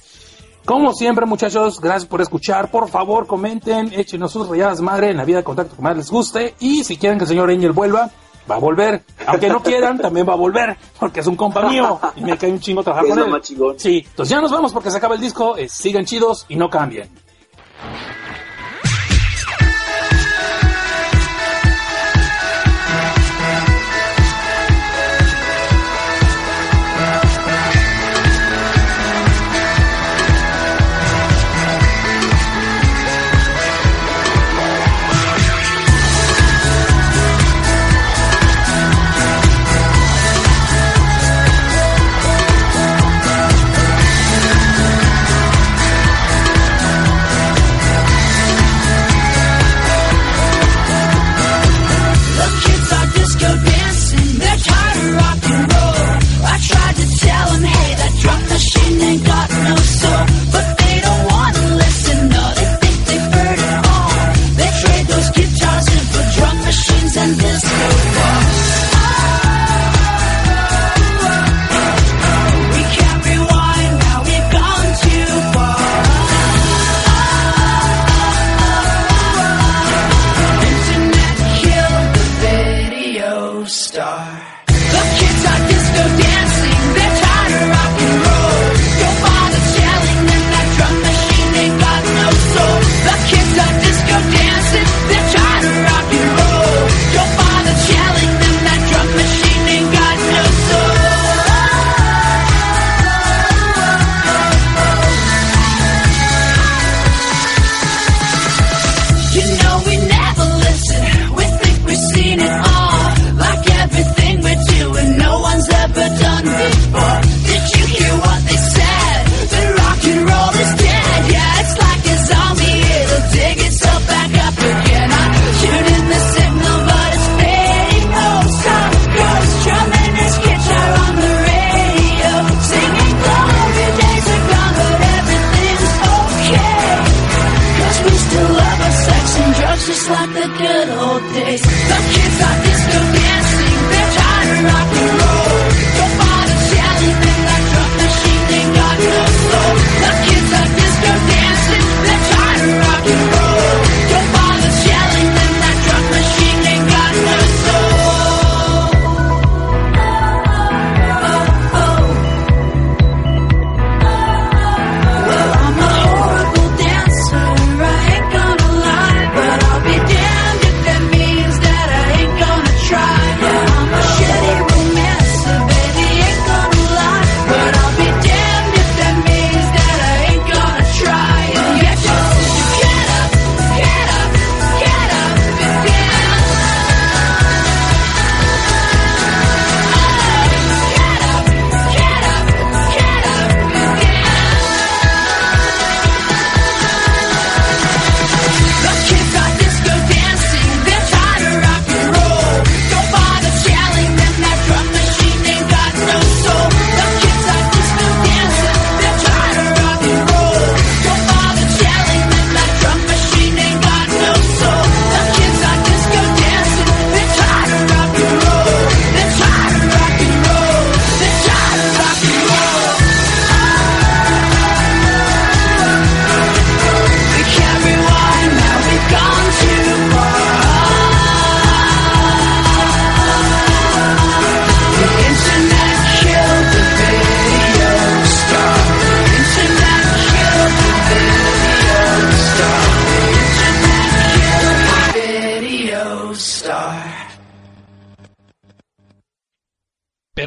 Como 0.64 0.94
siempre, 0.94 1.26
muchachos, 1.26 1.80
gracias 1.80 2.06
por 2.06 2.20
escuchar. 2.20 2.70
Por 2.70 2.88
favor, 2.88 3.26
comenten, 3.26 3.92
échenos 3.92 4.30
sus 4.32 4.48
rayadas 4.48 4.80
madre 4.80 5.10
en 5.10 5.16
la 5.16 5.24
vida 5.24 5.38
de 5.38 5.44
contacto 5.44 5.74
que 5.76 5.82
más 5.82 5.96
les 5.96 6.08
guste. 6.10 6.54
Y 6.60 6.84
si 6.84 6.96
quieren 6.96 7.18
que 7.18 7.24
el 7.24 7.28
señor 7.28 7.50
Angel 7.50 7.72
vuelva, 7.72 8.10
va 8.48 8.54
a 8.54 8.58
volver. 8.58 9.02
Aunque 9.26 9.48
no 9.48 9.60
quieran, 9.60 9.98
también 9.98 10.26
va 10.26 10.34
a 10.34 10.36
volver, 10.36 10.76
porque 11.00 11.20
es 11.20 11.26
un 11.26 11.34
compa 11.36 11.68
mío 11.68 11.98
y 12.16 12.22
me 12.22 12.38
cae 12.38 12.50
un 12.52 12.60
chingo 12.60 12.82
trabajar 12.82 13.06
Es 13.06 13.10
con 13.10 13.24
él. 13.24 13.30
más. 13.30 13.42
Sí, 13.76 14.04
entonces 14.08 14.30
ya 14.34 14.40
nos 14.40 14.52
vamos 14.52 14.72
porque 14.72 14.90
se 14.90 14.98
acaba 14.98 15.16
el 15.16 15.20
disco. 15.20 15.56
Eh, 15.56 15.68
sigan 15.68 16.04
chidos 16.04 16.46
y 16.48 16.54
no 16.56 16.70
cambien. 16.70 17.10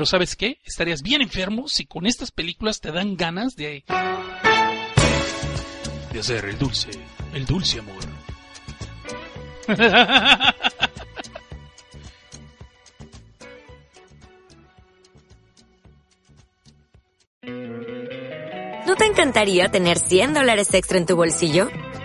¿Sabes 0.06 0.36
qué? 0.36 0.60
Estarías 0.66 1.01
bien 1.01 1.22
enfermo 1.22 1.68
si 1.68 1.86
con 1.86 2.06
estas 2.06 2.32
películas 2.32 2.80
te 2.80 2.91
dan 2.91 3.16
ganas 3.16 3.56
de... 3.56 3.84
de 6.12 6.20
hacer 6.20 6.45
el 6.45 6.58
dulce, 6.58 6.89
el 7.34 7.45
dulce 7.45 7.80
amor. 7.80 8.03
¿No 18.86 18.95
te 18.95 19.06
encantaría 19.06 19.70
tener 19.70 19.97
100 19.97 20.34
dólares 20.36 20.74
extra 20.74 20.97
en 20.97 21.06
tu 21.06 21.16
bolsillo? 21.16 21.70